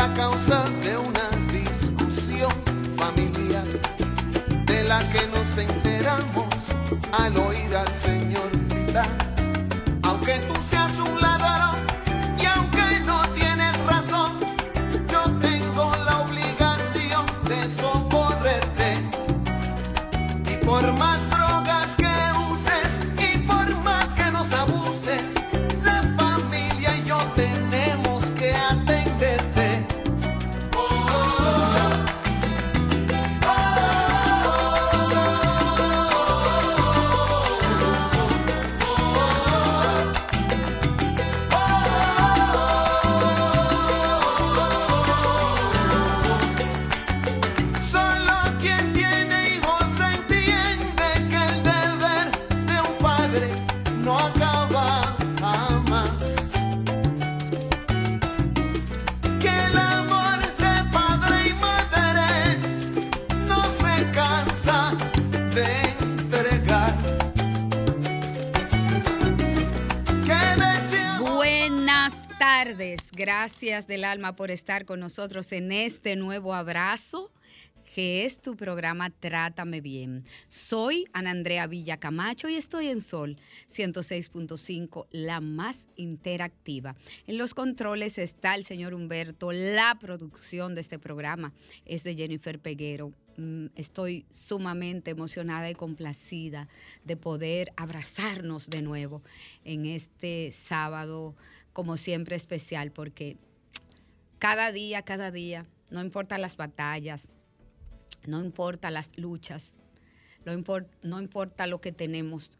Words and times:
Él 0.00 0.06
era 0.06 0.79
gracias 73.60 73.86
del 73.86 74.04
alma 74.04 74.36
por 74.36 74.50
estar 74.50 74.86
con 74.86 75.00
nosotros 75.00 75.52
en 75.52 75.70
este 75.70 76.16
nuevo 76.16 76.54
abrazo 76.54 77.30
que 77.94 78.24
es 78.24 78.40
tu 78.40 78.56
programa 78.56 79.10
Trátame 79.10 79.82
Bien. 79.82 80.24
Soy 80.48 81.04
Ana 81.12 81.32
Andrea 81.32 81.66
Villa 81.66 81.98
Camacho 81.98 82.48
y 82.48 82.54
estoy 82.54 82.86
en 82.86 83.02
Sol 83.02 83.36
106.5, 83.68 85.08
la 85.10 85.42
más 85.42 85.88
interactiva. 85.96 86.96
En 87.26 87.36
los 87.36 87.52
controles 87.52 88.16
está 88.16 88.54
el 88.54 88.64
señor 88.64 88.94
Humberto, 88.94 89.52
la 89.52 89.98
producción 90.00 90.74
de 90.74 90.80
este 90.80 90.98
programa 90.98 91.52
es 91.84 92.02
de 92.02 92.14
Jennifer 92.14 92.58
Peguero. 92.60 93.12
Mm, 93.36 93.66
Estoy 93.76 94.24
sumamente 94.30 95.10
emocionada 95.10 95.68
y 95.68 95.74
complacida 95.74 96.66
de 97.04 97.18
poder 97.18 97.74
abrazarnos 97.76 98.70
de 98.70 98.80
nuevo 98.80 99.22
en 99.64 99.84
este 99.84 100.50
sábado, 100.52 101.36
como 101.74 101.98
siempre 101.98 102.36
especial, 102.36 102.90
porque 102.90 103.36
cada 104.40 104.72
día, 104.72 105.02
cada 105.02 105.30
día, 105.30 105.66
no 105.90 106.00
importa 106.00 106.38
las 106.38 106.56
batallas, 106.56 107.28
no 108.26 108.42
importa 108.42 108.90
las 108.90 109.16
luchas, 109.16 109.76
no, 110.44 110.52
impor- 110.52 110.88
no 111.02 111.20
importa 111.20 111.66
lo 111.66 111.80
que 111.80 111.92
tenemos 111.92 112.58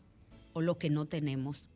o 0.52 0.60
lo 0.60 0.78
que 0.78 0.90
no 0.90 1.06
tenemos, 1.06 1.68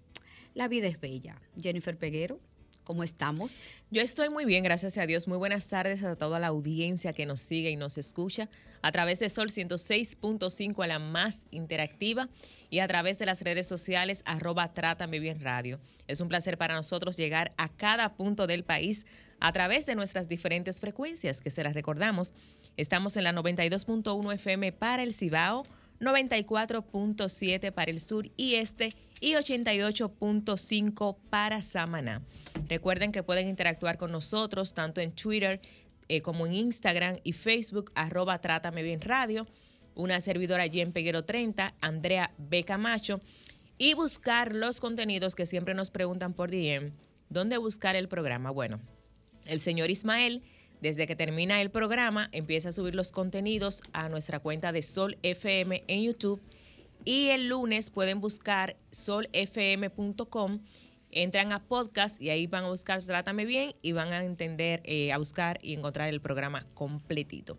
la 0.54 0.68
vida 0.68 0.86
es 0.86 1.00
bella. 1.00 1.40
Jennifer 1.60 1.96
Peguero, 1.96 2.38
¿cómo 2.84 3.02
estamos? 3.02 3.58
Yo 3.90 4.02
estoy 4.02 4.28
muy 4.28 4.44
bien, 4.44 4.62
gracias 4.62 4.98
a 4.98 5.06
Dios. 5.06 5.26
Muy 5.26 5.38
buenas 5.38 5.68
tardes 5.68 6.04
a 6.04 6.16
toda 6.16 6.38
la 6.38 6.48
audiencia 6.48 7.12
que 7.12 7.26
nos 7.26 7.40
sigue 7.40 7.70
y 7.70 7.76
nos 7.76 7.98
escucha 7.98 8.48
a 8.82 8.92
través 8.92 9.18
de 9.20 9.30
Sol 9.30 9.48
106.5 9.48 10.84
a 10.84 10.86
la 10.86 10.98
más 10.98 11.46
interactiva 11.50 12.28
y 12.70 12.80
a 12.80 12.86
través 12.88 13.18
de 13.18 13.26
las 13.26 13.40
redes 13.42 13.66
sociales 13.66 14.22
arroba 14.26 14.74
Trátame 14.74 15.18
Bien 15.18 15.40
Radio. 15.40 15.80
Es 16.06 16.20
un 16.20 16.28
placer 16.28 16.58
para 16.58 16.74
nosotros 16.74 17.16
llegar 17.16 17.52
a 17.56 17.68
cada 17.70 18.14
punto 18.14 18.46
del 18.46 18.62
país 18.64 19.06
a 19.44 19.52
través 19.52 19.84
de 19.84 19.94
nuestras 19.94 20.26
diferentes 20.26 20.80
frecuencias, 20.80 21.42
que 21.42 21.50
se 21.50 21.62
las 21.62 21.74
recordamos. 21.74 22.34
Estamos 22.78 23.14
en 23.18 23.24
la 23.24 23.32
92.1 23.34 24.32
FM 24.32 24.72
para 24.72 25.02
el 25.02 25.12
Cibao, 25.12 25.64
94.7 26.00 27.70
para 27.70 27.90
el 27.90 28.00
sur 28.00 28.30
y 28.38 28.54
este 28.54 28.94
y 29.20 29.32
88.5 29.32 31.18
para 31.28 31.60
Samaná. 31.60 32.22
Recuerden 32.70 33.12
que 33.12 33.22
pueden 33.22 33.46
interactuar 33.46 33.98
con 33.98 34.12
nosotros 34.12 34.72
tanto 34.72 35.02
en 35.02 35.12
Twitter 35.12 35.60
eh, 36.08 36.22
como 36.22 36.46
en 36.46 36.54
Instagram 36.54 37.18
y 37.22 37.32
Facebook, 37.32 37.92
arroba 37.94 38.38
Trátame 38.38 38.82
Bien 38.82 39.02
Radio, 39.02 39.46
una 39.94 40.22
servidora 40.22 40.62
allí 40.62 40.80
en 40.80 40.92
Peguero 40.92 41.26
30, 41.26 41.74
Andrea 41.82 42.32
B. 42.38 42.64
Camacho, 42.64 43.20
y 43.76 43.92
buscar 43.92 44.54
los 44.54 44.80
contenidos 44.80 45.34
que 45.34 45.44
siempre 45.44 45.74
nos 45.74 45.90
preguntan 45.90 46.32
por 46.32 46.50
DM. 46.50 46.92
¿Dónde 47.28 47.58
buscar 47.58 47.94
el 47.94 48.08
programa? 48.08 48.50
Bueno, 48.50 48.80
el 49.46 49.60
señor 49.60 49.90
Ismael, 49.90 50.42
desde 50.80 51.06
que 51.06 51.16
termina 51.16 51.62
el 51.62 51.70
programa, 51.70 52.28
empieza 52.32 52.68
a 52.68 52.72
subir 52.72 52.94
los 52.94 53.12
contenidos 53.12 53.82
a 53.92 54.08
nuestra 54.08 54.38
cuenta 54.40 54.72
de 54.72 54.82
Sol 54.82 55.16
FM 55.22 55.84
en 55.86 56.02
YouTube. 56.02 56.42
Y 57.04 57.28
el 57.28 57.48
lunes 57.48 57.90
pueden 57.90 58.20
buscar 58.20 58.76
solfm.com, 58.90 60.60
entran 61.10 61.52
a 61.52 61.62
podcast 61.62 62.20
y 62.20 62.30
ahí 62.30 62.46
van 62.46 62.64
a 62.64 62.68
buscar 62.68 63.02
Trátame 63.02 63.44
Bien 63.44 63.74
y 63.82 63.92
van 63.92 64.12
a 64.12 64.24
entender, 64.24 64.82
eh, 64.84 65.12
a 65.12 65.18
buscar 65.18 65.58
y 65.62 65.74
encontrar 65.74 66.08
el 66.08 66.20
programa 66.20 66.66
completito. 66.74 67.58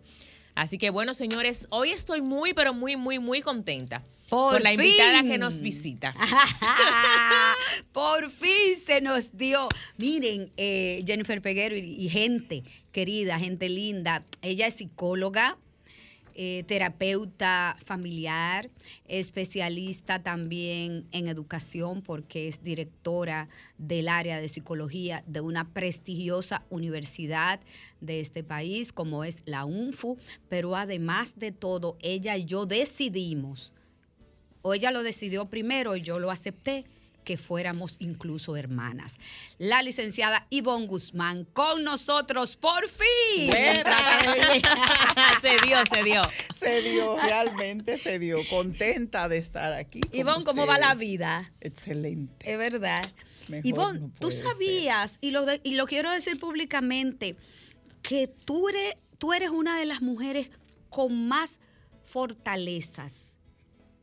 Así 0.54 0.78
que 0.78 0.90
bueno, 0.90 1.14
señores, 1.14 1.66
hoy 1.70 1.90
estoy 1.90 2.22
muy, 2.22 2.54
pero 2.54 2.74
muy, 2.74 2.96
muy, 2.96 3.18
muy 3.18 3.40
contenta 3.40 4.02
Por 4.28 4.54
con 4.54 4.62
la 4.62 4.72
invitada 4.72 5.20
fin. 5.20 5.30
que 5.30 5.38
nos 5.38 5.60
visita. 5.60 6.14
Por 7.92 8.30
fin 8.30 8.76
se 8.84 9.00
nos 9.00 9.36
dio. 9.36 9.68
Miren, 9.98 10.52
eh, 10.56 11.04
Jennifer 11.06 11.40
Peguero 11.40 11.76
y, 11.76 11.80
y 11.80 12.08
gente 12.08 12.64
querida, 12.92 13.38
gente 13.38 13.68
linda. 13.68 14.24
Ella 14.42 14.66
es 14.66 14.74
psicóloga, 14.74 15.58
eh, 16.38 16.64
terapeuta 16.66 17.78
familiar, 17.82 18.68
especialista 19.08 20.22
también 20.22 21.06
en 21.10 21.28
educación 21.28 22.02
porque 22.02 22.46
es 22.46 22.62
directora 22.62 23.48
del 23.78 24.06
área 24.10 24.38
de 24.38 24.50
psicología 24.50 25.24
de 25.26 25.40
una 25.40 25.72
prestigiosa 25.72 26.62
universidad 26.68 27.60
de 28.02 28.20
este 28.20 28.44
país 28.44 28.92
como 28.92 29.24
es 29.24 29.44
la 29.46 29.64
UNFU, 29.64 30.18
pero 30.50 30.76
además 30.76 31.38
de 31.38 31.52
todo, 31.52 31.96
ella 32.02 32.36
y 32.36 32.44
yo 32.44 32.66
decidimos, 32.66 33.72
o 34.66 34.74
ella 34.74 34.90
lo 34.90 35.04
decidió 35.04 35.46
primero 35.48 35.94
y 35.94 36.02
yo 36.02 36.18
lo 36.18 36.32
acepté, 36.32 36.84
que 37.22 37.36
fuéramos 37.36 37.96
incluso 38.00 38.56
hermanas. 38.56 39.14
La 39.58 39.80
licenciada 39.82 40.46
Ivonne 40.50 40.86
Guzmán 40.88 41.44
con 41.52 41.84
nosotros, 41.84 42.56
por 42.56 42.88
fin. 42.88 43.50
se 45.42 45.56
dio, 45.66 45.78
se 45.92 46.02
dio. 46.02 46.22
Se 46.54 46.82
dio, 46.82 47.16
realmente 47.16 47.98
se 47.98 48.18
dio. 48.18 48.38
Contenta 48.50 49.28
de 49.28 49.38
estar 49.38 49.72
aquí. 49.72 50.00
Ivonne, 50.12 50.44
¿cómo 50.44 50.66
va 50.66 50.78
la 50.78 50.94
vida? 50.96 51.52
Excelente. 51.60 52.50
Es 52.52 52.58
verdad. 52.58 53.12
Mejor 53.48 53.66
Ivonne, 53.66 54.00
no 54.00 54.10
tú 54.18 54.30
sabías, 54.32 55.18
y 55.20 55.30
lo, 55.30 55.44
de- 55.46 55.60
y 55.62 55.76
lo 55.76 55.86
quiero 55.86 56.10
decir 56.10 56.38
públicamente, 56.40 57.36
que 58.02 58.26
tú 58.26 58.68
eres, 58.68 58.94
tú 59.18 59.32
eres 59.32 59.50
una 59.50 59.78
de 59.78 59.86
las 59.86 60.02
mujeres 60.02 60.50
con 60.90 61.28
más 61.28 61.60
fortalezas 62.02 63.35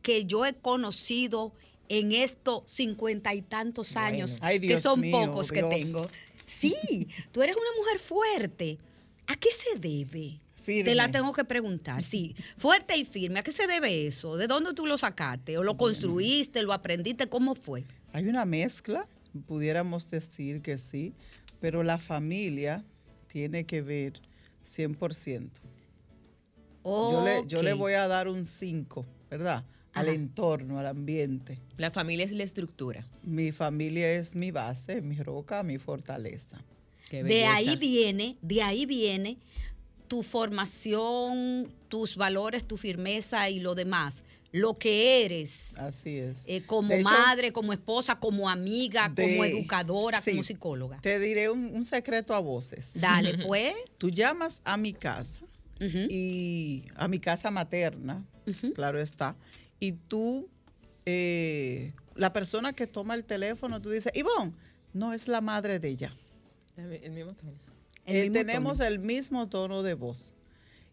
que 0.04 0.26
yo 0.26 0.46
he 0.46 0.54
conocido 0.54 1.52
en 1.90 2.12
estos 2.12 2.64
cincuenta 2.66 3.34
y 3.34 3.42
tantos 3.42 3.94
Bueno. 3.94 4.08
años, 4.08 4.38
Ay, 4.42 4.60
que 4.60 4.78
son 4.78 5.02
mío, 5.02 5.26
pocos 5.26 5.52
que 5.52 5.64
tengo. 5.64 6.08
Sí, 6.46 7.08
tú 7.32 7.42
eres 7.42 7.56
una 7.56 7.76
mujer 7.78 8.00
fuerte. 8.00 8.78
¿A 9.26 9.36
qué 9.36 9.50
se 9.50 9.80
debe? 9.80 10.40
Firme. 10.64 10.84
Te 10.84 10.96
la 10.96 11.12
tengo 11.12 11.34
que 11.34 11.44
preguntar, 11.44 12.04
sí. 12.04 12.36
Fuerte 12.58 12.96
y 12.96 13.04
firme. 13.06 13.40
¿A 13.40 13.44
qué 13.44 13.52
se 13.52 13.68
debe 13.68 14.08
eso? 14.08 14.38
¿De 14.38 14.48
dónde 14.48 14.74
tú 14.74 14.86
lo 14.86 14.98
sacaste? 14.98 15.58
¿O 15.58 15.64
lo 15.64 15.76
construiste? 15.76 16.62
¿Lo 16.62 16.72
aprendiste? 16.74 17.28
¿Cómo 17.28 17.56
fue? 17.56 17.84
Hay 18.14 18.28
una 18.28 18.46
mezcla, 18.46 19.08
pudiéramos 19.48 20.10
decir 20.10 20.62
que 20.62 20.78
sí, 20.78 21.14
pero 21.60 21.84
la 21.84 21.98
familia 21.98 22.86
tiene 23.28 23.66
que 23.66 23.82
ver 23.82 24.22
100%. 24.66 25.50
Yo, 26.86 27.24
le, 27.26 27.48
yo 27.48 27.64
le 27.64 27.74
voy 27.74 27.94
a 27.94 28.08
dar 28.08 28.28
un 28.28 28.46
5, 28.46 29.06
¿verdad? 29.30 29.66
Al 29.94 30.08
entorno, 30.10 30.80
al 30.80 30.88
ambiente. 30.88 31.60
La 31.78 31.92
familia 31.92 32.26
es 32.26 32.32
la 32.32 32.44
estructura. 32.44 33.06
Mi 33.22 33.52
familia 33.52 34.12
es 34.12 34.36
mi 34.36 34.52
base, 34.52 35.02
mi 35.02 35.18
roca, 35.18 35.64
mi 35.64 35.78
fortaleza. 35.78 36.64
Qué 37.10 37.24
De 37.24 37.46
ahí 37.46 37.76
viene, 37.76 38.38
de 38.42 38.64
ahí 38.64 38.86
viene 38.86 39.38
tu 40.08 40.24
formación, 40.24 41.72
tus 41.90 42.16
valores, 42.18 42.68
tu 42.68 42.78
firmeza 42.78 43.50
y 43.50 43.60
lo 43.60 43.76
demás. 43.76 44.24
Lo 44.52 44.76
que 44.76 45.26
eres 45.26 45.74
Así 45.78 46.18
es. 46.18 46.44
eh, 46.46 46.62
como 46.64 46.94
hecho, 46.94 47.04
madre, 47.04 47.52
como 47.52 47.74
esposa, 47.74 48.20
como 48.20 48.48
amiga, 48.48 49.12
como 49.16 49.44
educadora, 49.44 50.22
sí. 50.22 50.32
como 50.32 50.44
psicóloga. 50.44 51.02
Te 51.02 51.18
diré 51.18 51.50
un, 51.50 51.66
un 51.66 51.86
secreto 51.86 52.36
a 52.36 52.40
voces. 52.40 52.92
Dale, 52.94 53.38
pues. 53.48 53.74
Tú 53.98 54.12
llamas 54.12 54.62
a 54.64 54.78
mi 54.78 54.94
casa 54.94 55.42
y 56.10 56.86
a 56.96 57.08
mi 57.08 57.20
casa 57.20 57.52
materna, 57.52 58.24
claro 58.76 59.02
está, 59.02 59.36
y 59.84 59.92
tú, 59.92 60.48
eh, 61.06 61.92
la 62.16 62.32
persona 62.32 62.72
que 62.72 62.88
toma 62.88 63.16
el 63.16 63.26
teléfono, 63.26 63.82
tú 63.82 63.90
dices, 63.90 64.14
Ivonne, 64.16 64.54
no 64.94 65.12
es 65.12 65.28
la 65.28 65.42
madre 65.42 65.78
de 65.80 65.90
ella. 65.90 66.14
El 66.78 67.12
mismo 67.12 67.34
tono. 67.34 67.52
El 68.06 68.16
Eh, 68.16 68.22
mismo 68.30 68.34
tenemos 68.34 68.78
tono. 68.78 68.90
el 68.90 69.00
mismo 69.00 69.50
tono 69.50 69.84
de 69.84 69.94
voz. 69.94 70.34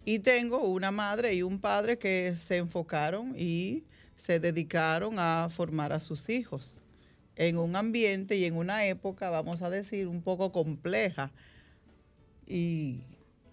Y 0.05 0.19
tengo 0.19 0.67
una 0.69 0.91
madre 0.91 1.35
y 1.35 1.43
un 1.43 1.61
padre 1.61 1.99
que 1.99 2.37
se 2.37 2.57
enfocaron 2.57 3.35
y 3.39 3.85
se 4.17 4.41
dedicaron 4.41 5.19
a 5.19 5.49
formar 5.51 5.93
a 5.93 6.01
sus 6.01 6.29
hijos 6.29 6.83
en 7.37 7.59
un 7.59 7.77
ambiente 7.77 8.37
y 8.37 8.45
en 8.45 8.57
una 8.57 8.87
época, 8.87 9.31
vamos 9.31 9.63
a 9.63 9.71
decir, 9.71 10.09
un 10.09 10.21
poco 10.21 10.51
compleja. 10.51 11.31
Y 12.47 13.03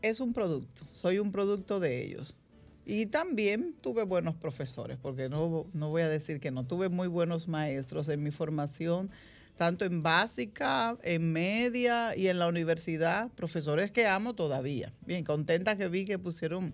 es 0.01 0.19
un 0.19 0.34
producto, 0.34 0.81
soy 0.92 1.19
un 1.19 1.31
producto 1.31 1.80
de 1.80 2.04
ellos. 2.04 2.36
Y 2.89 3.07
también 3.07 3.75
tuve 3.81 4.04
buenos 4.04 4.36
profesores, 4.36 4.98
porque 5.01 5.28
no, 5.28 5.68
no 5.74 5.89
voy 5.89 6.04
a 6.04 6.07
decir 6.07 6.39
que 6.39 6.51
no, 6.51 6.66
tuve 6.66 6.88
muy 6.88 7.10
buenos 7.10 7.50
maestros 7.50 8.07
en 8.07 8.24
mi 8.24 8.31
formación, 8.31 9.12
tanto 9.57 9.84
en 9.84 10.04
básica, 10.04 10.98
en 11.04 11.34
media 11.34 12.16
y 12.16 12.30
en 12.30 12.39
la 12.39 12.48
universidad, 12.48 13.30
profesores 13.31 13.92
que 13.92 14.07
amo 14.07 14.36
todavía. 14.36 14.94
Bien, 15.06 15.25
contenta 15.25 15.75
que 15.75 15.89
vi 15.89 16.06
que 16.06 16.18
pusieron 16.18 16.74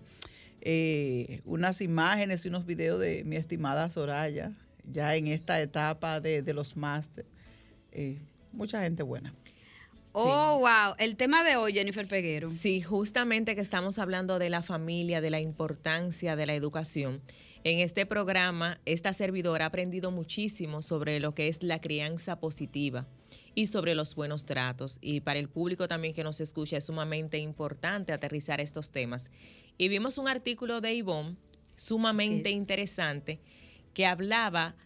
eh, 0.60 1.40
unas 1.46 1.80
imágenes 1.80 2.44
y 2.44 2.48
unos 2.48 2.64
videos 2.64 3.00
de 3.00 3.24
mi 3.24 3.34
estimada 3.34 3.90
Soraya, 3.90 4.52
ya 4.84 5.16
en 5.16 5.26
esta 5.26 5.60
etapa 5.60 6.20
de, 6.20 6.42
de 6.42 6.54
los 6.54 6.76
máster. 6.76 7.26
Eh, 7.90 8.18
mucha 8.52 8.80
gente 8.82 9.02
buena. 9.02 9.34
Oh, 10.16 10.60
wow. 10.60 10.94
El 10.98 11.16
tema 11.16 11.42
de 11.42 11.56
hoy, 11.56 11.72
Jennifer 11.72 12.06
Peguero. 12.06 12.48
Sí, 12.48 12.80
justamente 12.80 13.56
que 13.56 13.60
estamos 13.60 13.98
hablando 13.98 14.38
de 14.38 14.48
la 14.48 14.62
familia, 14.62 15.20
de 15.20 15.30
la 15.30 15.40
importancia 15.40 16.36
de 16.36 16.46
la 16.46 16.54
educación. 16.54 17.20
En 17.64 17.80
este 17.80 18.06
programa, 18.06 18.78
esta 18.84 19.12
servidora 19.12 19.64
ha 19.64 19.68
aprendido 19.68 20.12
muchísimo 20.12 20.82
sobre 20.82 21.18
lo 21.18 21.34
que 21.34 21.48
es 21.48 21.64
la 21.64 21.80
crianza 21.80 22.38
positiva 22.38 23.08
y 23.56 23.66
sobre 23.66 23.96
los 23.96 24.14
buenos 24.14 24.46
tratos. 24.46 24.98
Y 25.00 25.18
para 25.18 25.40
el 25.40 25.48
público 25.48 25.88
también 25.88 26.14
que 26.14 26.22
nos 26.22 26.40
escucha 26.40 26.76
es 26.76 26.84
sumamente 26.84 27.38
importante 27.38 28.12
aterrizar 28.12 28.60
estos 28.60 28.92
temas. 28.92 29.32
Y 29.78 29.88
vimos 29.88 30.16
un 30.18 30.28
artículo 30.28 30.80
de 30.80 30.94
Ivonne 30.94 31.36
sumamente 31.74 32.50
interesante 32.50 33.40
que 33.92 34.06
hablaba 34.06 34.76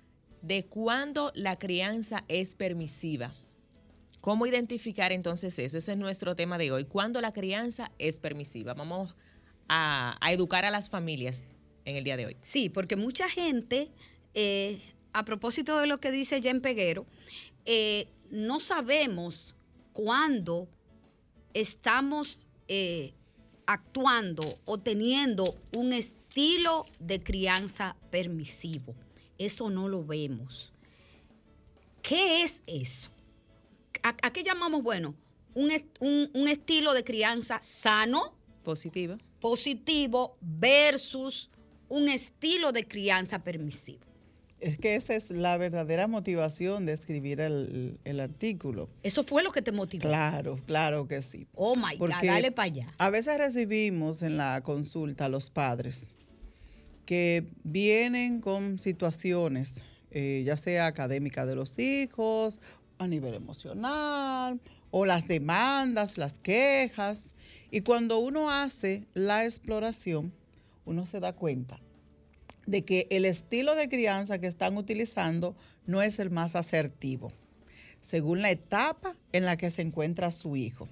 de 0.40 0.64
cuándo 0.64 1.32
la 1.34 1.58
crianza 1.58 2.24
es 2.28 2.54
permisiva. 2.54 3.34
¿Cómo 4.20 4.46
identificar 4.46 5.12
entonces 5.12 5.58
eso? 5.58 5.78
Ese 5.78 5.92
es 5.92 5.98
nuestro 5.98 6.34
tema 6.34 6.58
de 6.58 6.72
hoy. 6.72 6.84
¿Cuándo 6.84 7.20
la 7.20 7.32
crianza 7.32 7.92
es 7.98 8.18
permisiva? 8.18 8.74
Vamos 8.74 9.16
a, 9.68 10.18
educar 10.30 10.64
a 10.64 10.70
las 10.70 10.90
familias 10.90 11.46
en 11.84 11.96
el 11.96 12.04
día 12.04 12.16
de 12.16 12.26
hoy. 12.26 12.36
Sí, 12.42 12.68
porque 12.68 12.96
mucha 12.96 13.28
gente, 13.28 13.90
eh, 14.34 14.80
a 15.12 15.24
propósito 15.24 15.78
de 15.78 15.86
lo 15.86 15.98
que 15.98 16.10
dice 16.10 16.42
Jen 16.42 16.60
Peguero, 16.60 17.06
eh, 17.64 18.08
no 18.30 18.60
sabemos 18.60 19.54
cuándo 19.92 20.68
estamos 21.54 22.42
eh, 22.66 23.14
actuando 23.66 24.42
o 24.64 24.78
teniendo 24.78 25.56
un 25.76 25.92
estilo 25.92 26.86
de 26.98 27.20
crianza 27.20 27.96
permisivo. 28.10 28.94
Eso 29.38 29.70
no 29.70 29.88
lo 29.88 30.04
vemos. 30.04 30.72
¿Qué 32.02 32.42
es 32.42 32.62
eso? 32.66 33.10
¿A, 34.08 34.16
a 34.28 34.32
qué 34.32 34.42
llamamos, 34.42 34.82
bueno, 34.82 35.14
un, 35.54 35.70
est- 35.70 35.96
un- 36.00 36.30
un 36.34 36.48
estilo 36.48 36.94
de 36.94 37.04
crianza 37.04 37.60
sano, 37.62 38.34
Positiva. 38.64 39.18
positivo 39.40 40.36
versus 40.40 41.50
un 41.88 42.08
estilo 42.08 42.72
de 42.72 42.86
crianza 42.86 43.38
permisivo. 43.44 44.00
Es 44.60 44.78
que 44.78 44.94
esa 44.96 45.14
es 45.14 45.30
la 45.30 45.56
verdadera 45.56 46.06
motivación 46.08 46.84
de 46.86 46.92
escribir 46.94 47.40
el, 47.40 47.98
el 48.04 48.18
artículo. 48.20 48.88
Eso 49.02 49.22
fue 49.24 49.42
lo 49.44 49.52
que 49.52 49.62
te 49.62 49.72
motivó. 49.72 50.02
Claro, 50.08 50.56
claro 50.66 51.06
que 51.06 51.20
sí. 51.22 51.46
Oh 51.54 51.74
my 51.76 51.96
God, 51.96 52.10
dale 52.22 52.50
para 52.50 52.66
allá. 52.66 52.86
A 52.98 53.10
veces 53.10 53.36
recibimos 53.38 54.22
en 54.22 54.36
la 54.36 54.60
consulta 54.62 55.26
a 55.26 55.28
los 55.28 55.50
padres 55.50 56.14
que 57.06 57.46
vienen 57.62 58.40
con 58.40 58.78
situaciones, 58.78 59.82
eh, 60.10 60.42
ya 60.44 60.56
sea 60.56 60.86
académica 60.86 61.46
de 61.46 61.54
los 61.54 61.78
hijos, 61.78 62.60
a 62.98 63.06
nivel 63.06 63.34
emocional, 63.34 64.60
o 64.90 65.06
las 65.06 65.28
demandas, 65.28 66.18
las 66.18 66.38
quejas. 66.38 67.34
Y 67.70 67.82
cuando 67.82 68.18
uno 68.18 68.50
hace 68.50 69.06
la 69.14 69.44
exploración, 69.44 70.32
uno 70.84 71.06
se 71.06 71.20
da 71.20 71.34
cuenta 71.34 71.80
de 72.66 72.84
que 72.84 73.06
el 73.10 73.24
estilo 73.24 73.74
de 73.74 73.88
crianza 73.88 74.38
que 74.38 74.46
están 74.46 74.76
utilizando 74.76 75.56
no 75.86 76.02
es 76.02 76.18
el 76.18 76.30
más 76.30 76.54
asertivo, 76.54 77.32
según 78.00 78.42
la 78.42 78.50
etapa 78.50 79.16
en 79.32 79.44
la 79.44 79.56
que 79.56 79.70
se 79.70 79.82
encuentra 79.82 80.30
su 80.30 80.56
hijo. 80.56 80.88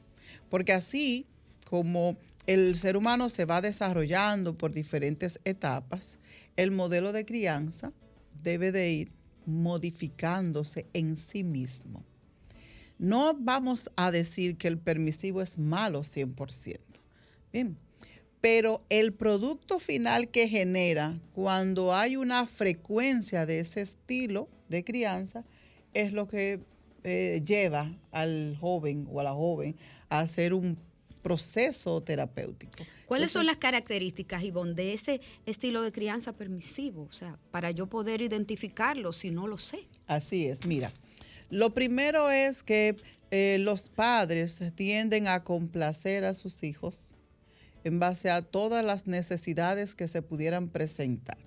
Porque 0.48 0.72
así 0.72 1.26
como 1.68 2.16
el 2.46 2.76
ser 2.76 2.96
humano 2.96 3.28
se 3.28 3.44
va 3.44 3.60
desarrollando 3.60 4.56
por 4.56 4.72
diferentes 4.72 5.40
etapas, 5.44 6.18
el 6.56 6.70
modelo 6.70 7.12
de 7.12 7.26
crianza 7.26 7.92
debe 8.42 8.72
de 8.72 8.90
ir 8.90 9.12
modificándose 9.47 10.87
en 10.93 11.17
sí 11.17 11.43
mismo. 11.45 12.05
No 12.99 13.35
vamos 13.38 13.91
a 13.97 14.11
decir 14.11 14.57
que 14.57 14.69
el 14.69 14.79
permisivo 14.79 15.43
es 15.43 15.59
malo 15.59 16.00
100%. 16.00 16.79
Bien, 17.53 17.76
pero 18.41 18.85
el 18.88 19.12
producto 19.12 19.79
final 19.79 20.29
que 20.29 20.49
genera 20.49 21.19
cuando 21.35 21.95
hay 21.95 22.17
una 22.17 22.47
frecuencia 22.47 23.47
de 23.47 23.61
ese 23.61 23.83
estilo 23.83 24.49
de 24.69 24.85
crianza 24.85 25.45
es 25.95 26.12
lo 26.12 26.29
que 26.29 26.61
eh, 27.05 27.43
lleva 27.45 27.97
al 28.12 28.57
joven 28.61 29.09
o 29.11 29.21
a 29.21 29.25
la 29.25 29.33
joven 29.33 29.76
a 30.09 30.21
hacer 30.21 30.55
un 30.55 30.76
proceso 31.26 32.00
terapéutico. 32.04 32.85
¿Cuáles 33.04 33.33
son 33.33 33.47
las 33.47 33.56
características, 33.56 34.45
Ivonne, 34.45 34.75
de 34.75 34.92
ese 34.92 35.21
estilo 35.45 35.83
de 35.83 35.90
crianza 35.90 36.35
permisivo? 36.35 37.02
O 37.02 37.11
sea, 37.11 37.37
para 37.50 37.73
yo 37.73 37.88
poder 37.88 38.23
identificarlo 38.23 39.12
si 39.12 39.33
no 39.33 39.49
lo 39.49 39.59
sé. 39.59 39.88
Así 40.06 40.47
es, 40.47 40.64
mira. 40.66 40.92
Lo 41.50 41.75
primero 41.75 42.30
es 42.30 42.62
que 42.62 42.95
eh, 43.33 43.56
los 43.59 43.88
padres 43.88 44.62
tienden 44.76 45.26
a 45.26 45.42
complacer 45.42 46.25
a 46.25 46.33
sus 46.33 46.62
hijos 46.62 47.16
en 47.83 47.99
base 47.99 48.30
a 48.30 48.42
todas 48.42 48.85
las 48.85 49.09
necesidades 49.09 49.97
que 49.97 50.06
se 50.06 50.23
pudieran 50.23 50.68
presentar. 50.68 51.38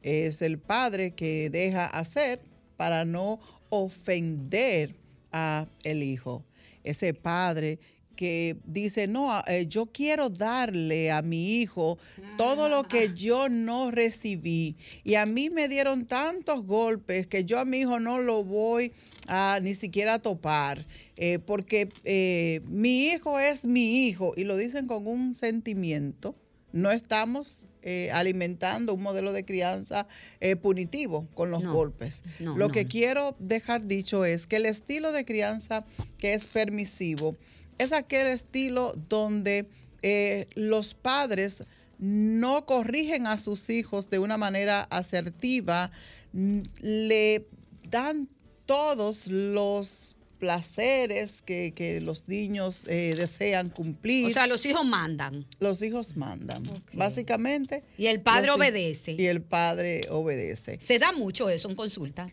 Es 0.00 0.40
el 0.40 0.58
padre 0.58 1.10
que 1.10 1.50
deja 1.50 1.84
hacer 1.84 2.40
para 2.78 3.04
no 3.04 3.38
ofender 3.68 4.96
a 5.30 5.66
el 5.82 6.02
hijo. 6.02 6.42
Ese 6.84 7.12
padre 7.12 7.78
que 8.14 8.56
dice, 8.64 9.06
no, 9.06 9.32
a- 9.32 9.44
eh, 9.46 9.66
yo 9.66 9.86
quiero 9.86 10.28
darle 10.28 11.10
a 11.10 11.22
mi 11.22 11.60
hijo 11.60 11.98
todo 12.36 12.68
lo 12.68 12.82
que 12.84 13.12
yo 13.14 13.48
no 13.48 13.90
recibí. 13.90 14.76
Y 15.04 15.14
a 15.16 15.26
mí 15.26 15.50
me 15.50 15.68
dieron 15.68 16.06
tantos 16.06 16.64
golpes 16.64 17.26
que 17.26 17.44
yo 17.44 17.58
a 17.58 17.64
mi 17.64 17.78
hijo 17.80 18.00
no 18.00 18.18
lo 18.18 18.44
voy 18.44 18.92
a 19.26 19.58
ni 19.62 19.74
siquiera 19.74 20.18
topar, 20.18 20.86
eh, 21.16 21.38
porque 21.38 21.90
eh, 22.04 22.60
mi 22.68 23.06
hijo 23.08 23.38
es 23.38 23.64
mi 23.64 24.06
hijo. 24.06 24.32
Y 24.36 24.44
lo 24.44 24.56
dicen 24.56 24.86
con 24.86 25.06
un 25.06 25.34
sentimiento. 25.34 26.34
No 26.72 26.90
estamos 26.90 27.66
eh, 27.82 28.10
alimentando 28.12 28.94
un 28.94 29.02
modelo 29.02 29.32
de 29.32 29.44
crianza 29.44 30.08
eh, 30.40 30.56
punitivo 30.56 31.28
con 31.34 31.52
los 31.52 31.62
No, 31.62 31.72
golpes. 31.72 32.22
no, 32.40 32.56
lo 32.56 32.66
no, 32.66 32.72
que 32.72 32.86
quiero 32.86 33.36
dejar 33.38 33.86
dicho 33.86 34.24
es 34.24 34.46
que 34.48 34.56
el 34.56 34.66
estilo 34.66 35.12
de 35.12 35.24
crianza 35.24 35.84
que 36.18 36.34
es 36.34 36.46
permisivo 36.48 37.36
es 37.78 37.92
aquel 37.92 38.26
estilo 38.28 38.94
donde 39.08 39.68
eh, 40.02 40.46
los 40.54 40.94
padres 40.94 41.64
no 41.98 42.66
corrigen 42.66 43.26
a 43.26 43.38
sus 43.38 43.70
hijos 43.70 44.10
de 44.10 44.18
una 44.18 44.36
manera 44.36 44.82
asertiva, 44.90 45.90
n- 46.34 46.62
le 46.80 47.46
dan 47.88 48.28
todos 48.66 49.28
los 49.28 50.16
placeres 50.38 51.40
que, 51.40 51.72
que 51.74 52.00
los 52.02 52.28
niños 52.28 52.82
eh, 52.88 53.14
desean 53.16 53.70
cumplir. 53.70 54.26
O 54.26 54.30
sea, 54.30 54.46
los 54.46 54.66
hijos 54.66 54.84
mandan 54.84 55.46
los 55.60 55.80
hijos 55.82 56.16
mandan, 56.16 56.62
básicamente. 56.92 57.82
y 57.96 58.06
el 58.06 58.20
padre 58.20 58.50
obedece. 58.50 59.16
Y 59.18 59.26
el 59.26 59.40
padre 59.40 60.02
obedece. 60.10 60.78
Se 60.80 60.98
da 60.98 61.12
mucho 61.12 61.48
eso 61.48 61.70
en 61.70 61.76
consulta. 61.76 62.30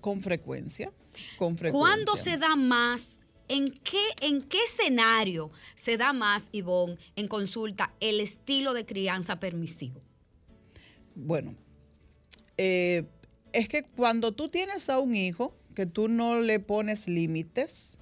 Con 0.00 0.20
frecuencia. 0.20 0.92
Con 1.38 1.56
frecuencia. 1.56 1.78
¿Cuándo 1.80 2.16
se 2.16 2.36
da 2.36 2.54
más? 2.54 3.18
¿En 3.48 3.70
qué, 3.70 4.02
¿En 4.20 4.42
qué 4.42 4.58
escenario 4.64 5.50
se 5.74 5.96
da 5.96 6.12
más, 6.12 6.48
Ivonne, 6.52 6.96
en 7.14 7.28
consulta, 7.28 7.92
el 8.00 8.20
estilo 8.20 8.74
de 8.74 8.84
crianza 8.84 9.38
permisivo? 9.38 10.00
Bueno, 11.14 11.54
eh, 12.56 13.04
es 13.52 13.68
que 13.68 13.82
cuando 13.82 14.32
tú 14.32 14.48
tienes 14.48 14.88
a 14.90 14.98
un 14.98 15.14
hijo 15.14 15.54
que 15.74 15.86
tú 15.86 16.08
no 16.08 16.40
le 16.40 16.58
pones 16.58 17.06
límites, 17.06 17.98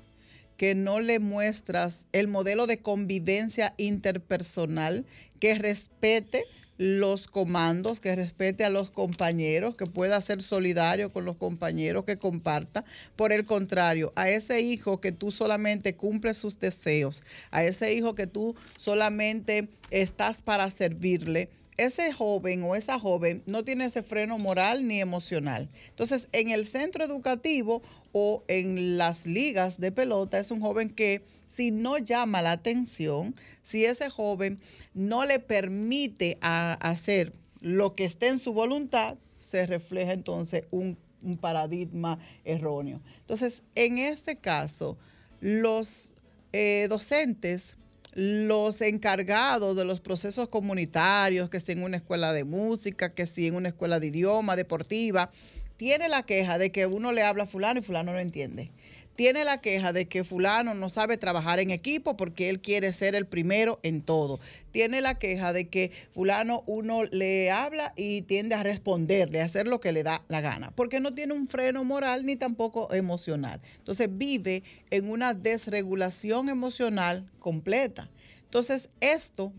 que 0.56 0.74
no 0.74 1.00
le 1.00 1.18
muestras 1.18 2.06
el 2.12 2.28
modelo 2.28 2.66
de 2.66 2.78
convivencia 2.78 3.74
interpersonal, 3.76 5.04
que 5.40 5.56
respete 5.56 6.44
los 6.76 7.26
comandos, 7.26 8.00
que 8.00 8.16
respete 8.16 8.64
a 8.64 8.70
los 8.70 8.90
compañeros, 8.90 9.76
que 9.76 9.86
pueda 9.86 10.20
ser 10.20 10.42
solidario 10.42 11.12
con 11.12 11.24
los 11.24 11.36
compañeros, 11.36 12.04
que 12.04 12.16
comparta. 12.16 12.84
Por 13.16 13.32
el 13.32 13.44
contrario, 13.44 14.12
a 14.16 14.28
ese 14.28 14.60
hijo 14.60 15.00
que 15.00 15.12
tú 15.12 15.30
solamente 15.30 15.94
cumples 15.94 16.36
sus 16.36 16.58
deseos, 16.58 17.22
a 17.50 17.62
ese 17.64 17.94
hijo 17.94 18.14
que 18.14 18.26
tú 18.26 18.56
solamente 18.76 19.68
estás 19.90 20.42
para 20.42 20.68
servirle, 20.70 21.48
ese 21.76 22.12
joven 22.12 22.62
o 22.62 22.76
esa 22.76 22.98
joven 22.98 23.42
no 23.46 23.64
tiene 23.64 23.86
ese 23.86 24.02
freno 24.02 24.38
moral 24.38 24.86
ni 24.86 25.00
emocional. 25.00 25.68
Entonces, 25.88 26.28
en 26.32 26.50
el 26.50 26.66
centro 26.66 27.04
educativo 27.04 27.82
o 28.12 28.44
en 28.46 28.96
las 28.96 29.26
ligas 29.26 29.80
de 29.80 29.90
pelota 29.90 30.38
es 30.38 30.50
un 30.50 30.60
joven 30.60 30.88
que 30.90 31.22
si 31.54 31.70
no 31.70 31.98
llama 31.98 32.42
la 32.42 32.52
atención, 32.52 33.34
si 33.62 33.84
ese 33.84 34.10
joven 34.10 34.58
no 34.92 35.24
le 35.24 35.38
permite 35.38 36.38
a- 36.40 36.74
hacer 36.74 37.32
lo 37.60 37.94
que 37.94 38.04
esté 38.04 38.28
en 38.28 38.38
su 38.38 38.52
voluntad, 38.52 39.16
se 39.38 39.66
refleja 39.66 40.12
entonces 40.12 40.64
un, 40.70 40.98
paradigma 41.40 42.18
erróneo. 42.44 43.00
Entonces, 43.20 43.62
en 43.74 43.96
este 43.96 44.36
caso, 44.36 44.98
los 45.40 46.14
eh, 46.52 46.86
docentes 46.90 47.76
los 48.14 48.80
encargados 48.80 49.76
de 49.76 49.84
los 49.84 50.00
procesos 50.00 50.48
comunitarios, 50.48 51.50
que 51.50 51.58
si 51.58 51.72
en 51.72 51.82
una 51.82 51.96
escuela 51.96 52.32
de 52.32 52.44
música, 52.44 53.12
que 53.12 53.26
si 53.26 53.48
en 53.48 53.56
una 53.56 53.70
escuela 53.70 53.98
de 53.98 54.06
idioma, 54.06 54.54
deportiva, 54.54 55.30
tiene 55.76 56.08
la 56.08 56.22
queja 56.22 56.58
de 56.58 56.70
que 56.70 56.86
uno 56.86 57.10
le 57.10 57.24
habla 57.24 57.44
a 57.44 57.46
fulano 57.46 57.80
y 57.80 57.82
fulano 57.82 58.12
no 58.12 58.18
entiende. 58.20 58.70
Tiene 59.16 59.44
la 59.44 59.60
queja 59.60 59.92
de 59.92 60.06
que 60.06 60.24
fulano 60.24 60.74
no 60.74 60.88
sabe 60.88 61.16
trabajar 61.16 61.60
en 61.60 61.70
equipo 61.70 62.16
porque 62.16 62.48
él 62.50 62.60
quiere 62.60 62.92
ser 62.92 63.14
el 63.14 63.26
primero 63.26 63.78
en 63.82 64.00
todo. 64.00 64.40
Tiene 64.72 65.00
la 65.00 65.18
queja 65.18 65.52
de 65.52 65.68
que 65.68 65.92
fulano 66.10 66.64
uno 66.66 67.04
le 67.04 67.50
habla 67.52 67.92
y 67.96 68.22
tiende 68.22 68.56
a 68.56 68.64
responderle, 68.64 69.40
a 69.40 69.44
hacer 69.44 69.68
lo 69.68 69.80
que 69.80 69.92
le 69.92 70.02
da 70.02 70.24
la 70.28 70.40
gana, 70.40 70.72
porque 70.74 70.98
no 70.98 71.14
tiene 71.14 71.32
un 71.32 71.46
freno 71.46 71.84
moral 71.84 72.26
ni 72.26 72.34
tampoco 72.34 72.92
emocional. 72.92 73.60
Entonces 73.78 74.08
vive 74.10 74.64
en 74.90 75.08
una 75.08 75.32
desregulación 75.32 76.48
emocional 76.48 77.30
completa. 77.38 78.10
Entonces 78.44 78.88
esto 79.00 79.52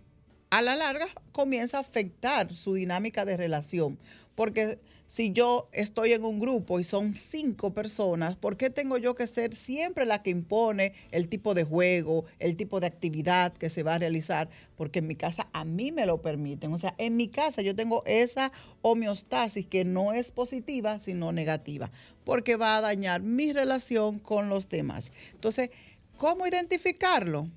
a 0.49 0.61
la 0.61 0.75
larga 0.75 1.07
comienza 1.31 1.77
a 1.77 1.81
afectar 1.81 2.53
su 2.55 2.73
dinámica 2.73 3.23
de 3.23 3.37
relación, 3.37 3.97
porque 4.35 4.79
si 5.15 5.31
yo 5.31 5.69
estoy 5.71 6.11
en 6.11 6.25
un 6.25 6.41
grupo 6.41 6.77
y 6.77 6.83
son 6.83 7.13
cinco 7.13 7.73
personas, 7.73 8.35
¿por 8.35 8.57
qué 8.57 8.69
tengo 8.69 8.97
yo 8.97 9.15
que 9.15 9.27
ser 9.27 9.55
siempre 9.55 10.05
la 10.05 10.21
que 10.21 10.29
impone 10.29 10.91
el 11.11 11.29
tipo 11.29 11.53
de 11.53 11.63
juego, 11.63 12.25
el 12.39 12.57
tipo 12.57 12.81
de 12.81 12.87
actividad 12.87 13.53
que 13.53 13.69
se 13.69 13.81
va 13.81 13.93
a 13.93 13.97
realizar? 13.97 14.49
Porque 14.75 14.99
en 14.99 15.07
mi 15.07 15.15
casa 15.15 15.47
a 15.53 15.63
mí 15.63 15.93
me 15.93 16.05
lo 16.05 16.21
permiten. 16.21 16.73
O 16.73 16.77
sea, 16.77 16.95
en 16.97 17.15
mi 17.15 17.29
casa 17.29 17.61
yo 17.61 17.73
tengo 17.77 18.03
esa 18.05 18.51
homeostasis 18.81 19.65
que 19.65 19.85
no 19.85 20.11
es 20.11 20.31
positiva, 20.31 20.99
sino 20.99 21.31
negativa, 21.31 21.89
porque 22.25 22.57
va 22.57 22.75
a 22.75 22.81
dañar 22.81 23.21
mi 23.21 23.53
relación 23.53 24.19
con 24.19 24.49
los 24.49 24.67
demás. 24.67 25.13
Entonces, 25.31 25.69
¿cómo 26.17 26.45
identificarlo? 26.45 27.47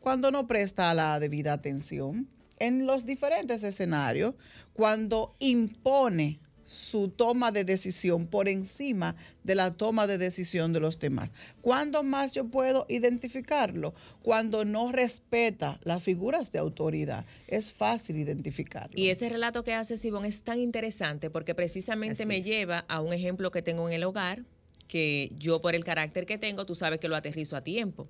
Cuando 0.00 0.30
no 0.30 0.46
presta 0.46 0.94
la 0.94 1.20
debida 1.20 1.52
atención 1.52 2.30
en 2.58 2.86
los 2.86 3.04
diferentes 3.04 3.62
escenarios, 3.62 4.36
cuando 4.72 5.36
impone 5.38 6.40
su 6.64 7.08
toma 7.08 7.52
de 7.52 7.64
decisión 7.64 8.26
por 8.26 8.48
encima 8.48 9.16
de 9.42 9.54
la 9.54 9.72
toma 9.74 10.06
de 10.06 10.18
decisión 10.18 10.72
de 10.72 10.80
los 10.80 10.98
demás. 10.98 11.30
¿Cuándo 11.60 12.02
más 12.02 12.32
yo 12.32 12.46
puedo 12.46 12.86
identificarlo? 12.88 13.94
Cuando 14.22 14.64
no 14.64 14.92
respeta 14.92 15.78
las 15.84 16.02
figuras 16.02 16.52
de 16.52 16.58
autoridad. 16.58 17.24
Es 17.46 17.72
fácil 17.72 18.16
identificarlo. 18.16 18.98
Y 18.98 19.08
ese 19.08 19.28
relato 19.28 19.64
que 19.64 19.74
hace 19.74 19.96
Sibón 19.96 20.24
es 20.24 20.42
tan 20.42 20.58
interesante 20.60 21.30
porque 21.30 21.54
precisamente 21.54 22.22
Así 22.22 22.28
me 22.28 22.38
es. 22.38 22.44
lleva 22.44 22.84
a 22.88 23.00
un 23.00 23.12
ejemplo 23.12 23.50
que 23.50 23.62
tengo 23.62 23.88
en 23.88 23.94
el 23.94 24.04
hogar, 24.04 24.44
que 24.88 25.32
yo 25.38 25.60
por 25.60 25.74
el 25.74 25.84
carácter 25.84 26.26
que 26.26 26.38
tengo, 26.38 26.66
tú 26.66 26.74
sabes 26.74 27.00
que 27.00 27.08
lo 27.08 27.16
aterrizo 27.16 27.56
a 27.56 27.62
tiempo. 27.62 28.08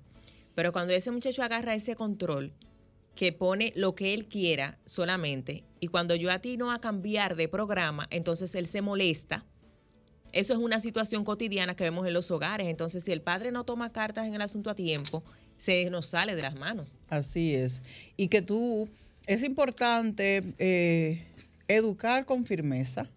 Pero 0.55 0.71
cuando 0.71 0.93
ese 0.93 1.11
muchacho 1.11 1.43
agarra 1.43 1.75
ese 1.75 1.95
control, 1.95 2.53
que 3.15 3.31
pone 3.31 3.71
lo 3.75 3.95
que 3.95 4.13
él 4.13 4.27
quiera 4.27 4.77
solamente, 4.85 5.63
y 5.79 5.87
cuando 5.87 6.15
yo 6.15 6.31
atino 6.31 6.71
a 6.71 6.79
cambiar 6.79 7.35
de 7.35 7.47
programa, 7.47 8.07
entonces 8.09 8.55
él 8.55 8.67
se 8.67 8.81
molesta. 8.81 9.45
Eso 10.31 10.53
es 10.53 10.59
una 10.59 10.79
situación 10.79 11.23
cotidiana 11.23 11.75
que 11.75 11.85
vemos 11.85 12.05
en 12.05 12.13
los 12.13 12.29
hogares. 12.29 12.67
Entonces, 12.67 13.03
si 13.03 13.13
el 13.13 13.21
padre 13.21 13.51
no 13.51 13.63
toma 13.63 13.91
cartas 13.91 14.27
en 14.27 14.33
el 14.33 14.41
asunto 14.41 14.69
a 14.69 14.75
tiempo, 14.75 15.23
se 15.57 15.89
nos 15.89 16.07
sale 16.07 16.35
de 16.35 16.41
las 16.41 16.55
manos. 16.55 16.97
Así 17.07 17.55
es. 17.55 17.81
Y 18.17 18.27
que 18.27 18.41
tú, 18.41 18.89
es 19.27 19.43
importante 19.43 20.43
eh, 20.57 21.25
educar 21.67 22.25
con 22.25 22.45
firmeza, 22.45 23.09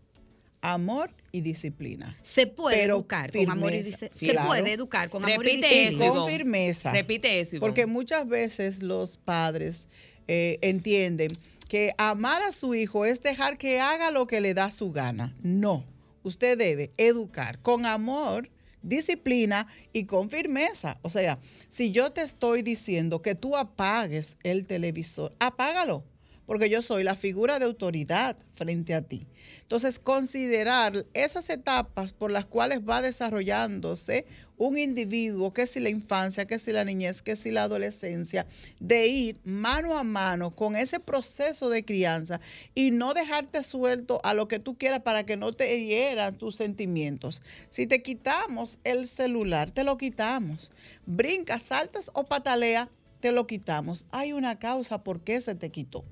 amor 0.61 1.11
y 1.33 1.41
disciplina. 1.43 2.17
Se 2.23 2.47
puede 2.47 2.77
Pero 2.79 2.97
educar 2.97 3.33
con 3.33 3.51
amor 3.51 3.73
y 3.73 3.83
firmeza, 3.83 4.09
dice, 4.09 4.27
Se 4.27 4.35
puede 4.35 4.73
educar 4.73 5.11
con 5.11 5.25
amor 5.25 5.47
y 5.47 5.51
Repite 5.51 5.69
disciplina. 5.69 6.05
eso, 6.07 6.15
Con 6.15 6.29
firmeza. 6.29 6.93
Repite 6.93 7.41
eso, 7.41 7.57
Ivonne. 7.57 7.69
Porque 7.69 7.87
muchas 7.87 8.27
veces 8.29 8.83
los 8.83 9.17
padres 9.17 9.89
eh, 10.27 10.59
entienden 10.63 11.33
que 11.69 11.93
amar 11.99 12.43
a 12.43 12.53
su 12.53 12.75
hijo 12.75 13.05
es 13.05 13.23
dejar 13.23 13.59
que 13.59 13.81
haga 13.81 14.11
lo 14.11 14.27
que 14.27 14.41
le 14.41 14.55
da 14.55 14.71
su 14.71 14.91
gana. 14.93 15.37
No, 15.43 15.85
usted 16.23 16.57
debe 16.57 16.91
educar 16.97 17.61
con 17.61 17.85
amor, 17.87 18.49
disciplina 18.83 19.67
y 19.93 20.05
con 20.05 20.31
firmeza. 20.31 20.99
O 21.03 21.11
sea, 21.11 21.39
si 21.69 21.91
yo 21.91 22.11
te 22.13 22.23
estoy 22.23 22.63
diciendo 22.63 23.21
que 23.23 23.35
tú 23.35 23.57
apagues 23.57 24.37
el 24.43 24.67
televisor, 24.67 25.35
apágalo. 25.41 26.05
Porque 26.49 26.71
yo 26.71 26.81
soy 26.81 27.05
la 27.05 27.15
figura 27.15 27.59
de 27.59 27.67
autoridad 27.67 28.39
frente 28.55 28.95
a 28.95 29.03
ti. 29.03 29.27
Entonces, 29.61 29.99
considerar 29.99 31.05
esas 31.13 31.51
etapas 31.51 32.15
por 32.15 32.31
las 32.31 32.47
cuales 32.47 32.81
va 32.81 33.03
desarrollándose 33.03 34.25
un 34.57 34.79
individuo, 34.79 35.53
que 35.53 35.67
si 35.67 35.79
la 35.79 35.91
infancia, 35.91 36.47
que 36.47 36.59
si 36.59 36.73
la 36.73 36.87
niñez, 36.87 37.21
que 37.21 37.37
si 37.37 37.51
la 37.51 37.65
adolescencia, 37.65 38.47
de 38.81 39.09
ir 39.09 39.41
mano 39.45 39.99
a 39.99 40.05
mano 40.05 40.51
con 40.51 40.75
ese 40.75 41.01
proceso 41.01 41.69
de 41.69 41.85
crianza 41.85 42.41
y 42.75 42.93
no 42.93 43.13
dejarte 43.13 43.63
suelto 43.63 44.19
a 44.25 44.33
lo 44.33 44.49
que 44.49 44.59
tú 44.59 44.79
quieras 44.79 45.03
para 45.03 45.27
que 45.27 45.37
no 45.37 45.53
te 45.53 45.85
hieran 45.85 46.39
tus 46.39 46.57
sentimientos. 46.57 47.43
Si 47.69 47.87
te 47.87 48.03
quitamos 48.03 48.79
el 48.85 49.07
celular, 49.07 49.71
te 49.71 49.85
lo 49.85 49.99
quitamos. 49.99 50.71
Brincas, 51.05 51.65
saltas 51.65 52.11
o 52.15 52.25
patalea, 52.25 52.89
te 53.21 53.33
lo 53.33 53.47
quitamos. 53.47 54.07
Hay 54.13 54.33
una 54.33 54.59
causa 54.59 55.05
por 55.05 55.21
qué 55.21 55.43
se 55.43 55.55
te 55.55 55.69
quitó. 55.69 56.05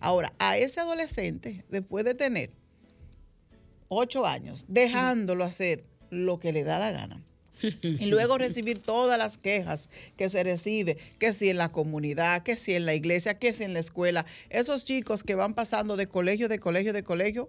Ahora, 0.00 0.32
a 0.38 0.58
ese 0.58 0.80
adolescente, 0.80 1.64
después 1.70 2.04
de 2.04 2.14
tener 2.14 2.50
ocho 3.88 4.26
años, 4.26 4.64
dejándolo 4.68 5.44
hacer 5.44 5.84
lo 6.10 6.38
que 6.38 6.52
le 6.52 6.64
da 6.64 6.78
la 6.78 6.92
gana. 6.92 7.22
Y 7.82 8.06
luego 8.06 8.36
recibir 8.36 8.80
todas 8.80 9.18
las 9.18 9.38
quejas 9.38 9.88
que 10.16 10.28
se 10.28 10.42
recibe, 10.42 10.98
que 11.18 11.32
si 11.32 11.48
en 11.48 11.56
la 11.56 11.72
comunidad, 11.72 12.42
que 12.42 12.56
si 12.56 12.74
en 12.74 12.84
la 12.84 12.94
iglesia, 12.94 13.38
que 13.38 13.52
si 13.52 13.64
en 13.64 13.72
la 13.72 13.80
escuela. 13.80 14.26
Esos 14.50 14.84
chicos 14.84 15.22
que 15.22 15.34
van 15.34 15.54
pasando 15.54 15.96
de 15.96 16.06
colegio, 16.06 16.48
de 16.48 16.58
colegio, 16.58 16.92
de 16.92 17.02
colegio, 17.02 17.48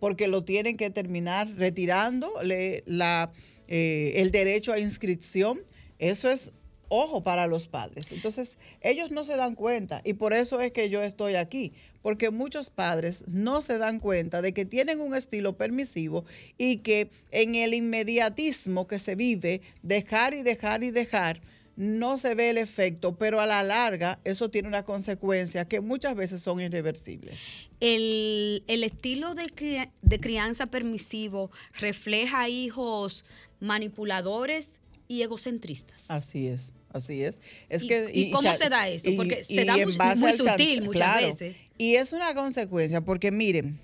porque 0.00 0.26
lo 0.26 0.44
tienen 0.44 0.76
que 0.76 0.90
terminar 0.90 1.48
retirándole 1.54 2.82
la, 2.86 3.32
eh, 3.68 4.14
el 4.16 4.30
derecho 4.32 4.72
a 4.72 4.78
inscripción. 4.78 5.60
Eso 5.98 6.28
es 6.30 6.52
ojo 7.02 7.22
para 7.22 7.46
los 7.46 7.68
padres. 7.68 8.12
Entonces, 8.12 8.56
ellos 8.80 9.10
no 9.10 9.24
se 9.24 9.36
dan 9.36 9.54
cuenta 9.54 10.00
y 10.04 10.14
por 10.14 10.32
eso 10.32 10.60
es 10.60 10.72
que 10.72 10.90
yo 10.90 11.02
estoy 11.02 11.34
aquí, 11.34 11.72
porque 12.02 12.30
muchos 12.30 12.70
padres 12.70 13.24
no 13.26 13.62
se 13.62 13.78
dan 13.78 13.98
cuenta 13.98 14.42
de 14.42 14.52
que 14.52 14.64
tienen 14.64 15.00
un 15.00 15.14
estilo 15.14 15.56
permisivo 15.56 16.24
y 16.58 16.78
que 16.78 17.10
en 17.30 17.54
el 17.54 17.74
inmediatismo 17.74 18.86
que 18.86 18.98
se 18.98 19.14
vive, 19.14 19.60
dejar 19.82 20.34
y 20.34 20.42
dejar 20.42 20.84
y 20.84 20.90
dejar, 20.90 21.40
no 21.76 22.18
se 22.18 22.34
ve 22.34 22.50
el 22.50 22.58
efecto, 22.58 23.16
pero 23.16 23.40
a 23.40 23.46
la 23.46 23.62
larga 23.62 24.20
eso 24.24 24.48
tiene 24.48 24.68
una 24.68 24.84
consecuencia 24.84 25.64
que 25.64 25.80
muchas 25.80 26.14
veces 26.14 26.40
son 26.40 26.60
irreversibles. 26.60 27.36
El, 27.80 28.62
el 28.68 28.84
estilo 28.84 29.34
de, 29.34 29.90
de 30.02 30.20
crianza 30.20 30.66
permisivo 30.66 31.50
refleja 31.80 32.48
hijos 32.48 33.24
manipuladores 33.60 34.80
y 35.08 35.22
egocentristas. 35.22 36.04
Así 36.08 36.46
es, 36.46 36.72
así 36.94 37.22
es. 37.22 37.38
es 37.68 37.82
¿Y- 37.82 37.88
que, 37.88 38.10
y 38.14 38.30
cómo 38.30 38.54
se 38.54 38.68
da 38.70 38.88
eso? 38.88 39.10
Porque 39.16 39.44
se 39.44 39.64
da 39.66 39.74
muy- 39.76 40.16
muy 40.16 40.32
sutil 40.32 40.82
muchas 40.82 41.16
veces. 41.22 41.56
Y 41.76 41.96
es 41.96 42.12
una 42.12 42.34
consecuencia, 42.34 43.00
porque 43.02 43.30
miren, 43.30 43.78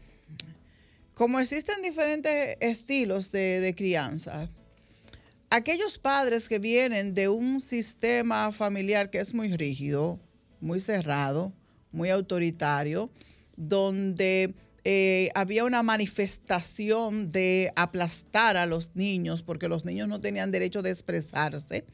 como 1.15 1.39
existen 1.41 1.83
diferentes 1.83 2.57
estilos 2.61 3.31
de, 3.33 3.61
de 3.61 3.75
crianza, 3.75 4.49
aquellos 5.51 5.99
padres 5.99 6.49
que 6.49 6.59
vienen 6.59 7.15
de 7.15 7.29
un 7.29 7.61
sistema 7.61 8.53
familiar 8.53 9.11
que 9.11 9.19
es 9.19 9.35
muy 9.35 9.55
rígido, 9.57 10.19
muy 10.61 10.81
cerrado, 10.81 11.53
muy 11.93 12.11
autoritario, 12.11 13.11
donde 13.57 14.55
eh, 14.85 15.29
había 15.35 15.65
una 15.65 15.83
manifestación 15.83 17.31
de 17.31 17.73
aplastar 17.77 18.57
a 18.57 18.65
los 18.67 18.95
niños 18.95 19.43
porque 19.43 19.69
los 19.69 19.85
niños 19.85 20.09
no 20.09 20.21
tenían 20.21 20.51
derecho 20.53 20.81
de 20.81 20.91
expresarse. 20.91 21.85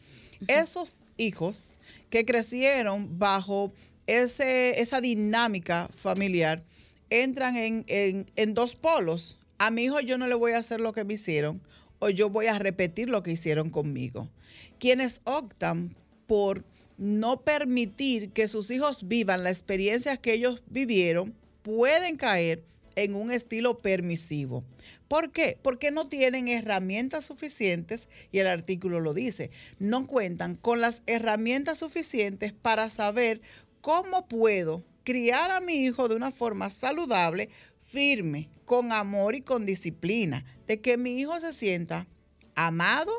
Esos 0.46 0.96
hijos 1.16 1.78
que 2.10 2.24
crecieron 2.24 3.18
bajo 3.18 3.72
ese, 4.06 4.80
esa 4.80 5.00
dinámica 5.00 5.88
familiar 5.92 6.64
entran 7.10 7.56
en, 7.56 7.84
en- 7.88 8.30
en 8.36 8.54
dos 8.54 8.74
polos. 8.76 9.38
A 9.58 9.70
mi 9.70 9.84
hijo 9.84 10.00
yo 10.00 10.18
no 10.18 10.26
le 10.26 10.34
voy 10.34 10.52
a 10.52 10.58
hacer 10.58 10.80
lo 10.80 10.92
que 10.92 11.04
me 11.04 11.14
hicieron 11.14 11.60
o 11.98 12.10
yo 12.10 12.30
voy 12.30 12.46
a 12.46 12.58
repetir 12.58 13.08
lo 13.08 13.22
que 13.22 13.32
hicieron 13.32 13.70
conmigo. 13.70 14.28
Quienes 14.78 15.20
optan 15.24 15.96
por 16.26 16.64
no 16.98 17.40
permitir 17.42 18.30
que 18.32 18.48
sus 18.48 18.70
hijos 18.70 19.06
vivan 19.08 19.44
la 19.44 19.50
experiencia 19.50 20.16
que 20.16 20.32
ellos 20.34 20.62
vivieron, 20.68 21.34
pueden 21.62 22.16
caer 22.16 22.62
en 22.96 23.14
un 23.14 23.30
estilo 23.30 23.78
permisivo. 23.78 24.64
¿Por 25.06 25.30
qué? 25.30 25.58
Porque 25.62 25.90
no 25.90 26.08
tienen 26.08 26.48
herramientas 26.48 27.26
suficientes, 27.26 28.08
y 28.32 28.38
el 28.38 28.48
artículo 28.48 29.00
lo 29.00 29.14
dice, 29.14 29.50
no 29.78 30.06
cuentan 30.06 30.56
con 30.56 30.80
las 30.80 31.02
herramientas 31.06 31.78
suficientes 31.78 32.52
para 32.52 32.90
saber 32.90 33.40
cómo 33.80 34.26
puedo 34.26 34.82
criar 35.04 35.52
a 35.52 35.60
mi 35.60 35.84
hijo 35.84 36.08
de 36.08 36.16
una 36.16 36.32
forma 36.32 36.70
saludable, 36.70 37.50
firme, 37.78 38.48
con 38.64 38.90
amor 38.90 39.36
y 39.36 39.40
con 39.40 39.64
disciplina, 39.64 40.44
de 40.66 40.80
que 40.80 40.96
mi 40.96 41.18
hijo 41.18 41.38
se 41.38 41.52
sienta 41.52 42.08
amado, 42.56 43.12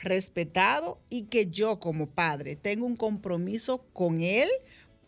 respetado 0.00 1.00
y 1.08 1.24
que 1.24 1.46
yo 1.46 1.80
como 1.80 2.08
padre 2.08 2.56
tengo 2.56 2.86
un 2.86 2.96
compromiso 2.96 3.84
con 3.92 4.20
él 4.20 4.48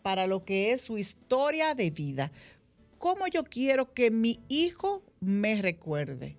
para 0.01 0.27
lo 0.27 0.45
que 0.45 0.71
es 0.71 0.81
su 0.81 0.97
historia 0.97 1.73
de 1.73 1.89
vida. 1.89 2.31
¿Cómo 2.97 3.27
yo 3.27 3.43
quiero 3.43 3.93
que 3.93 4.11
mi 4.11 4.39
hijo 4.47 5.03
me 5.19 5.61
recuerde? 5.61 6.37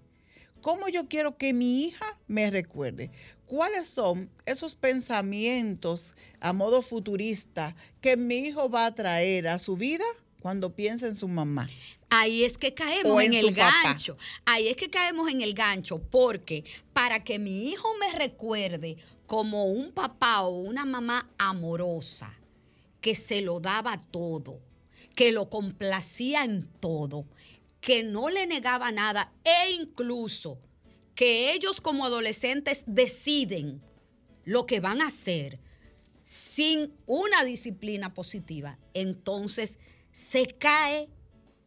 ¿Cómo 0.63 0.89
yo 0.89 1.09
quiero 1.09 1.37
que 1.37 1.53
mi 1.53 1.85
hija 1.85 2.19
me 2.27 2.51
recuerde? 2.51 3.11
¿Cuáles 3.47 3.87
son 3.87 4.31
esos 4.47 4.75
pensamientos 4.75 6.17
a 6.41 6.53
modo 6.53 6.83
futurista 6.83 7.77
que 8.01 8.17
mi 8.17 8.39
hijo 8.39 8.69
va 8.69 8.87
a 8.87 8.95
traer 8.95 9.47
a 9.47 9.61
su 9.61 9.77
vida 9.77 10.05
cuando 10.41 10.75
piensa 10.75 11.07
en 11.07 11.15
su 11.15 11.29
mamá? 11.29 11.69
Ahí 12.11 12.45
es 12.45 12.59
que 12.59 12.75
caemos 12.75 13.23
en, 13.23 13.35
el 13.35 13.55
papá. 13.55 13.73
gancho. 13.85 14.17
Ahí 14.45 14.67
es 14.69 14.77
que 14.77 14.91
caemos 14.91 15.31
en 15.31 15.43
el 15.43 15.55
gancho, 15.55 15.99
porque 15.99 16.65
para 16.93 17.23
que 17.23 17.39
mi 17.39 17.69
hijo 17.69 17.89
me 18.01 18.19
recuerde 18.19 18.97
como 19.27 19.67
un 19.67 19.93
papá 19.93 20.43
o 20.43 20.49
una 20.49 20.85
mamá 20.85 21.29
amorosa, 21.39 22.33
que 23.01 23.15
se 23.15 23.41
lo 23.41 23.61
daba 23.61 23.99
todo, 24.11 24.61
que 25.17 25.33
lo 25.33 25.51
complacía 25.51 26.45
en 26.45 26.69
todo, 26.79 27.27
que 27.81 28.05
no 28.05 28.31
le 28.31 28.47
negaba 28.47 28.93
nada 28.93 29.33
e 29.43 29.73
incluso 29.73 30.61
que 31.17 31.53
ellos 31.53 31.81
como 31.81 32.05
adolescentes 32.05 32.85
deciden 32.87 33.83
lo 34.45 34.67
que 34.67 34.79
van 34.79 35.01
a 35.01 35.09
hacer 35.09 35.59
sin 36.23 36.93
una 37.07 37.45
disciplina 37.45 38.13
positiva, 38.13 38.79
entonces 38.93 39.79
se 40.13 40.47
cae 40.47 41.09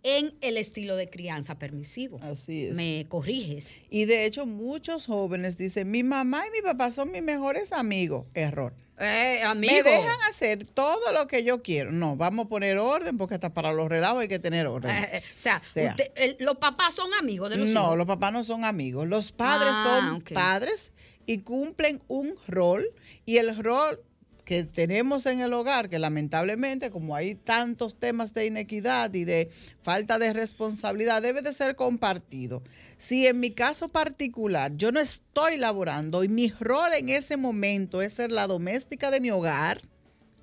en 0.04 0.34
el 0.42 0.58
estilo 0.58 0.96
de 0.96 1.10
crianza 1.10 1.60
permisivo. 1.60 2.20
Así 2.22 2.66
es. 2.68 2.76
¿Me 2.76 3.06
corriges? 3.10 3.76
Y 3.90 4.06
de 4.06 4.26
hecho 4.26 4.46
muchos 4.46 5.06
jóvenes 5.08 5.58
dicen, 5.58 5.92
mi 5.92 6.04
mamá 6.04 6.44
y 6.48 6.52
mi 6.52 6.62
papá 6.62 6.92
son 6.92 7.12
mis 7.12 7.22
mejores 7.22 7.72
amigos. 7.72 8.26
Error. 8.34 8.74
Eh, 9.02 9.42
amigo. 9.44 9.74
Me 9.74 9.84
dejan 9.84 10.18
hacer 10.30 10.66
todo 10.66 11.14
lo 11.14 11.28
que 11.28 11.44
yo 11.46 11.62
quiero. 11.64 11.92
No, 11.92 12.18
vamos 12.18 12.46
a 12.46 12.50
poner 12.50 12.78
orden 12.78 13.18
porque 13.18 13.36
hasta 13.36 13.54
para 13.54 13.72
los 13.72 13.88
relajos 13.88 14.22
hay 14.22 14.28
que 14.28 14.40
tener 14.40 14.68
orden. 14.68 14.92
Eh, 14.92 15.10
eh, 15.14 15.22
o 15.36 15.40
sea, 15.40 15.62
sea. 15.74 15.92
usted- 15.92 16.12
el- 16.16 16.36
los 16.40 16.58
papás 16.58 16.96
son 16.96 17.14
amigos 17.14 17.50
de 17.50 17.58
los 17.58 17.70
no, 17.70 17.82
hijos. 17.84 17.98
los 17.98 18.08
papás 18.08 18.34
no 18.34 18.44
son 18.44 18.66
amigos. 18.66 19.08
Los 19.08 19.32
padres 19.32 19.72
Ah, 19.74 20.02
son 20.12 20.22
padres 20.34 20.92
y 21.26 21.40
cumplen 21.40 22.02
un 22.08 22.36
rol. 22.48 22.90
Y 23.26 23.38
el 23.38 23.56
rol 23.56 24.02
que 24.50 24.64
tenemos 24.64 25.28
en 25.28 25.42
el 25.42 25.54
hogar, 25.54 25.90
que 25.90 26.00
lamentablemente, 26.00 26.90
como 26.90 27.16
hay 27.16 27.36
tantos 27.36 28.00
temas 28.00 28.34
de 28.34 28.48
inequidad 28.48 29.14
y 29.14 29.24
de 29.24 29.52
falta 29.80 30.18
de 30.18 30.34
responsabilidad, 30.34 31.22
debe 31.22 31.44
de 31.44 31.54
ser 31.54 31.76
compartido. 31.76 32.64
Si 32.98 33.28
en 33.28 33.40
mi 33.40 33.52
caso 33.52 33.90
particular 33.90 34.76
yo 34.76 34.92
no 34.92 35.02
estoy 35.02 35.58
laborando 35.58 36.24
y 36.24 36.30
mi 36.30 36.50
rol 36.50 36.90
en 36.98 37.10
ese 37.10 37.38
momento 37.38 38.02
es 38.02 38.14
ser 38.14 38.32
la 38.32 38.48
doméstica 38.48 39.12
de 39.12 39.20
mi 39.20 39.30
hogar, 39.30 39.82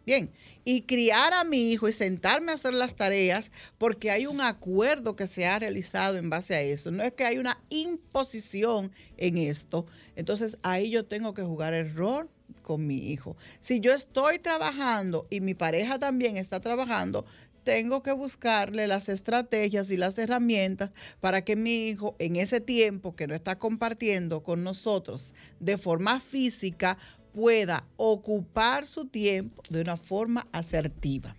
Bien, 0.06 0.30
y 0.64 0.82
criar 0.82 1.32
a 1.34 1.42
mi 1.42 1.72
hijo 1.72 1.88
y 1.88 1.92
sentarme 1.92 2.52
a 2.52 2.54
hacer 2.54 2.74
las 2.74 2.94
tareas 2.94 3.50
porque 3.76 4.12
hay 4.12 4.28
un 4.28 4.40
acuerdo 4.40 5.16
que 5.16 5.26
se 5.26 5.46
ha 5.46 5.58
realizado 5.58 6.16
en 6.16 6.30
base 6.30 6.54
a 6.54 6.62
eso. 6.62 6.92
No 6.92 7.02
es 7.02 7.12
que 7.14 7.24
hay 7.24 7.38
una 7.38 7.60
imposición 7.70 8.92
en 9.16 9.36
esto. 9.36 9.84
Entonces 10.14 10.58
ahí 10.62 10.90
yo 10.90 11.06
tengo 11.06 11.34
que 11.34 11.42
jugar 11.42 11.74
el 11.74 11.92
rol 11.92 12.30
con 12.66 12.84
mi 12.84 12.96
hijo. 13.12 13.36
Si 13.60 13.78
yo 13.78 13.92
estoy 13.94 14.40
trabajando 14.40 15.28
y 15.30 15.40
mi 15.40 15.54
pareja 15.54 16.00
también 16.00 16.36
está 16.36 16.58
trabajando, 16.58 17.24
tengo 17.62 18.02
que 18.02 18.10
buscarle 18.12 18.88
las 18.88 19.08
estrategias 19.08 19.88
y 19.92 19.96
las 19.96 20.18
herramientas 20.18 20.90
para 21.20 21.42
que 21.44 21.54
mi 21.54 21.84
hijo 21.86 22.16
en 22.18 22.34
ese 22.34 22.60
tiempo 22.60 23.14
que 23.14 23.28
no 23.28 23.34
está 23.36 23.56
compartiendo 23.58 24.42
con 24.42 24.64
nosotros 24.64 25.32
de 25.60 25.78
forma 25.78 26.18
física 26.18 26.98
pueda 27.32 27.86
ocupar 27.96 28.84
su 28.86 29.04
tiempo 29.06 29.62
de 29.70 29.82
una 29.82 29.96
forma 29.96 30.48
asertiva. 30.50 31.36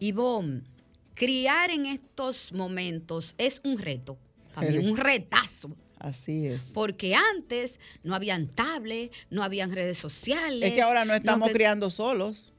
Ivonne, 0.00 0.62
criar 1.14 1.70
en 1.70 1.86
estos 1.86 2.52
momentos 2.52 3.34
es 3.38 3.60
un 3.64 3.78
reto. 3.78 4.18
Eres- 4.60 4.84
un 4.90 4.96
retazo. 4.96 5.70
Así 5.98 6.46
es. 6.46 6.72
Porque 6.74 7.14
antes 7.14 7.80
no 8.04 8.14
habían 8.14 8.48
tablets, 8.48 9.16
no 9.30 9.42
habían 9.42 9.72
redes 9.72 9.98
sociales. 9.98 10.68
Es 10.68 10.74
que 10.74 10.82
ahora 10.82 11.04
no 11.04 11.14
estamos 11.14 11.48
que- 11.48 11.54
criando 11.54 11.90
solos. 11.90 12.52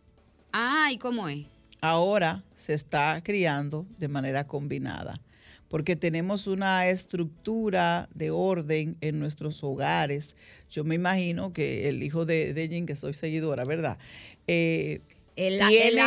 Ah, 0.52 0.90
¿y 0.92 0.98
cómo 0.98 1.28
es? 1.30 1.46
ahora 1.80 2.44
se 2.56 2.74
está 2.74 3.22
criando 3.24 3.86
de 4.00 4.08
manera 4.08 4.48
combinada, 4.48 5.22
porque 5.70 5.96
tenemos 5.96 6.48
una 6.48 6.88
estructura 6.88 8.10
de 8.16 8.32
orden 8.32 8.98
en 9.02 9.20
nuestros 9.20 9.64
hogares. 9.64 10.36
Yo 10.72 10.84
me 10.84 10.96
imagino 10.96 11.54
que 11.54 11.88
el 11.88 12.02
hijo 12.02 12.26
de, 12.26 12.56
de 12.56 12.86
que 12.88 12.96
soy 12.96 13.14
seguidora, 13.14 13.64
¿verdad? 13.64 14.00
Eh, 14.48 15.02
El, 15.36 15.62
el 15.62 16.00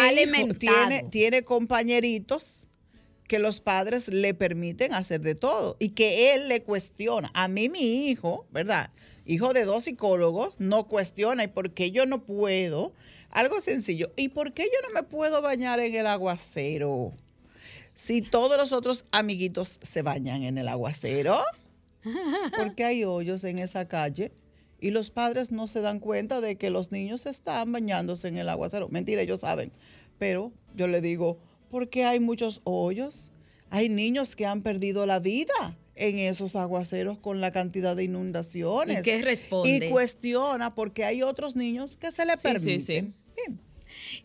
hijo- 0.51 0.55
tiene, 0.59 1.05
tiene 1.09 1.43
compañeritos 1.45 2.67
que 3.31 3.39
los 3.39 3.61
padres 3.61 4.09
le 4.09 4.35
permiten 4.35 4.93
hacer 4.93 5.21
de 5.21 5.37
todo 5.37 5.77
y 5.79 5.91
que 5.91 6.35
él 6.35 6.49
le 6.49 6.65
cuestiona. 6.65 7.31
A 7.33 7.47
mí 7.47 7.69
mi 7.69 8.09
hijo, 8.09 8.45
¿verdad? 8.51 8.91
Hijo 9.25 9.53
de 9.53 9.65
dos 9.65 9.85
psicólogos, 9.85 10.55
no 10.59 10.89
cuestiona. 10.89 11.45
¿Y 11.45 11.47
por 11.47 11.73
qué 11.73 11.93
yo 11.93 12.07
no 12.07 12.25
puedo? 12.25 12.93
Algo 13.31 13.61
sencillo. 13.61 14.11
¿Y 14.17 14.31
por 14.31 14.53
qué 14.53 14.65
yo 14.65 14.89
no 14.89 14.93
me 14.93 15.05
puedo 15.05 15.43
bañar 15.43 15.79
en 15.79 15.95
el 15.95 16.09
aguacero? 16.09 17.13
Si 17.95 18.21
todos 18.21 18.57
los 18.57 18.73
otros 18.73 19.05
amiguitos 19.13 19.79
se 19.81 20.03
bañan 20.03 20.43
en 20.43 20.59
el 20.59 20.67
aguacero, 20.67 21.41
porque 22.59 22.85
hay 22.85 23.05
hoyos 23.05 23.45
en 23.45 23.61
esa 23.61 23.87
calle 23.87 24.33
y 24.81 24.91
los 24.91 25.13
padres 25.13 25.53
no 25.53 25.69
se 25.69 25.83
dan 25.83 26.01
cuenta 26.01 26.41
de 26.41 26.57
que 26.57 26.71
los 26.71 26.91
niños 26.91 27.27
están 27.27 27.71
bañándose 27.71 28.27
en 28.27 28.39
el 28.39 28.49
aguacero. 28.49 28.89
Mentira, 28.89 29.23
ellos 29.23 29.39
saben. 29.39 29.71
Pero 30.19 30.51
yo 30.75 30.89
le 30.89 31.01
digo, 31.01 31.39
¿por 31.71 31.89
qué 31.89 32.05
hay 32.05 32.21
muchos 32.21 32.61
hoyos? 32.65 33.31
Hay 33.71 33.89
niños 33.89 34.35
que 34.37 34.47
han 34.47 34.63
perdido 34.63 35.07
la 35.07 35.21
vida 35.21 35.77
en 35.95 36.19
esos 36.19 36.57
aguaceros 36.57 37.19
con 37.19 37.41
la 37.41 37.53
cantidad 37.53 37.95
de 37.95 38.05
inundaciones. 38.05 39.01
¿Y 39.01 39.03
qué 39.03 39.23
responde? 39.23 39.87
Y 39.87 39.91
cuestiona 39.91 40.75
porque 40.75 41.05
hay 41.05 41.23
otros 41.23 41.57
niños 41.57 41.97
que 41.97 42.11
se 42.11 42.25
le 42.27 42.33
Sí, 42.33 42.39
sí, 42.39 42.43
permiten. 42.53 42.81
sí. 42.81 42.93
Bien. 42.93 43.15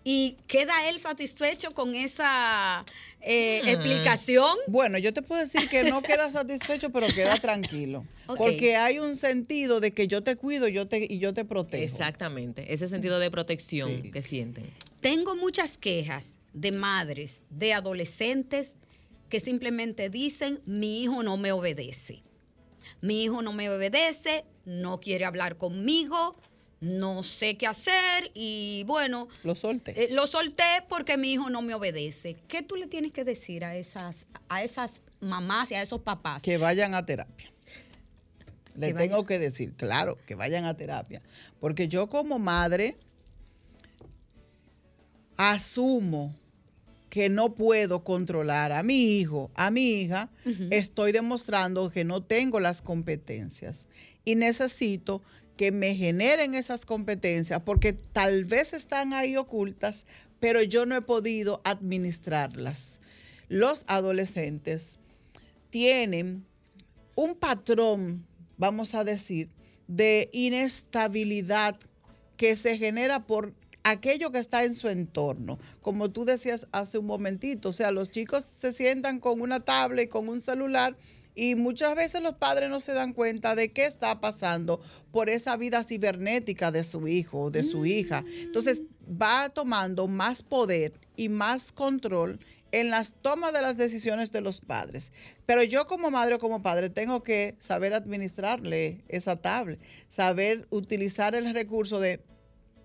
¿Y 0.03 0.37
queda 0.47 0.87
él 0.89 0.99
satisfecho 0.99 1.71
con 1.71 1.95
esa 1.95 2.85
eh, 3.21 3.61
Mm. 3.63 3.67
explicación? 3.69 4.55
Bueno, 4.67 4.97
yo 4.97 5.13
te 5.13 5.21
puedo 5.21 5.41
decir 5.41 5.67
que 5.69 5.83
no 5.83 6.01
queda 6.03 6.31
satisfecho, 6.31 6.91
pero 6.91 7.07
queda 7.07 7.37
tranquilo. 7.41 8.05
Porque 8.27 8.75
hay 8.75 8.99
un 8.99 9.15
sentido 9.15 9.79
de 9.79 9.93
que 9.93 10.07
yo 10.07 10.21
te 10.23 10.35
cuido 10.35 10.67
yo 10.67 10.87
te, 10.87 11.07
y 11.09 11.19
yo 11.19 11.33
te 11.33 11.45
protejo. 11.45 11.83
Exactamente, 11.83 12.73
ese 12.73 12.87
sentido 12.87 13.19
de 13.19 13.31
protección 13.31 14.01
Sí. 14.01 14.11
que 14.11 14.21
sienten. 14.21 14.65
Tengo 15.01 15.35
muchas 15.35 15.77
quejas 15.77 16.37
de 16.53 16.71
madres, 16.71 17.41
de 17.49 17.73
adolescentes 17.73 18.77
que 19.29 19.39
simplemente 19.39 20.09
dicen, 20.09 20.61
mi 20.65 21.03
hijo 21.03 21.23
no 21.23 21.37
me 21.37 21.51
obedece. 21.51 22.23
Mi 23.01 23.23
hijo 23.23 23.41
no 23.41 23.53
me 23.53 23.69
obedece, 23.69 24.45
no 24.65 24.99
quiere 24.99 25.25
hablar 25.25 25.57
conmigo, 25.57 26.35
no 26.85 27.23
sé 27.23 27.57
qué 27.57 27.67
hacer 27.67 28.31
y 28.33 28.83
bueno, 28.85 29.27
Lo 29.43 29.55
solté. 29.55 29.91
eh, 30.03 30.07
lo 30.11 30.27
solté 30.27 30.63
porque 30.87 31.17
mi 31.17 31.33
hijo 31.33 31.49
no 31.49 31.61
me 31.61 31.73
obedece. 31.73 32.35
¿Qué 32.47 32.61
tú 32.61 32.75
le 32.75 32.87
tienes 32.87 33.11
que 33.11 33.23
decir 33.23 33.65
a 33.65 33.75
esas, 33.75 34.25
a 34.49 34.63
esas 34.63 35.01
mamás 35.19 35.71
y 35.71 35.75
a 35.75 35.81
esos 35.81 36.01
papás? 36.01 36.43
que 36.43 36.57
vayan 36.57 36.93
a 36.93 37.05
terapia. 37.05 37.51
Le 38.75 38.93
vayan. 38.93 39.09
tengo 39.09 39.25
que 39.25 39.39
decir, 39.39 39.73
claro, 39.73 40.17
que 40.27 40.35
vayan 40.35 40.65
a 40.65 40.75
terapia. 40.77 41.21
Porque 41.59 41.87
yo 41.87 42.07
como 42.07 42.39
madre 42.39 42.97
asumo 45.37 46.35
que 47.09 47.29
no 47.29 47.55
puedo 47.55 48.03
controlar 48.03 48.71
a 48.73 48.83
mi 48.83 49.17
hijo, 49.17 49.49
a 49.55 49.71
mi 49.71 50.01
hija, 50.01 50.29
estoy 50.69 51.13
demostrando 51.13 51.89
que 51.89 52.03
no 52.03 52.21
tengo 52.21 52.59
las 52.59 52.81
competencias 52.81 53.87
y 54.25 54.35
necesito 54.35 55.21
que 55.57 55.71
me 55.71 55.95
generen 55.95 56.55
esas 56.55 56.85
competencias 56.85 57.61
porque 57.61 57.93
tal 57.93 58.45
vez 58.45 58.73
están 58.73 59.13
ahí 59.13 59.37
ocultas, 59.37 60.05
pero 60.39 60.61
yo 60.61 60.85
no 60.85 60.95
he 60.95 61.01
podido 61.01 61.61
administrarlas. 61.63 62.99
Los 63.47 63.83
adolescentes 63.87 64.99
tienen 65.69 66.45
un 67.15 67.35
patrón, 67.35 68.25
vamos 68.57 68.95
a 68.95 69.03
decir, 69.03 69.49
de 69.87 70.29
inestabilidad 70.33 71.77
que 72.37 72.55
se 72.55 72.77
genera 72.77 73.25
por 73.25 73.53
aquello 73.83 74.31
que 74.31 74.39
está 74.39 74.63
en 74.63 74.75
su 74.75 74.89
entorno. 74.89 75.59
Como 75.81 76.11
tú 76.11 76.25
decías 76.25 76.67
hace 76.71 76.97
un 76.97 77.05
momentito, 77.05 77.69
o 77.69 77.73
sea, 77.73 77.91
los 77.91 78.09
chicos 78.09 78.43
se 78.43 78.73
sientan 78.73 79.19
con 79.19 79.41
una 79.41 79.63
tablet, 79.63 80.09
con 80.09 80.27
un 80.27 80.41
celular 80.41 80.97
y 81.35 81.55
muchas 81.55 81.95
veces 81.95 82.23
los 82.23 82.35
padres 82.35 82.69
no 82.69 82.79
se 82.79 82.93
dan 82.93 83.13
cuenta 83.13 83.55
de 83.55 83.71
qué 83.71 83.85
está 83.85 84.19
pasando 84.21 84.81
por 85.11 85.29
esa 85.29 85.57
vida 85.57 85.83
cibernética 85.83 86.71
de 86.71 86.83
su 86.83 87.07
hijo 87.07 87.41
o 87.41 87.51
de 87.51 87.63
su 87.63 87.85
hija. 87.85 88.23
Entonces 88.39 88.81
va 89.09 89.49
tomando 89.49 90.07
más 90.07 90.41
poder 90.41 90.93
y 91.17 91.29
más 91.29 91.71
control 91.71 92.39
en 92.71 92.89
las 92.89 93.13
tomas 93.21 93.53
de 93.53 93.61
las 93.61 93.77
decisiones 93.77 94.31
de 94.31 94.41
los 94.41 94.61
padres. 94.61 95.11
Pero 95.45 95.63
yo 95.63 95.87
como 95.87 96.09
madre 96.09 96.35
o 96.35 96.39
como 96.39 96.61
padre 96.61 96.89
tengo 96.89 97.21
que 97.23 97.55
saber 97.59 97.93
administrarle 97.93 99.03
esa 99.07 99.35
tablet, 99.35 99.79
saber 100.09 100.67
utilizar 100.69 101.35
el 101.35 101.53
recurso 101.53 101.99
de, 101.99 102.21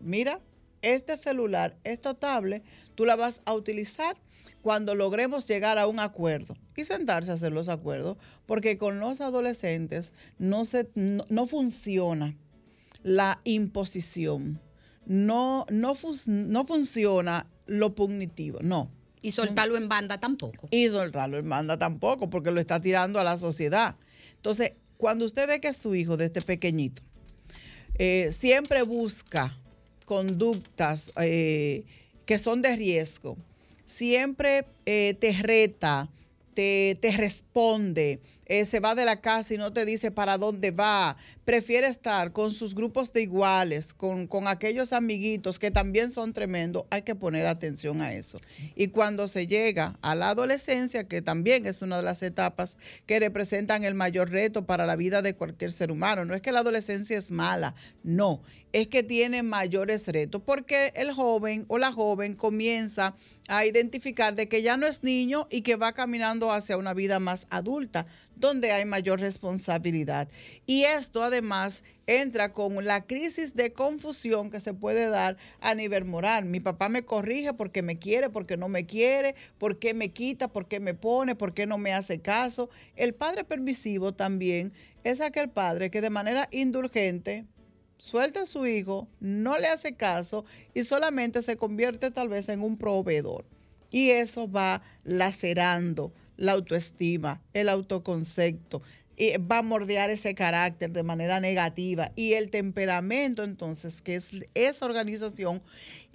mira, 0.01 0.41
este 0.83 1.17
celular, 1.17 1.77
esta 1.85 2.15
tablet, 2.15 2.63
tú 2.95 3.05
la 3.05 3.17
vas 3.17 3.43
a 3.45 3.55
utilizar 3.55 4.17
cuando 4.63 4.95
logremos 4.95 5.47
llegar 5.49 5.79
a 5.79 5.87
un 5.87 5.99
acuerdo 6.01 6.57
y 6.77 6.85
sentarse 6.85 7.31
a 7.31 7.35
hacer 7.35 7.53
los 7.53 7.69
acuerdos, 7.69 8.17
porque 8.47 8.77
con 8.79 9.01
los 9.01 9.21
adolescentes 9.21 10.13
no, 10.39 10.65
se, 10.65 10.89
no, 10.95 11.25
no 11.29 11.47
funciona 11.47 12.37
la 13.03 13.41
imposición, 13.45 14.61
no, 15.07 15.67
no, 15.71 15.95
fun- 15.95 16.51
no 16.51 16.65
funciona 16.67 17.47
lo 17.67 17.95
punitivo, 17.95 18.59
no. 18.63 18.91
Y 19.23 19.33
soltarlo 19.33 19.77
en 19.77 19.89
banda 19.89 20.19
tampoco. 20.19 20.69
Y 20.71 20.87
soltarlo 20.89 21.39
en 21.39 21.49
banda 21.49 21.79
tampoco, 21.79 22.31
porque 22.31 22.51
lo 22.51 22.61
está 22.61 22.81
tirando 22.81 23.19
a 23.21 23.25
la 23.25 23.37
sociedad. 23.37 23.97
Entonces, 24.37 24.73
cuando 24.97 25.25
usted 25.27 25.47
ve 25.47 25.61
que 25.61 25.73
su 25.75 25.95
hijo, 25.95 26.17
desde 26.17 26.41
pequeñito, 26.43 27.03
eh, 27.99 28.33
siempre 28.33 28.83
busca 28.83 29.57
conductas 30.07 31.13
eh, 31.21 31.85
que 32.27 32.39
son 32.39 32.63
de 32.63 32.77
riesgo, 32.77 33.37
siempre 33.91 34.67
eh, 34.87 35.15
te 35.21 35.33
reta, 35.33 36.09
te, 36.55 36.97
te 37.01 37.11
responde, 37.11 38.21
eh, 38.51 38.65
se 38.65 38.81
va 38.81 38.97
de 38.97 39.05
la 39.05 39.21
casa 39.21 39.55
y 39.55 39.59
no 39.59 39.73
te 39.73 39.85
dice 39.85 40.11
para 40.11 40.37
dónde 40.37 40.73
va, 40.73 41.17
prefiere 41.45 41.87
estar 41.87 42.33
con 42.33 42.51
sus 42.51 42.75
grupos 42.75 43.13
de 43.13 43.23
iguales, 43.23 43.95
con, 43.95 44.27
con 44.27 44.49
aquellos 44.49 44.93
amiguitos 44.93 45.61
que 45.61 45.71
también 45.71 46.11
son 46.11 46.33
tremendos, 46.33 46.83
hay 46.91 47.03
que 47.03 47.15
poner 47.15 47.47
atención 47.47 48.03
a 48.03 48.13
eso. 48.13 48.41
Y 48.75 48.89
cuando 48.89 49.29
se 49.29 49.47
llega 49.47 49.97
a 50.03 50.17
la 50.17 50.31
adolescencia, 50.31 51.05
que 51.05 51.23
también 51.23 51.65
es 51.65 51.81
una 51.81 51.99
de 51.99 52.03
las 52.03 52.25
etapas 52.25 52.77
que 53.07 53.21
representan 53.21 53.85
el 53.85 53.95
mayor 53.95 54.31
reto 54.31 54.67
para 54.67 54.85
la 54.85 54.97
vida 54.97 55.23
de 55.23 55.35
cualquier 55.35 55.71
ser 55.71 55.93
humano, 55.93 56.25
no 56.25 56.35
es 56.35 56.43
que 56.43 56.51
la 56.51 56.59
adolescencia 56.59 57.17
es 57.17 57.31
mala, 57.31 57.77
no, 58.03 58.43
es 58.73 58.89
que 58.89 59.03
tiene 59.03 59.43
mayores 59.43 60.07
retos, 60.09 60.43
porque 60.45 60.93
el 60.97 61.13
joven 61.13 61.65
o 61.69 61.79
la 61.79 61.93
joven 61.93 62.35
comienza 62.35 63.15
a 63.49 63.65
identificar 63.67 64.35
de 64.35 64.49
que 64.49 64.63
ya 64.63 64.77
no 64.77 64.87
es 64.87 65.03
niño 65.03 65.47
y 65.51 65.63
que 65.63 65.77
va 65.77 65.93
caminando 65.93 66.53
hacia 66.53 66.77
una 66.77 66.95
vida 66.95 67.19
más 67.19 67.47
adulta, 67.51 68.07
donde 68.41 68.73
hay 68.73 68.85
mayor 68.85 69.21
responsabilidad. 69.21 70.29
Y 70.67 70.85
esto 70.85 71.23
además 71.23 71.85
entra 72.07 72.53
con 72.53 72.85
la 72.85 73.07
crisis 73.07 73.55
de 73.55 73.73
confusión 73.73 74.51
que 74.51 74.59
se 74.59 74.75
puede 74.75 75.09
dar 75.09 75.37
a 75.61 75.75
nivel 75.75 76.05
moral. 76.05 76.45
Mi 76.47 76.59
papá 76.59 76.89
me 76.89 77.05
corrige 77.05 77.55
porque 77.55 77.83
me 77.83 77.99
quiere, 77.99 78.31
porque 78.31 78.57
no 78.57 78.69
me 78.69 78.87
quiere, 78.87 79.37
porque 79.59 79.95
me 79.95 80.13
quita, 80.13 80.49
porque 80.49 80.81
me 80.81 80.95
pone, 80.95 81.37
porque 81.37 81.67
no 81.67 81.79
me 81.79 81.93
hace 81.93 82.21
caso. 82.21 82.69
El 82.97 83.15
padre 83.15 83.45
permisivo 83.45 84.13
también 84.13 84.73
es 85.05 85.21
aquel 85.21 85.51
padre 85.51 85.91
que 85.91 86.01
de 86.01 86.11
manera 86.11 86.49
indulgente 86.51 87.47
suelta 88.01 88.43
a 88.43 88.47
su 88.47 88.67
hijo, 88.67 89.09
no 89.21 89.59
le 89.59 89.69
hace 89.69 89.95
caso 89.95 90.45
y 90.75 90.85
solamente 90.85 91.43
se 91.43 91.57
convierte 91.57 92.11
tal 92.11 92.29
vez 92.29 92.49
en 92.49 92.63
un 92.63 92.77
proveedor. 92.77 93.45
Y 93.91 94.11
eso 94.11 94.51
va 94.51 94.83
lacerando 95.05 96.13
la 96.41 96.53
autoestima, 96.53 97.41
el 97.53 97.69
autoconcepto, 97.69 98.83
y 99.17 99.37
va 99.37 99.59
a 99.59 99.63
mordear 99.63 100.09
ese 100.09 100.35
carácter 100.35 100.91
de 100.91 101.03
manera 101.03 101.41
negativa 101.41 102.11
y 102.17 102.33
el 102.33 102.49
temperamento 102.49 103.45
entonces, 103.45 104.01
que 104.01 104.17
es 104.17 104.29
esa 104.55 104.87
organización 104.87 105.63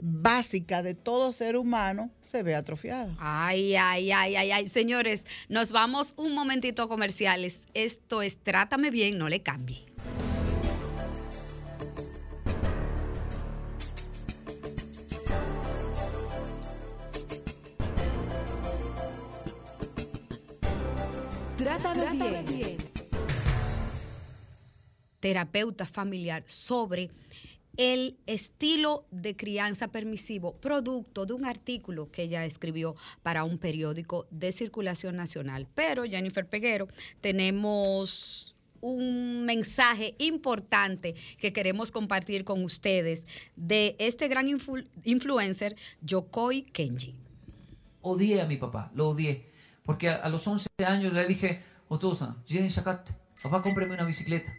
básica 0.02 0.82
de 0.82 0.96
todo 0.96 1.32
ser 1.32 1.56
humano, 1.56 2.10
se 2.22 2.42
ve 2.42 2.56
atrofiada. 2.56 3.16
Ay, 3.20 3.76
ay, 3.76 4.12
ay, 4.12 4.36
ay, 4.36 4.52
ay. 4.52 4.68
Señores, 4.68 5.26
nos 5.50 5.72
vamos 5.72 6.16
un 6.18 6.34
momentito 6.34 6.82
a 6.82 6.90
comerciales. 6.90 7.62
Esto 7.76 8.24
es 8.24 8.38
Trátame 8.38 8.90
bien, 8.90 9.20
no 9.20 9.30
le 9.30 9.42
cambie. 9.42 9.86
Trátame, 21.66 22.44
bien. 22.44 22.78
terapeuta 25.20 25.88
familiar 25.88 26.44
sobre 26.46 27.10
el 27.76 28.18
estilo 28.28 29.08
de 29.10 29.36
crianza 29.36 29.88
permisivo, 29.88 30.54
producto 30.58 31.26
de 31.26 31.34
un 31.34 31.44
artículo 31.44 32.12
que 32.12 32.22
ella 32.22 32.46
escribió 32.46 32.96
para 33.24 33.46
un 33.46 33.58
periódico 33.58 34.28
de 34.30 34.52
circulación 34.52 35.16
nacional. 35.16 35.66
Pero, 35.74 36.04
Jennifer 36.04 36.48
Peguero, 36.48 36.88
tenemos 37.20 38.56
un 38.82 39.44
mensaje 39.46 40.14
importante 40.20 41.16
que 41.40 41.52
queremos 41.52 41.92
compartir 41.92 42.44
con 42.44 42.64
ustedes 42.64 43.26
de 43.56 43.96
este 43.98 44.28
gran 44.28 44.46
influ- 44.48 44.88
influencer, 45.04 45.76
Yokoi 46.04 46.62
Kenji. 46.62 47.16
odié 48.04 48.40
a 48.42 48.46
mi 48.46 48.58
papá, 48.58 48.92
lo 48.94 49.10
odié. 49.10 49.55
Porque 49.86 50.10
a, 50.10 50.16
a 50.16 50.30
los 50.30 50.48
11 50.48 50.68
años 50.86 51.14
le 51.14 51.26
dije, 51.28 51.64
Otosa, 51.88 52.38
Jen 52.46 52.68
Shakat, 52.68 53.12
papá, 53.44 53.62
cómpreme 53.62 53.94
una 53.94 54.06
bicicleta. 54.06 54.52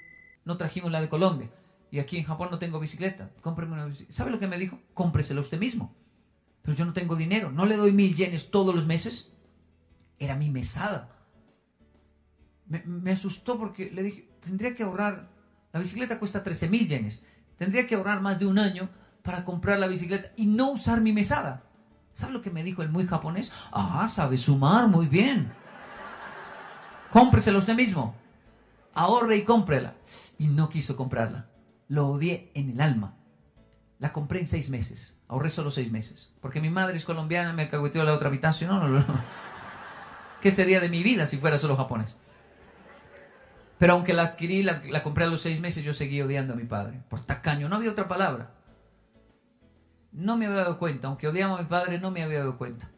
No 0.45 0.57
trajimos 0.57 0.93
la 0.93 1.01
de 1.01 1.09
Colombia. 1.09 1.51
Y 1.91 1.99
aquí 1.99 2.19
en 2.19 2.25
Japón 2.25 2.49
no 2.51 2.59
tengo 2.59 2.81
bicicleta. 2.81 3.31
Cómpreme 3.41 3.73
una 3.73 3.87
bicicleta. 3.87 4.13
¿Sabe 4.13 4.31
lo 4.31 4.39
que 4.39 4.47
me 4.47 4.59
dijo? 4.59 4.79
Cómpresela 4.95 5.41
usted 5.41 5.59
mismo. 5.59 5.95
Pero 6.63 6.77
yo 6.77 6.85
no 6.85 6.93
tengo 6.93 7.17
dinero. 7.17 7.51
¿No 7.51 7.67
le 7.67 7.77
doy 7.77 7.93
mil 7.93 8.15
yenes 8.15 8.51
todos 8.51 8.75
los 8.75 8.87
meses? 8.87 9.33
Era 10.19 10.37
mi 10.37 10.51
mesada. 10.51 11.11
Me, 12.67 12.83
me 12.85 13.13
asustó 13.13 13.59
porque 13.59 13.91
le 13.91 14.03
dije, 14.03 14.29
tendría 14.41 14.75
que 14.75 14.83
ahorrar. 14.83 15.31
La 15.73 15.81
bicicleta 15.81 16.19
cuesta 16.19 16.43
13 16.43 16.69
mil 16.69 16.87
yenes. 16.87 17.25
Tendría 17.57 17.87
que 17.87 17.95
ahorrar 17.95 18.21
más 18.21 18.39
de 18.39 18.47
un 18.47 18.59
año 18.59 18.89
para 19.23 19.45
comprar 19.45 19.79
la 19.79 19.89
bicicleta 19.89 20.33
y 20.37 20.47
no 20.47 20.71
usar 20.71 21.01
mi 21.01 21.13
mesada. 21.13 21.65
¿Sabe 22.17 22.33
lo 22.33 22.41
que 22.41 22.51
me 22.51 22.65
dijo 22.65 22.81
el 22.81 22.89
muy 22.89 23.07
japonés? 23.07 23.53
Ah, 23.71 24.09
sabe 24.09 24.39
sumar 24.39 24.89
muy 24.89 25.05
bien. 25.05 25.53
Cómpresela 27.13 27.59
usted 27.59 27.75
mismo. 27.75 28.17
Ahorre 28.95 29.37
y 29.37 29.45
cómprela. 29.45 29.97
Y 30.39 30.47
no 30.47 30.71
quiso 30.71 30.97
comprarla. 30.97 31.51
Lo 31.89 32.09
odié 32.09 32.51
en 32.55 32.71
el 32.71 32.81
alma. 32.81 33.17
La 33.99 34.15
compré 34.15 34.41
en 34.41 34.47
seis 34.47 34.71
meses. 34.71 35.21
Ahorré 35.29 35.51
solo 35.51 35.71
seis 35.71 35.93
meses. 35.93 36.33
Porque 36.41 36.63
mi 36.63 36.71
madre 36.71 36.97
es 36.97 37.05
colombiana, 37.05 37.53
me 37.53 37.65
alcahueteó 37.65 38.03
la 38.03 38.15
otra 38.15 38.29
habitación. 38.29 38.71
No, 38.71 38.89
no, 38.89 39.01
no. 39.01 39.05
¿Qué 40.41 40.51
sería 40.51 40.81
de 40.81 40.89
mi 40.89 41.03
vida 41.03 41.27
si 41.27 41.37
fuera 41.37 41.59
solo 41.59 41.77
japonés? 41.77 42.17
Pero 43.77 43.93
aunque 43.93 44.15
la 44.15 44.23
adquirí, 44.23 44.63
la, 44.63 44.81
la 44.89 45.03
compré 45.03 45.25
a 45.25 45.29
los 45.29 45.43
seis 45.43 45.61
meses, 45.61 45.85
yo 45.85 45.93
seguí 45.93 46.23
odiando 46.23 46.55
a 46.55 46.57
mi 46.57 46.65
padre. 46.65 46.99
Por 47.11 47.21
tacaño, 47.21 47.69
no 47.69 47.77
había 47.77 47.91
otra 47.91 48.09
palabra. 48.09 48.56
No 50.17 50.39
me 50.39 50.47
había 50.47 50.61
dado 50.61 50.79
cuenta, 50.79 51.09
aunque 51.09 51.29
odiaba 51.29 51.59
a 51.59 51.63
mi 51.63 51.69
padre, 51.69 52.01
no 52.01 52.11
me 52.11 52.23
había 52.23 52.39
dado 52.39 52.57
cuenta. 52.57 52.91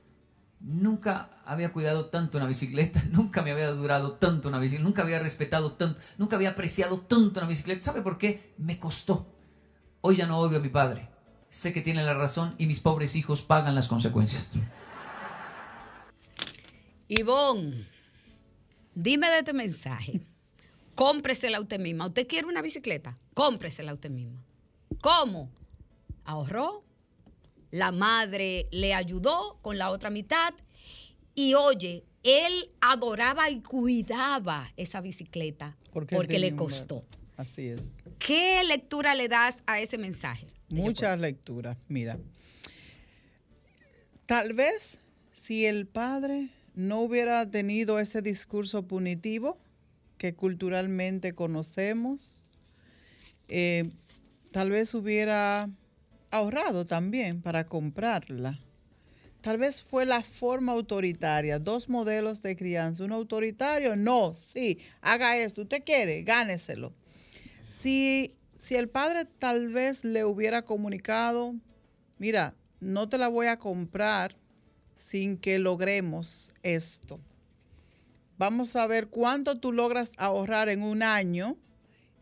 Nunca 0.60 1.30
había 1.44 1.72
cuidado 1.72 2.06
tanto 2.06 2.38
una 2.38 2.46
bicicleta, 2.46 3.02
nunca 3.10 3.42
me 3.42 3.50
había 3.50 3.72
durado 3.72 4.12
tanto 4.12 4.48
una 4.48 4.60
bicicleta, 4.60 4.84
nunca 4.84 5.02
había 5.02 5.18
respetado 5.18 5.72
tanto, 5.72 6.00
nunca 6.16 6.36
había 6.36 6.50
apreciado 6.50 7.00
tanto 7.00 7.40
una 7.40 7.48
bicicleta. 7.48 7.80
¿Sabe 7.80 8.02
por 8.02 8.18
qué? 8.18 8.54
Me 8.56 8.78
costó. 8.78 9.34
Hoy 10.00 10.14
ya 10.14 10.28
no 10.28 10.38
odio 10.38 10.58
a 10.58 10.60
mi 10.60 10.68
padre. 10.68 11.08
Sé 11.50 11.72
que 11.72 11.80
tiene 11.80 12.04
la 12.04 12.14
razón 12.14 12.54
y 12.56 12.66
mis 12.66 12.78
pobres 12.78 13.16
hijos 13.16 13.42
pagan 13.42 13.74
las 13.74 13.88
consecuencias. 13.88 14.48
Ivonne, 17.08 17.84
dime 18.94 19.28
de 19.28 19.38
este 19.38 19.52
mensaje. 19.52 20.20
Cómpresela 20.94 21.60
usted 21.60 21.80
misma. 21.80 22.06
¿Usted 22.06 22.28
quiere 22.28 22.46
una 22.46 22.62
bicicleta? 22.62 23.18
Cómpresela 23.34 23.92
usted 23.92 24.10
misma. 24.10 24.44
¿Cómo? 25.00 25.50
Ahorró, 26.24 26.84
la 27.70 27.92
madre 27.92 28.68
le 28.70 28.94
ayudó 28.94 29.58
con 29.62 29.78
la 29.78 29.90
otra 29.90 30.10
mitad 30.10 30.54
y 31.34 31.54
oye, 31.54 32.04
él 32.22 32.70
adoraba 32.80 33.50
y 33.50 33.60
cuidaba 33.60 34.72
esa 34.76 35.00
bicicleta 35.00 35.76
porque, 35.92 36.38
le 36.38 36.54
costó. 36.54 37.04
Así 37.36 37.68
es. 37.68 37.98
¿Qué 38.18 38.62
lectura 38.64 39.14
le 39.14 39.28
das 39.28 39.62
a 39.66 39.80
ese 39.80 39.98
mensaje? 39.98 40.48
Muchas 40.68 41.18
lecturas. 41.18 41.76
Mira, 41.86 42.18
tal 44.26 44.52
vez 44.54 44.98
si 45.32 45.66
el 45.66 45.86
padre 45.86 46.48
no 46.74 47.00
hubiera 47.00 47.48
tenido 47.50 47.98
ese 47.98 48.22
discurso 48.22 48.86
punitivo 48.86 49.58
que 50.18 50.34
culturalmente 50.34 51.32
conocemos, 51.32 52.42
eh, 53.48 53.88
tal 54.50 54.70
vez 54.70 54.92
hubiera 54.94 55.70
ahorrado 56.30 56.84
también 56.84 57.42
para 57.42 57.66
comprarla. 57.66 58.58
Tal 59.40 59.56
vez 59.56 59.82
fue 59.82 60.04
la 60.04 60.22
forma 60.22 60.72
autoritaria, 60.72 61.58
dos 61.58 61.88
modelos 61.88 62.42
de 62.42 62.56
crianza. 62.56 63.04
Uno 63.04 63.14
autoritario, 63.14 63.94
no, 63.94 64.34
sí, 64.34 64.78
haga 65.00 65.36
esto, 65.36 65.62
usted 65.62 65.84
quiere, 65.84 66.22
gáneselo. 66.22 66.92
Si, 67.68 68.34
si 68.56 68.74
el 68.74 68.88
padre 68.88 69.26
tal 69.38 69.68
vez 69.68 70.04
le 70.04 70.24
hubiera 70.24 70.62
comunicado, 70.62 71.54
mira, 72.18 72.54
no 72.80 73.08
te 73.08 73.18
la 73.18 73.28
voy 73.28 73.46
a 73.46 73.58
comprar 73.58 74.36
sin 74.96 75.38
que 75.38 75.58
logremos 75.58 76.52
esto. 76.62 77.20
Vamos 78.38 78.76
a 78.76 78.86
ver 78.86 79.08
cuánto 79.08 79.58
tú 79.58 79.72
logras 79.72 80.12
ahorrar 80.16 80.68
en 80.68 80.82
un 80.82 81.02
año 81.02 81.56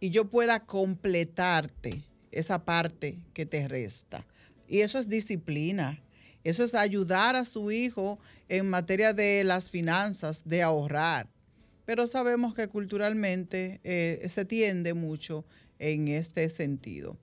y 0.01 0.11
yo 0.11 0.29
pueda 0.29 0.61
completarte 0.65 2.06
esa 2.39 2.65
parte 2.65 3.19
que 3.35 3.47
te 3.47 3.67
resta. 3.69 4.27
Y 4.69 4.81
eso 4.81 4.99
es 4.99 5.09
disciplina. 5.09 6.03
Eso 6.45 6.63
es 6.63 6.75
ayudar 6.75 7.35
a 7.35 7.45
su 7.45 7.73
hijo 7.73 8.19
en 8.49 8.71
materia 8.71 9.13
de 9.13 9.43
las 9.43 9.69
finanzas, 9.69 10.43
de 10.45 10.63
ahorrar. 10.63 11.29
Pero 11.85 12.07
sabemos 12.07 12.55
que 12.55 12.69
culturalmente 12.69 13.81
eh, 13.83 14.27
se 14.29 14.45
tiende 14.45 14.95
mucho 14.95 15.45
en 15.79 16.09
este 16.09 16.49
sentido. 16.49 17.17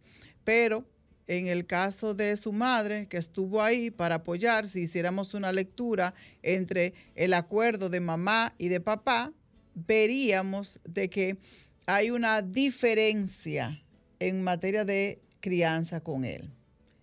Pero 0.44 0.86
en 1.28 1.48
el 1.48 1.66
caso 1.66 2.14
de 2.14 2.36
su 2.36 2.52
madre, 2.52 3.08
que 3.08 3.18
estuvo 3.18 3.62
ahí 3.62 3.92
para 3.92 4.16
apoyar, 4.16 4.68
si 4.68 4.82
hiciéramos 4.82 5.34
una 5.34 5.52
lectura 5.52 6.14
entre 6.42 6.94
el 7.16 7.34
acuerdo 7.34 7.90
de 7.90 8.02
mamá 8.02 8.54
y 8.58 8.68
de 8.68 8.82
papá, 8.82 9.32
veríamos 9.74 10.80
de 10.84 11.10
que 11.10 11.38
hay 11.86 12.10
una 12.10 12.42
diferencia 12.42 13.83
en 14.28 14.42
materia 14.42 14.86
de 14.86 15.20
crianza 15.42 16.00
con 16.00 16.24
él. 16.24 16.50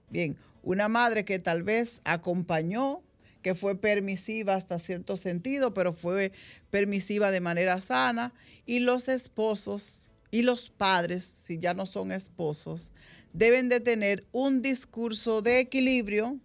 Bien, 0.08 0.36
una 0.62 0.88
madre 0.88 1.24
que 1.24 1.38
tal 1.38 1.62
vez 1.62 2.00
acompañó, 2.04 3.02
que 3.42 3.54
fue 3.54 3.76
permisiva 3.76 4.54
hasta 4.54 4.78
cierto 4.78 5.16
sentido, 5.16 5.74
pero 5.74 5.92
fue 5.92 6.32
permisiva 6.70 7.30
de 7.30 7.40
manera 7.40 7.80
sana, 7.80 8.32
y 8.66 8.80
los 8.80 9.08
esposos 9.08 10.10
y 10.30 10.42
los 10.42 10.70
padres, 10.70 11.24
si 11.24 11.58
ya 11.58 11.74
no 11.74 11.86
son 11.86 12.12
esposos, 12.12 12.92
deben 13.32 13.68
de 13.68 13.80
tener 13.80 14.26
un 14.32 14.62
discurso 14.62 15.42
de 15.42 15.60
equilibrio 15.60 16.38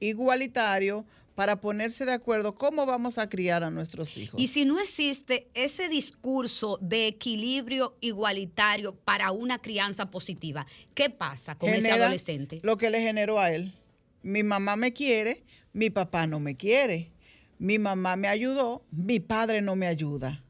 igualitario 0.00 1.04
para 1.38 1.60
ponerse 1.60 2.04
de 2.04 2.12
acuerdo 2.14 2.56
cómo 2.56 2.84
vamos 2.84 3.16
a 3.16 3.28
criar 3.28 3.62
a 3.62 3.70
nuestros 3.70 4.16
hijos. 4.16 4.40
Y 4.40 4.48
si 4.48 4.64
no 4.64 4.80
existe 4.80 5.48
ese 5.54 5.88
discurso 5.88 6.80
de 6.82 7.06
equilibrio 7.06 7.96
igualitario 8.00 8.96
para 8.96 9.30
una 9.30 9.60
crianza 9.60 10.10
positiva, 10.10 10.66
¿qué 10.94 11.10
pasa 11.10 11.56
con 11.56 11.68
ese 11.68 11.82
Genera 11.82 12.06
adolescente? 12.06 12.58
Lo 12.64 12.76
que 12.76 12.90
le 12.90 13.00
generó 13.02 13.38
a 13.38 13.52
él. 13.52 13.72
Mi 14.20 14.42
mamá 14.42 14.74
me 14.74 14.92
quiere, 14.92 15.44
mi 15.72 15.90
papá 15.90 16.26
no 16.26 16.40
me 16.40 16.56
quiere. 16.56 17.12
Mi 17.60 17.78
mamá 17.78 18.16
me 18.16 18.26
ayudó, 18.26 18.82
mi 18.90 19.20
padre 19.20 19.62
no 19.62 19.76
me 19.76 19.86
ayuda. 19.86 20.42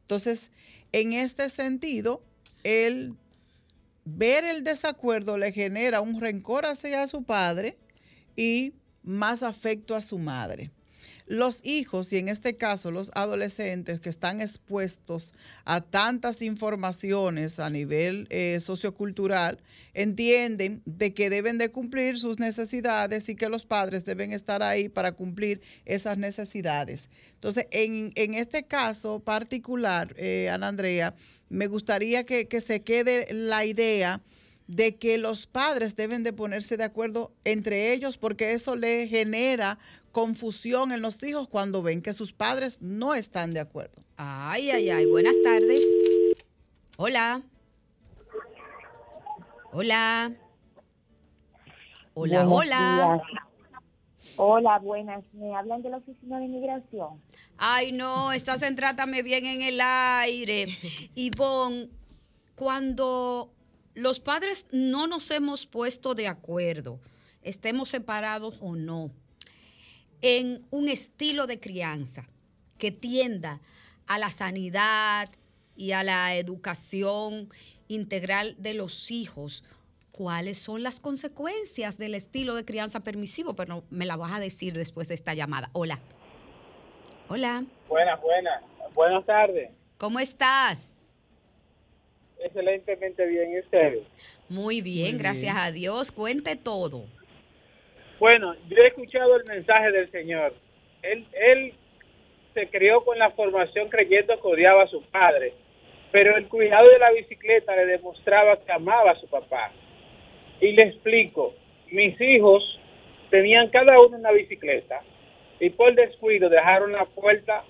Entonces, 0.00 0.50
en 0.90 1.12
este 1.12 1.48
sentido, 1.48 2.24
el 2.64 3.14
ver 4.04 4.44
el 4.44 4.64
desacuerdo 4.64 5.38
le 5.38 5.52
genera 5.52 6.00
un 6.00 6.20
rencor 6.20 6.66
hacia 6.66 7.06
su 7.06 7.22
padre 7.22 7.78
y 8.34 8.72
más 9.04 9.42
afecto 9.42 9.94
a 9.94 10.02
su 10.02 10.18
madre. 10.18 10.70
Los 11.26 11.60
hijos, 11.64 12.12
y 12.12 12.18
en 12.18 12.28
este 12.28 12.56
caso 12.58 12.90
los 12.90 13.10
adolescentes 13.14 13.98
que 13.98 14.10
están 14.10 14.42
expuestos 14.42 15.32
a 15.64 15.80
tantas 15.80 16.42
informaciones 16.42 17.58
a 17.58 17.70
nivel 17.70 18.26
eh, 18.28 18.60
sociocultural, 18.60 19.58
entienden 19.94 20.82
de 20.84 21.14
que 21.14 21.30
deben 21.30 21.56
de 21.56 21.70
cumplir 21.70 22.18
sus 22.18 22.38
necesidades 22.38 23.30
y 23.30 23.36
que 23.36 23.48
los 23.48 23.64
padres 23.64 24.04
deben 24.04 24.32
estar 24.32 24.62
ahí 24.62 24.90
para 24.90 25.12
cumplir 25.12 25.62
esas 25.86 26.18
necesidades. 26.18 27.08
Entonces, 27.36 27.68
en, 27.70 28.12
en 28.16 28.34
este 28.34 28.64
caso 28.64 29.20
particular, 29.20 30.14
eh, 30.18 30.50
Ana 30.50 30.68
Andrea, 30.68 31.14
me 31.48 31.68
gustaría 31.68 32.24
que, 32.24 32.48
que 32.48 32.60
se 32.60 32.82
quede 32.82 33.28
la 33.32 33.64
idea 33.64 34.20
de 34.66 34.96
que 34.96 35.18
los 35.18 35.46
padres 35.46 35.96
deben 35.96 36.24
de 36.24 36.32
ponerse 36.32 36.76
de 36.76 36.84
acuerdo 36.84 37.32
entre 37.44 37.92
ellos 37.92 38.16
porque 38.16 38.52
eso 38.52 38.76
le 38.76 39.06
genera 39.08 39.78
confusión 40.12 40.92
en 40.92 41.02
los 41.02 41.22
hijos 41.22 41.48
cuando 41.48 41.82
ven 41.82 42.00
que 42.00 42.12
sus 42.12 42.32
padres 42.32 42.80
no 42.80 43.14
están 43.14 43.52
de 43.52 43.60
acuerdo. 43.60 44.02
Ay, 44.16 44.70
ay, 44.70 44.88
ay. 44.90 45.06
Buenas 45.06 45.36
tardes. 45.42 45.84
Hola. 46.96 47.42
Hola. 49.72 50.32
Hola, 52.14 52.44
Buenos 52.44 52.60
hola. 52.60 53.20
días. 53.26 53.40
Hola, 54.36 54.78
buenas. 54.78 55.24
Me 55.32 55.54
hablan 55.54 55.82
de 55.82 55.90
la 55.90 55.98
oficina 55.98 56.38
de 56.38 56.46
inmigración. 56.46 57.20
Ay, 57.58 57.92
no, 57.92 58.32
estás 58.32 58.62
en 58.62 58.76
Trátame 58.76 59.22
Bien 59.22 59.44
en 59.46 59.62
el 59.62 59.80
aire. 59.80 60.66
Ivonne, 61.14 61.88
cuando 62.54 63.53
los 63.94 64.20
padres 64.20 64.66
no 64.70 65.06
nos 65.06 65.30
hemos 65.30 65.66
puesto 65.66 66.14
de 66.14 66.28
acuerdo, 66.28 67.00
estemos 67.42 67.88
separados 67.88 68.58
o 68.60 68.76
no, 68.76 69.10
en 70.20 70.66
un 70.70 70.88
estilo 70.88 71.46
de 71.46 71.60
crianza 71.60 72.28
que 72.78 72.90
tienda 72.90 73.60
a 74.06 74.18
la 74.18 74.30
sanidad 74.30 75.28
y 75.76 75.92
a 75.92 76.02
la 76.02 76.34
educación 76.34 77.48
integral 77.88 78.54
de 78.58 78.74
los 78.74 79.10
hijos, 79.10 79.64
¿cuáles 80.12 80.58
son 80.58 80.82
las 80.82 81.00
consecuencias 81.00 81.98
del 81.98 82.14
estilo 82.14 82.54
de 82.54 82.64
crianza 82.64 83.00
permisivo? 83.00 83.54
Pero 83.54 83.84
me 83.90 84.06
la 84.06 84.16
vas 84.16 84.32
a 84.32 84.40
decir 84.40 84.74
después 84.74 85.08
de 85.08 85.14
esta 85.14 85.34
llamada. 85.34 85.70
Hola. 85.72 86.00
Hola. 87.28 87.64
Buenas, 87.88 88.20
buenas. 88.20 88.62
Buenas 88.94 89.26
tardes. 89.26 89.70
¿Cómo 89.98 90.20
estás? 90.20 90.93
Excelentemente 92.44 93.26
bien, 93.26 93.52
¿y 93.54 93.58
ustedes? 93.60 94.02
Muy 94.50 94.82
bien, 94.82 95.12
Muy 95.12 95.18
gracias 95.18 95.54
bien. 95.54 95.56
a 95.56 95.72
Dios. 95.72 96.12
Cuente 96.12 96.56
todo. 96.56 97.04
Bueno, 98.18 98.54
yo 98.68 98.76
he 98.76 98.88
escuchado 98.88 99.36
el 99.36 99.44
mensaje 99.44 99.90
del 99.90 100.10
Señor. 100.10 100.54
Él, 101.02 101.26
él 101.32 101.72
se 102.52 102.68
crió 102.68 103.02
con 103.02 103.18
la 103.18 103.30
formación 103.30 103.88
creyendo 103.88 104.38
que 104.40 104.46
odiaba 104.46 104.82
a 104.84 104.88
su 104.88 105.02
padre, 105.04 105.54
pero 106.12 106.36
el 106.36 106.46
cuidado 106.48 106.88
de 106.90 106.98
la 106.98 107.12
bicicleta 107.12 107.74
le 107.76 107.86
demostraba 107.86 108.58
que 108.62 108.72
amaba 108.72 109.12
a 109.12 109.20
su 109.20 109.26
papá. 109.26 109.72
Y 110.60 110.72
le 110.72 110.82
explico, 110.82 111.54
mis 111.90 112.20
hijos 112.20 112.78
tenían 113.30 113.70
cada 113.70 113.98
uno 114.00 114.18
una 114.18 114.32
bicicleta 114.32 115.00
y 115.60 115.70
por 115.70 115.94
descuido 115.94 116.50
dejaron 116.50 116.92
la 116.92 117.06
puerta 117.06 117.64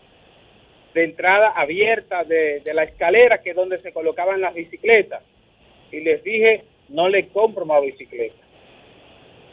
de 0.94 1.04
entrada 1.04 1.48
abierta 1.56 2.24
de, 2.24 2.60
de 2.64 2.74
la 2.74 2.84
escalera 2.84 3.42
que 3.42 3.50
es 3.50 3.56
donde 3.56 3.80
se 3.82 3.92
colocaban 3.92 4.40
las 4.40 4.54
bicicletas. 4.54 5.22
Y 5.92 6.00
les 6.00 6.22
dije, 6.24 6.64
no 6.88 7.08
le 7.08 7.28
compro 7.28 7.66
más 7.66 7.82
bicicleta. 7.82 8.36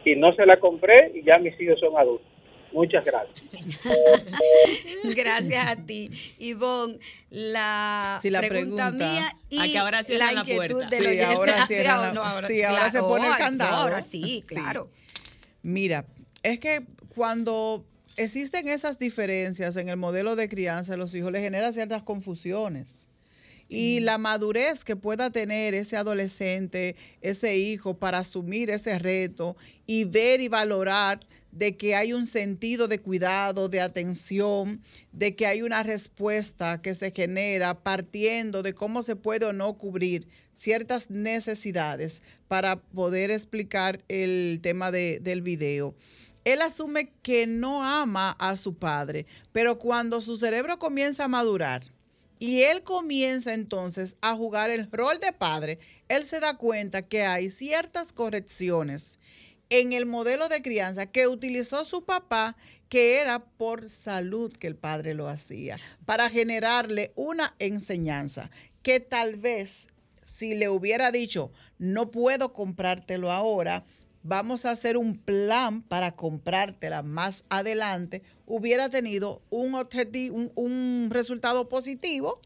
Y 0.06 0.15
no 0.15 0.34
se 0.36 0.45
la 0.45 0.60
compré 0.60 1.12
y 1.15 1.23
ya 1.23 1.38
mis 1.39 1.60
hijos 1.60 1.80
son 1.80 1.97
adultos. 1.97 2.27
Muchas 2.73 3.04
gracias. 3.04 3.36
Gracias 5.04 5.67
a 5.67 5.75
ti. 5.86 6.08
Ivonne, 6.39 6.99
la, 7.30 8.17
Sí, 8.21 8.30
la 8.30 8.39
pregunta, 8.39 8.91
pregunta. 8.91 9.12
mía 9.12 9.32
y 9.49 9.60
A 9.60 9.65
que 9.71 9.77
ahora 9.77 9.97
la 9.97 10.04
cierran 10.04 10.36
la 10.36 10.41
inquietud 10.41 10.75
puerta. 10.75 10.95
del 10.95 11.04
Sí, 11.06 11.19
ahora 11.21 11.54
Ah, 11.58 11.65
sí, 11.67 11.73
la- 11.84 12.13
no, 12.13 12.23
ahora- 12.23 12.47
sí, 12.47 12.63
ahora 12.63 12.89
claro. 12.89 12.91
se 12.91 12.99
pone 12.99 13.27
el 13.27 13.36
candado. 13.36 13.75
Ahora 13.75 14.01
sí, 14.01 14.41
Sí. 14.41 14.47
claro. 14.47 14.89
Mira, 15.63 16.06
es 16.43 16.60
que 16.60 16.80
cuando 17.13 17.84
existen 18.23 18.67
esas 18.67 18.97
diferencias 18.99 19.75
en 19.77 19.89
el 19.89 19.97
modelo 19.97 20.36
de 20.36 20.49
crianza 20.49 20.93
de 20.93 20.97
los 20.97 21.13
hijos, 21.13 21.31
le 21.31 21.41
genera 21.41 21.71
ciertas 21.73 22.03
confusiones. 22.03 23.07
Y 23.69 24.01
la 24.01 24.17
madurez 24.17 24.84
que 24.84 24.97
pueda 24.97 25.29
tener 25.29 25.73
ese 25.73 25.95
adolescente, 25.95 26.97
ese 27.21 27.57
hijo, 27.57 27.97
para 27.97 28.17
asumir 28.17 28.69
ese 28.69 28.99
reto 28.99 29.55
y 29.86 30.03
ver 30.03 30.41
y 30.41 30.49
valorar 30.49 31.25
de 31.53 31.77
que 31.77 31.95
hay 31.95 32.12
un 32.12 32.25
sentido 32.25 32.89
de 32.89 32.99
cuidado, 32.99 33.69
de 33.69 33.79
atención, 33.79 34.81
de 35.13 35.36
que 35.36 35.47
hay 35.47 35.62
una 35.62 35.84
respuesta 35.84 36.81
que 36.81 36.93
se 36.93 37.12
genera 37.12 37.81
partiendo 37.81 38.62
de 38.62 38.73
cómo 38.73 39.03
se 39.03 39.15
puede 39.15 39.45
o 39.45 39.53
no 39.53 39.77
cubrir 39.77 40.27
ciertas 40.53 41.10
necesidades 41.10 42.21
para 42.49 42.75
poder 42.75 43.31
explicar 43.31 44.03
el 44.10 44.60
tema 44.62 44.91
de- 44.91 45.19
del 45.21 45.41
video. 45.41 45.95
Él 46.43 46.62
asume 46.62 47.13
que 47.21 47.47
no 47.47 47.84
ama 47.84 48.32
a 48.39 48.58
su 48.58 48.75
padre, 48.75 49.25
pero 49.51 49.77
cuando 49.77 50.21
su 50.21 50.38
cerebro 50.38 50.80
comienza 50.80 51.25
a 51.25 51.27
madurar, 51.27 51.84
y 52.39 52.63
él 52.63 52.82
comienza 52.82 53.54
entonces 53.54 54.15
a 54.21 54.36
jugar 54.36 54.71
el 54.71 54.91
rol 54.91 55.19
de 55.19 55.32
padre, 55.32 55.77
él 56.08 56.25
se 56.25 56.39
da 56.39 56.58
cuenta 56.58 57.04
que 57.04 57.23
hay 57.23 57.51
ciertas 57.51 58.13
correcciones 58.13 59.19
en 59.69 59.93
el 59.93 60.08
modelo 60.08 60.49
de 60.49 60.63
crianza 60.63 61.06
que 61.06 61.27
utilizó 61.27 61.86
su 61.86 62.04
papá, 62.04 62.58
que 62.89 63.21
era 63.21 63.45
por 63.45 63.91
salud 63.91 64.51
que 64.51 64.65
el 64.65 64.75
padre 64.75 65.13
lo 65.13 65.30
hacía, 65.30 65.77
para 66.06 66.32
generarle 66.32 67.13
una 67.15 67.54
enseñanza 67.60 68.49
que 68.82 68.99
tal 68.99 69.36
vez 69.36 69.88
si 70.25 70.56
le 70.56 70.67
hubiera 70.67 71.12
dicho, 71.12 71.51
no 71.77 72.10
puedo 72.10 72.54
comprártelo 72.54 73.32
ahora, 73.32 73.86
vamos 74.23 74.65
a 74.65 74.71
hacer 74.71 74.97
un 74.97 75.17
plan 75.17 75.81
para 75.81 76.15
comprártela 76.15 77.01
más 77.03 77.43
adelante, 77.49 78.21
hubiera 78.45 78.89
tenido 78.89 79.41
un 79.49 79.75
objetivo, 79.75 80.51
un, 80.55 81.10
resultado 81.12 81.69
positivo 81.69 82.39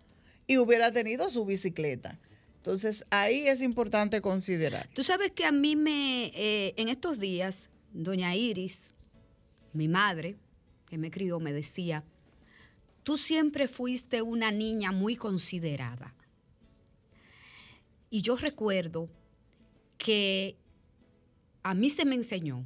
y 0.48 0.58
hubiera 0.58 0.92
tenido 0.92 1.30
su 1.30 1.46
bicicleta. 1.46 2.20
Entonces 2.58 3.06
ahí 3.10 3.48
es 3.48 3.62
importante 3.62 4.22
considerar. 4.22 4.90
Tú 4.94 5.04
sabes 5.04 5.32
que 5.32 5.46
a 5.46 5.52
mí 5.52 5.76
me, 5.76 6.32
eh, 6.36 6.74
en 6.78 6.90
estos 6.90 7.20
días, 7.20 7.70
doña 7.94 8.36
Iris, 8.36 8.94
mi 9.74 9.88
madre, 9.88 10.36
que 10.90 10.98
me 10.98 11.12
crió, 11.12 11.40
me 11.40 11.54
decía, 11.54 12.04
tú 13.04 13.18
siempre 13.18 13.68
fuiste 13.68 14.22
una 14.22 14.52
niña 14.52 14.92
muy 14.92 15.16
considerada. 15.16 16.14
Y 18.10 18.22
yo 18.22 18.36
recuerdo 18.36 19.10
que 19.98 20.58
a 21.66 21.74
mí 21.74 21.90
se 21.90 22.06
me 22.06 22.14
enseñó 22.14 22.64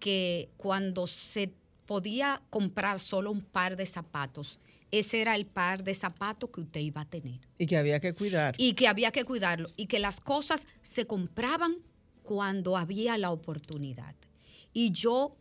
que 0.00 0.48
cuando 0.56 1.06
se 1.06 1.52
podía 1.86 2.42
comprar 2.50 2.98
solo 2.98 3.30
un 3.30 3.42
par 3.42 3.76
de 3.76 3.86
zapatos, 3.86 4.58
ese 4.90 5.20
era 5.20 5.36
el 5.36 5.46
par 5.46 5.84
de 5.84 5.94
zapatos 5.94 6.50
que 6.50 6.62
usted 6.62 6.80
iba 6.80 7.02
a 7.02 7.04
tener 7.04 7.38
Y 7.58 7.66
que 7.66 7.76
había 7.76 8.00
que 8.00 8.12
cuidar. 8.12 8.56
y 8.58 8.72
que 8.72 8.88
había 8.88 9.12
que 9.12 9.24
cuidarlo 9.24 9.68
y 9.76 9.86
que 9.86 10.00
las 10.00 10.20
cosas 10.20 10.66
se 10.82 11.06
compraban 11.06 11.76
cuando 12.24 12.76
había 12.76 13.16
la 13.18 13.30
oportunidad. 13.30 14.16
Y 14.72 14.90
yo 14.90 15.36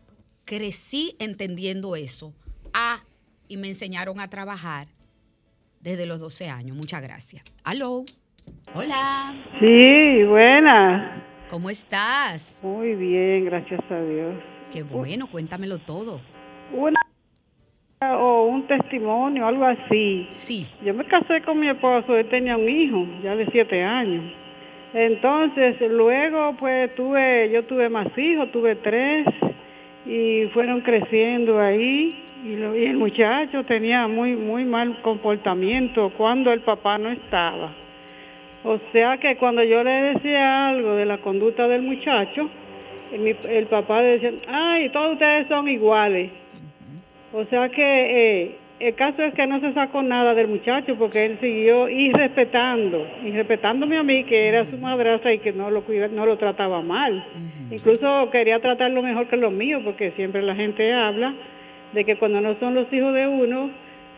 crecí 0.46 1.16
entendiendo 1.18 1.96
eso. 1.96 2.32
Ah, 2.74 3.04
y 3.48 3.58
me 3.58 3.70
enseñaron 3.70 4.20
a 4.20 4.30
trabajar 4.30 4.88
desde 5.82 6.06
los 6.06 6.20
12 6.20 6.48
años. 6.48 6.78
Muchas 6.78 7.02
gracias. 7.02 7.42
Aló. 7.64 8.06
Hola. 8.76 9.34
Sí, 9.60 10.24
buenas. 10.26 11.24
¿Cómo 11.50 11.70
estás? 11.70 12.60
Muy 12.64 12.96
bien, 12.96 13.46
gracias 13.46 13.80
a 13.90 14.02
Dios. 14.02 14.36
Qué 14.72 14.84
bueno, 14.84 15.28
cuéntamelo 15.28 15.80
todo. 15.80 16.22
Una 16.74 16.96
o 18.18 18.46
un 18.46 18.68
testimonio, 18.68 19.46
algo 19.48 19.66
así. 19.66 20.28
Sí. 20.30 20.68
Yo 20.86 20.94
me 20.94 21.06
casé 21.06 21.42
con 21.42 21.60
mi 21.60 21.70
esposo, 21.70 22.16
él 22.16 22.30
tenía 22.30 22.56
un 22.56 22.70
hijo, 22.70 23.06
ya 23.24 23.36
de 23.36 23.46
siete 23.52 23.84
años. 23.84 24.32
Entonces, 24.94 25.76
luego, 25.90 26.56
pues, 26.60 26.94
tuve, 26.96 27.50
yo 27.52 27.64
tuve 27.66 27.90
más 27.90 28.08
hijos, 28.18 28.52
tuve 28.52 28.76
tres, 28.76 29.26
y 30.06 30.46
fueron 30.54 30.82
creciendo 30.82 31.60
ahí, 31.60 32.24
y, 32.44 32.56
lo- 32.56 32.76
y 32.76 32.86
el 32.86 32.98
muchacho 32.98 33.64
tenía 33.66 34.08
muy, 34.08 34.36
muy 34.36 34.66
mal 34.66 35.02
comportamiento 35.02 36.12
cuando 36.16 36.54
el 36.54 36.62
papá 36.62 36.98
no 36.98 37.10
estaba. 37.12 37.76
O 38.64 38.78
sea 38.92 39.18
que 39.18 39.36
cuando 39.38 39.64
yo 39.64 39.84
le 39.84 39.92
decía 40.14 40.70
algo 40.70 40.96
de 40.96 41.06
la 41.06 41.18
conducta 41.20 41.68
del 41.68 41.82
muchacho, 41.82 42.50
el, 43.14 43.22
mi- 43.22 43.36
el 43.50 43.66
papá 43.68 44.02
decía, 44.02 44.32
ay, 44.48 44.90
todos 44.90 45.14
ustedes 45.14 45.48
son 45.48 45.68
iguales. 45.70 46.30
O 47.32 47.44
sea 47.46 47.70
que 47.70 47.82
eh, 48.44 48.52
el 48.80 48.96
caso 48.96 49.24
es 49.24 49.34
que 49.34 49.46
no 49.48 49.60
se 49.60 49.74
sacó 49.74 50.02
nada 50.02 50.34
del 50.34 50.48
muchacho 50.48 50.96
porque 50.98 51.26
él 51.26 51.38
siguió 51.40 51.88
y 51.90 52.12
respetando, 52.12 53.06
y 53.24 53.32
respetándome 53.32 53.98
a 53.98 54.04
mí 54.04 54.24
que 54.26 54.48
era 54.48 54.66
su 54.70 54.78
madrastra 54.78 55.34
y 55.34 55.40
que 55.40 55.52
no 55.54 55.70
lo 55.72 55.82
cuida, 55.84 56.08
no 56.08 56.26
lo 56.26 56.38
trataba 56.38 56.82
mal. 56.82 57.24
Incluso 57.72 58.30
quería 58.32 58.60
tratarlo 58.60 59.02
mejor 59.04 59.28
que 59.28 59.38
los 59.38 59.52
míos 59.54 59.82
porque 59.86 60.12
siempre 60.12 60.42
la 60.42 60.56
gente 60.56 60.92
habla 60.94 61.34
de 61.94 62.04
que 62.04 62.18
cuando 62.18 62.42
no 62.42 62.56
son 62.56 62.74
los 62.76 62.92
hijos 62.92 63.14
de 63.14 63.28
uno, 63.28 63.70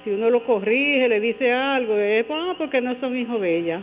si 0.04 0.10
uno 0.12 0.30
lo 0.30 0.44
corrige, 0.46 1.08
le 1.10 1.20
dice 1.20 1.52
algo, 1.52 1.96
es 1.98 2.26
ah, 2.32 2.56
porque 2.58 2.82
no 2.82 2.96
son 2.96 3.18
hijos 3.18 3.40
de 3.42 3.58
ella. 3.58 3.80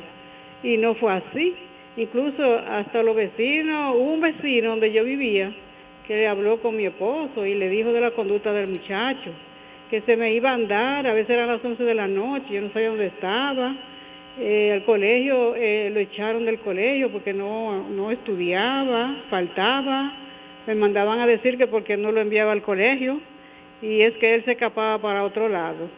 Y 0.62 0.76
no 0.76 0.94
fue 0.94 1.12
así. 1.12 1.54
Incluso 1.96 2.58
hasta 2.58 3.02
los 3.02 3.16
vecinos, 3.16 3.96
un 3.96 4.20
vecino 4.20 4.70
donde 4.70 4.92
yo 4.92 5.04
vivía 5.04 5.52
que 6.06 6.16
le 6.16 6.26
habló 6.26 6.58
con 6.62 6.74
mi 6.74 6.86
esposo 6.86 7.44
y 7.44 7.54
le 7.54 7.68
dijo 7.68 7.92
de 7.92 8.00
la 8.00 8.12
conducta 8.12 8.50
del 8.50 8.70
muchacho, 8.70 9.30
que 9.90 10.00
se 10.00 10.16
me 10.16 10.32
iba 10.32 10.50
a 10.50 10.54
andar, 10.54 11.06
a 11.06 11.12
veces 11.12 11.30
eran 11.30 11.48
las 11.48 11.62
11 11.62 11.84
de 11.84 11.94
la 11.94 12.08
noche, 12.08 12.54
yo 12.54 12.62
no 12.62 12.70
sabía 12.70 12.88
dónde 12.88 13.06
estaba. 13.06 13.74
Eh, 14.40 14.72
al 14.72 14.84
colegio 14.84 15.54
eh, 15.56 15.90
lo 15.92 16.00
echaron 16.00 16.46
del 16.46 16.60
colegio 16.60 17.10
porque 17.10 17.34
no, 17.34 17.88
no 17.90 18.10
estudiaba, 18.10 19.16
faltaba, 19.28 20.12
me 20.66 20.74
mandaban 20.76 21.20
a 21.20 21.26
decir 21.26 21.58
que 21.58 21.66
porque 21.66 21.96
no 21.96 22.12
lo 22.12 22.20
enviaba 22.20 22.52
al 22.52 22.62
colegio 22.62 23.20
y 23.82 24.00
es 24.00 24.14
que 24.14 24.34
él 24.34 24.44
se 24.44 24.52
escapaba 24.52 24.98
para 24.98 25.24
otro 25.24 25.48
lado. 25.48 25.88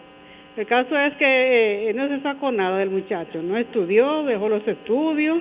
El 0.56 0.66
caso 0.66 0.98
es 0.98 1.14
que 1.14 1.90
eh, 1.90 1.94
no 1.94 2.08
se 2.08 2.20
sacó 2.20 2.50
nada 2.52 2.78
del 2.78 2.90
muchacho, 2.90 3.40
no 3.42 3.56
estudió, 3.56 4.24
dejó 4.24 4.48
los 4.48 4.66
estudios, 4.66 5.40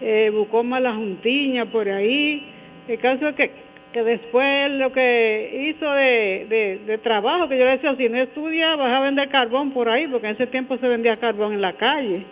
eh, 0.00 0.30
buscó 0.32 0.62
malas 0.62 0.96
juntiñas 0.96 1.68
por 1.68 1.88
ahí. 1.88 2.46
El 2.86 2.98
caso 3.00 3.28
es 3.28 3.34
que, 3.36 3.50
que 3.92 4.02
después 4.02 4.70
lo 4.72 4.92
que 4.92 5.70
hizo 5.74 5.90
de, 5.90 6.46
de, 6.48 6.80
de 6.86 6.98
trabajo, 6.98 7.48
que 7.48 7.58
yo 7.58 7.64
le 7.64 7.72
decía, 7.72 7.96
si 7.96 8.08
no 8.08 8.20
estudia, 8.22 8.76
vas 8.76 8.92
a 8.92 9.00
vender 9.00 9.28
carbón 9.30 9.72
por 9.72 9.88
ahí, 9.88 10.06
porque 10.08 10.28
en 10.28 10.34
ese 10.34 10.46
tiempo 10.46 10.76
se 10.78 10.86
vendía 10.86 11.16
carbón 11.16 11.54
en 11.54 11.60
la 11.62 11.72
calle. 11.76 12.24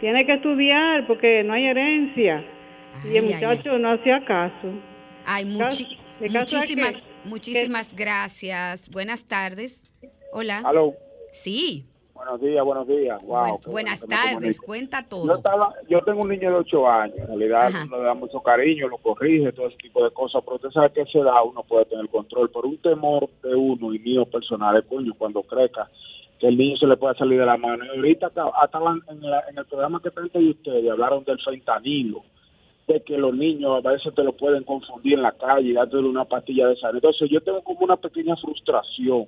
tiene 0.00 0.24
que 0.26 0.34
estudiar 0.34 1.06
porque 1.06 1.44
no 1.44 1.52
hay 1.52 1.66
herencia. 1.66 2.42
y 3.04 3.16
el 3.16 3.24
Ay, 3.24 3.32
ay, 3.32 3.34
muchacho 3.34 3.78
no 3.78 3.92
hacía 3.92 4.24
caso. 4.24 4.68
Ay, 5.26 5.44
muchi- 5.44 5.98
¿De 6.20 6.28
caso 6.28 6.56
de 6.56 6.60
muchísimas, 6.62 7.06
muchísimas 7.24 7.94
gracias. 7.94 8.88
Buenas 8.90 9.24
tardes. 9.26 9.82
Hola. 10.32 10.62
Aló. 10.64 10.94
Sí. 11.34 11.84
Buenos 12.14 12.40
días, 12.40 12.64
buenos 12.64 12.86
días. 12.86 13.22
Wow, 13.24 13.58
buenas 13.66 14.06
tardes. 14.06 14.60
Cuenta 14.60 15.00
Yo, 15.02 15.08
todo. 15.08 15.34
estaba, 15.34 15.74
yo 15.88 16.00
tengo 16.02 16.22
un 16.22 16.28
niño 16.28 16.48
de 16.48 16.56
8 16.58 16.88
años, 16.88 17.18
en 17.18 17.26
realidad 17.26 17.66
Ajá. 17.66 17.84
uno 17.88 17.98
le 17.98 18.04
da 18.04 18.14
mucho 18.14 18.40
cariño, 18.40 18.86
lo 18.88 18.98
corrige, 18.98 19.52
todo 19.52 19.66
ese 19.66 19.76
tipo 19.78 20.02
de 20.04 20.12
cosas, 20.12 20.42
pero 20.44 20.56
usted 20.56 20.70
sabe 20.70 20.92
que 20.92 21.00
a 21.00 21.02
esa 21.04 21.18
edad 21.18 21.42
uno 21.44 21.64
puede 21.64 21.86
tener 21.86 22.08
control, 22.08 22.50
por 22.50 22.66
un 22.66 22.78
temor 22.78 23.28
de 23.42 23.56
uno 23.56 23.92
y 23.92 23.98
mío 23.98 24.24
personal, 24.26 24.76
es 24.76 24.84
coño, 24.86 25.12
cuando 25.18 25.42
crezca, 25.42 25.90
que 26.38 26.46
el 26.46 26.56
niño 26.56 26.76
se 26.76 26.86
le 26.86 26.96
pueda 26.96 27.14
salir 27.14 27.40
de 27.40 27.46
la 27.46 27.56
mano. 27.56 27.84
Y 27.84 27.88
ahorita 27.88 28.28
acá- 28.28 28.52
estaban 28.64 29.02
en, 29.08 29.18
en 29.24 29.58
el 29.58 29.64
programa 29.66 30.00
que 30.00 30.12
frente 30.12 30.38
de 30.38 30.50
ustedes, 30.50 30.88
hablaron 30.88 31.24
del 31.24 31.40
fentanilo, 31.42 32.22
de 32.86 33.02
que 33.02 33.18
los 33.18 33.34
niños 33.34 33.84
a 33.84 33.88
veces 33.90 34.14
te 34.14 34.22
lo 34.22 34.32
pueden 34.36 34.62
confundir 34.62 35.14
en 35.14 35.22
la 35.22 35.32
calle 35.32 35.70
y 35.70 35.72
dándole 35.72 36.08
una 36.08 36.24
pastilla 36.26 36.68
de 36.68 36.76
sal. 36.76 36.94
Entonces 36.94 37.28
yo 37.28 37.40
tengo 37.40 37.60
como 37.62 37.80
una 37.80 37.96
pequeña 37.96 38.36
frustración 38.36 39.26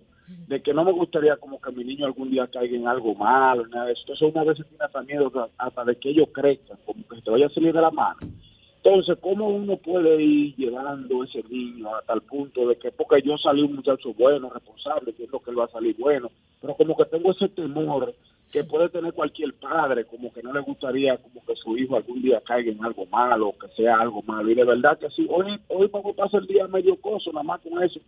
de 0.49 0.62
que 0.62 0.74
no 0.74 0.85
me 0.85 0.93
gustaría 0.93 1.37
como 1.37 1.61
que 1.61 1.72
mi 1.72 1.85
niño 1.85 2.07
algún 2.07 2.31
día 2.31 2.47
caiga 2.47 2.77
en 2.77 2.87
algo 2.87 3.14
malo, 3.14 3.66
nada 3.66 3.87
de 3.87 3.93
eso. 3.93 4.03
Entonces 4.03 4.35
una 4.35 4.45
vez 4.45 4.57
tiene 4.57 4.85
hasta 4.85 5.03
miedo 5.03 5.51
hasta 5.59 5.85
de 5.85 5.97
que 5.97 6.11
ellos 6.11 6.29
crezcan, 6.33 6.79
como 6.85 7.07
que 7.07 7.20
te 7.20 7.31
vaya 7.31 7.47
a 7.47 7.51
salir 7.51 7.72
de 7.72 7.81
la 7.81 7.91
mano. 7.91 8.18
Entonces, 8.87 9.18
¿cómo 9.20 9.49
uno 9.49 9.77
puede 9.79 10.22
ir 10.22 10.55
llevando 10.55 11.24
ese 11.24 11.43
niño 11.51 11.93
hasta 11.97 12.12
el 12.12 12.20
punto 12.20 12.68
de 12.68 12.77
que, 12.77 12.93
porque 12.93 13.20
yo 13.20 13.37
salí 13.37 13.62
un 13.62 13.74
muchacho 13.74 14.14
bueno, 14.14 14.49
responsable, 14.49 15.11
entiendo 15.11 15.41
que 15.41 15.51
él 15.51 15.59
va 15.59 15.64
a 15.64 15.68
salir 15.68 15.97
bueno, 15.99 16.31
pero 16.61 16.74
como 16.77 16.97
que 16.97 17.05
tengo 17.07 17.33
ese 17.33 17.49
temor 17.49 18.14
que 18.53 18.62
puede 18.62 18.89
tener 18.89 19.12
cualquier 19.12 19.55
padre, 19.55 20.05
como 20.05 20.33
que 20.33 20.41
no 20.41 20.53
le 20.53 20.61
gustaría 20.61 21.16
como 21.16 21.45
que 21.45 21.57
su 21.57 21.77
hijo 21.77 21.97
algún 21.97 22.22
día 22.22 22.41
caiga 22.47 22.70
en 22.70 22.85
algo 22.85 23.07
malo, 23.07 23.55
que 23.61 23.66
sea 23.77 23.99
algo 23.99 24.22
malo. 24.22 24.49
Y 24.51 24.55
de 24.55 24.64
verdad 24.64 24.97
que 24.99 25.11
sí, 25.11 25.27
hoy, 25.29 25.59
hoy 25.66 25.91
me 25.93 26.14
pasa 26.14 26.39
el 26.39 26.47
día 26.47 26.68
medio 26.68 26.95
coso, 27.01 27.33
nada 27.33 27.43
más 27.43 27.61
con 27.62 27.83
eso. 27.83 27.99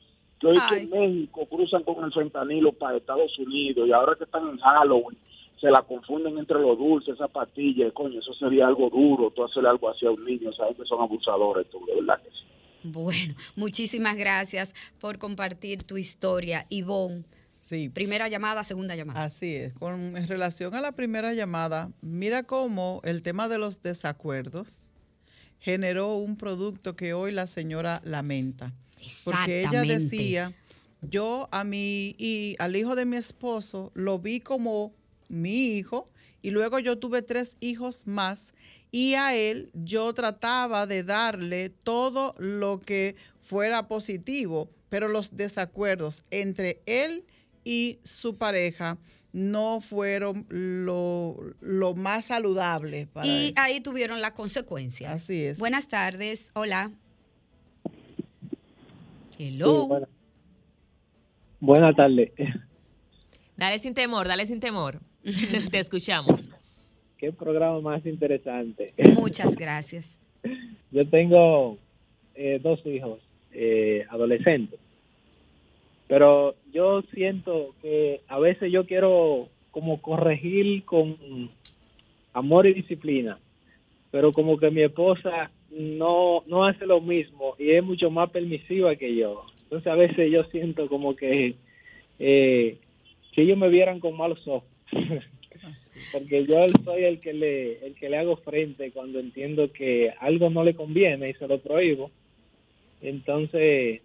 Que 0.41 0.47
hoy 0.47 0.59
que 0.69 0.77
en 0.77 0.91
México 0.91 1.47
cruzan 1.47 1.83
con 1.83 2.05
el 2.05 2.13
fentanilo 2.13 2.73
para 2.73 2.97
Estados 2.97 3.37
Unidos 3.39 3.89
y 3.89 3.93
ahora 3.93 4.15
que 4.17 4.25
están 4.25 4.49
en 4.49 4.59
Halloween 4.59 5.19
se 5.61 5.71
la 5.71 5.83
confunden 5.83 6.39
entre 6.39 6.61
los 6.61 6.79
dulces, 6.79 7.15
esa 7.15 7.29
pastilla, 7.29 7.91
coño, 7.91 8.21
eso 8.21 8.33
sería 8.35 8.67
algo 8.67 8.89
duro, 8.91 9.31
tú 9.31 9.45
hacerle 9.45 9.69
algo 9.69 9.91
así 9.91 10.07
a 10.07 10.11
un 10.11 10.25
niño, 10.25 10.53
sabes 10.53 10.77
que 10.77 10.85
son 10.85 11.01
abusadores, 11.01 11.69
tú, 11.69 11.85
de 11.85 11.97
verdad 11.97 12.23
que 12.23 12.31
sí. 12.31 12.45
Bueno, 12.85 13.35
muchísimas 13.57 14.17
gracias 14.17 14.75
por 15.01 15.19
compartir 15.19 15.83
tu 15.83 15.97
historia, 15.97 16.67
Ivonne. 16.69 17.25
Sí. 17.61 17.89
Primera 17.89 18.29
llamada, 18.29 18.65
segunda 18.65 18.97
llamada. 18.97 19.25
Así 19.25 19.55
es. 19.57 19.75
Con 19.75 20.17
en 20.17 20.29
relación 20.29 20.75
a 20.75 20.81
la 20.81 20.93
primera 20.93 21.35
llamada, 21.35 21.91
mira 22.01 22.45
cómo 22.45 23.01
el 23.05 23.21
tema 23.21 23.49
de 23.49 23.59
los 23.59 23.83
desacuerdos 23.83 24.93
generó 25.59 26.15
un 26.15 26.37
producto 26.37 26.97
que 26.97 27.13
hoy 27.13 27.33
la 27.33 27.47
señora 27.47 28.01
lamenta. 28.05 28.73
Porque 29.25 29.61
ella 29.65 29.83
decía, 29.83 30.53
yo 31.03 31.49
a 31.53 31.65
mi 31.65 32.15
y 32.19 32.57
al 32.59 32.77
hijo 32.77 32.95
de 32.95 33.05
mi 33.05 33.17
esposo 33.17 33.91
lo 33.95 34.19
vi 34.19 34.41
como 34.41 34.93
mi 35.29 35.77
hijo 35.77 36.09
y 36.43 36.51
luego 36.51 36.79
yo 36.79 36.99
tuve 36.99 37.23
tres 37.23 37.57
hijos 37.61 38.07
más 38.07 38.55
y 38.91 39.15
a 39.15 39.35
él 39.35 39.71
yo 39.75 40.13
trataba 40.15 40.87
de 40.87 41.03
darle 41.05 41.69
todo 41.69 42.35
lo 42.39 42.81
que 42.81 43.17
fuera 43.41 43.87
positivo, 43.89 44.71
pero 44.89 45.09
los 45.09 45.37
desacuerdos 45.37 46.25
entre 46.31 46.81
él 46.87 47.25
y 47.65 47.99
su 48.03 48.37
pareja 48.37 48.97
no 49.33 49.81
fueron 49.83 50.47
lo, 50.49 51.37
lo 51.61 51.95
más 51.95 52.27
saludable 52.27 53.07
para 53.07 53.27
Y 53.27 53.49
él. 53.49 53.55
ahí 53.57 53.81
tuvieron 53.81 54.23
las 54.23 54.33
consecuencias. 54.33 55.13
Así 55.13 55.45
es. 55.45 55.59
Buenas 55.59 55.87
tardes, 55.89 56.51
hola. 56.55 56.91
Hello. 59.39 59.83
Sí, 59.83 59.89
bueno. 59.89 60.07
Buenas 61.61 61.97
tardes. 61.97 62.33
Dale 63.57 63.79
sin 63.79 63.95
temor, 63.95 64.27
dale 64.27 64.47
sin 64.47 64.61
temor. 64.61 65.01
Te 65.71 65.79
escuchamos. 65.79 66.51
Qué 67.17 67.33
programa 67.33 67.81
más 67.81 68.07
interesante. 68.07 68.95
Muchas 69.15 69.57
gracias. 69.57 70.21
Yo 70.91 71.09
tengo 71.09 71.79
eh, 72.35 72.61
dos 72.63 72.85
hijos 72.87 73.21
eh, 73.53 74.07
adolescentes, 74.11 74.79
pero 76.07 76.55
yo 76.73 77.03
siento 77.15 77.75
que 77.83 78.21
a 78.29 78.39
veces 78.39 78.71
yo 78.73 78.87
quiero 78.87 79.49
como 79.71 80.01
corregir 80.01 80.85
con 80.85 81.51
amor 82.33 82.67
y 82.67 82.75
disciplina, 82.75 83.39
pero 84.11 84.33
como 84.33 84.59
que 84.59 84.71
mi 84.71 84.83
esposa 84.83 85.51
no, 85.71 86.43
no 86.47 86.65
hace 86.65 86.87
lo 86.87 87.01
mismo 87.01 87.55
y 87.59 87.71
es 87.71 87.85
mucho 87.85 88.11
más 88.11 88.31
permisiva 88.31 88.97
que 88.97 89.15
yo. 89.15 89.45
Entonces 89.65 89.87
a 89.87 89.97
veces 89.97 90.31
yo 90.31 90.45
siento 90.45 90.89
como 90.89 91.15
que 91.15 91.55
eh, 92.19 92.79
si 93.35 93.41
ellos 93.41 93.59
me 93.59 93.69
vieran 93.69 94.01
con 94.01 94.17
malos 94.17 94.47
ojos. 94.47 94.69
porque 96.13 96.47
yo 96.47 96.67
soy 96.85 97.05
el 97.05 97.21
que 97.21 97.33
le 97.33 97.85
el 97.85 97.95
que 97.95 98.09
le 98.09 98.19
hago 98.19 98.37
frente 98.37 98.91
cuando 98.91 99.19
entiendo 99.19 99.73
que 99.73 100.13
algo 100.21 100.51
no 100.51 100.65
le 100.65 100.75
conviene 100.75 101.31
y 101.31 101.35
se 101.35 101.49
lo 101.49 101.59
prohíbo 101.59 102.11
entonces 103.03 104.01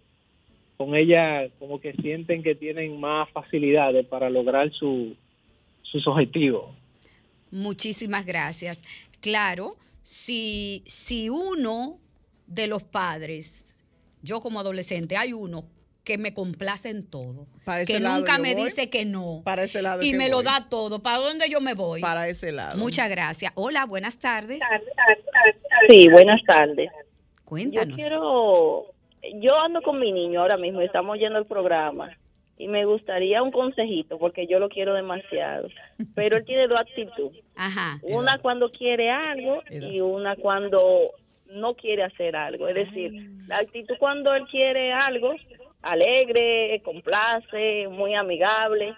con 0.76 0.94
ella 0.94 1.48
como 1.58 1.80
que 1.80 1.92
sienten 1.94 2.42
que 2.42 2.54
tienen 2.54 2.98
más 3.00 3.30
facilidades 3.30 4.04
para 4.06 4.30
lograr 4.30 4.70
su, 4.72 5.14
sus 5.82 6.06
objetivos 6.06 6.66
Muchísimas 7.54 8.26
gracias. 8.26 8.82
Claro, 9.20 9.76
si, 10.02 10.82
si 10.86 11.30
uno 11.30 12.00
de 12.48 12.66
los 12.66 12.82
padres, 12.82 13.76
yo 14.22 14.40
como 14.40 14.58
adolescente, 14.60 15.16
hay 15.16 15.32
uno 15.32 15.64
que 16.02 16.18
me 16.18 16.34
complace 16.34 16.90
en 16.90 17.06
todo, 17.06 17.46
Para 17.64 17.82
ese 17.82 17.94
que 17.94 18.00
lado 18.00 18.18
nunca 18.18 18.38
me 18.38 18.54
voy. 18.54 18.64
dice 18.64 18.90
que 18.90 19.04
no, 19.06 19.40
Para 19.44 19.62
ese 19.64 19.80
lado 19.80 20.02
y 20.02 20.12
me 20.14 20.28
lo 20.28 20.42
da 20.42 20.68
todo. 20.68 21.00
¿Para 21.00 21.18
dónde 21.18 21.48
yo 21.48 21.60
me 21.60 21.74
voy? 21.74 22.00
Para 22.00 22.28
ese 22.28 22.52
lado. 22.52 22.76
Muchas 22.76 23.08
gracias. 23.08 23.52
Hola, 23.54 23.86
buenas 23.86 24.18
tardes. 24.18 24.60
Sí, 25.88 26.08
buenas 26.10 26.42
tardes. 26.44 26.90
Cuéntanos. 27.44 27.88
Yo 27.90 27.94
quiero, 27.94 28.84
yo 29.40 29.58
ando 29.60 29.80
con 29.80 30.00
mi 30.00 30.12
niño 30.12 30.40
ahora 30.40 30.56
mismo, 30.56 30.80
estamos 30.80 31.18
yendo 31.18 31.38
al 31.38 31.46
programa 31.46 32.10
y 32.56 32.68
me 32.68 32.84
gustaría 32.84 33.42
un 33.42 33.50
consejito 33.50 34.18
porque 34.18 34.46
yo 34.46 34.58
lo 34.58 34.68
quiero 34.68 34.94
demasiado, 34.94 35.68
pero 36.14 36.36
él 36.36 36.44
tiene 36.44 36.68
dos 36.68 36.78
actitudes. 36.78 37.42
Ajá. 37.56 37.98
Una 38.02 38.38
cuando 38.38 38.70
quiere 38.70 39.10
algo 39.10 39.62
y 39.70 40.00
una 40.00 40.36
cuando 40.36 41.00
no 41.50 41.74
quiere 41.74 42.04
hacer 42.04 42.36
algo. 42.36 42.68
Es 42.68 42.74
decir, 42.74 43.12
la 43.46 43.58
actitud 43.58 43.96
cuando 43.98 44.32
él 44.34 44.44
quiere 44.46 44.92
algo, 44.92 45.34
alegre, 45.82 46.80
complace, 46.84 47.88
muy 47.88 48.14
amigable, 48.14 48.94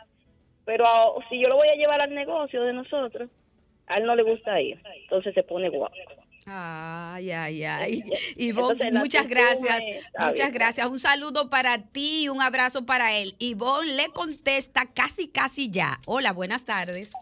pero 0.65 0.87
si 1.29 1.41
yo 1.41 1.49
lo 1.49 1.57
voy 1.57 1.69
a 1.69 1.77
llevar 1.77 2.01
al 2.01 2.15
negocio 2.15 2.63
de 2.63 2.73
nosotros, 2.73 3.31
a 3.87 3.99
él 3.99 4.05
no 4.05 4.17
le 4.17 4.23
gusta 4.23 4.61
ir, 4.61 4.79
entonces 5.03 5.33
se 5.33 5.43
pone 5.43 5.69
guapo. 5.69 5.95
Ay, 6.49 7.33
ay, 7.33 7.65
ay. 7.65 8.05
Ivonne, 8.37 8.85
Entonces, 8.85 9.01
muchas 9.01 9.29
gracias. 9.29 9.83
Muchas 10.17 10.53
gracias. 10.53 10.87
Un 10.87 10.99
saludo 11.01 11.51
para 11.51 11.79
ti 11.79 12.25
y 12.25 12.29
un 12.29 12.41
abrazo 12.41 12.87
para 12.87 13.17
él. 13.17 13.35
Ivonne 13.41 13.95
le 13.95 14.09
contesta 14.13 14.87
casi, 14.87 15.27
casi 15.27 15.71
ya. 15.71 16.01
Hola, 16.07 16.33
buenas 16.33 16.65
tardes. 16.65 17.13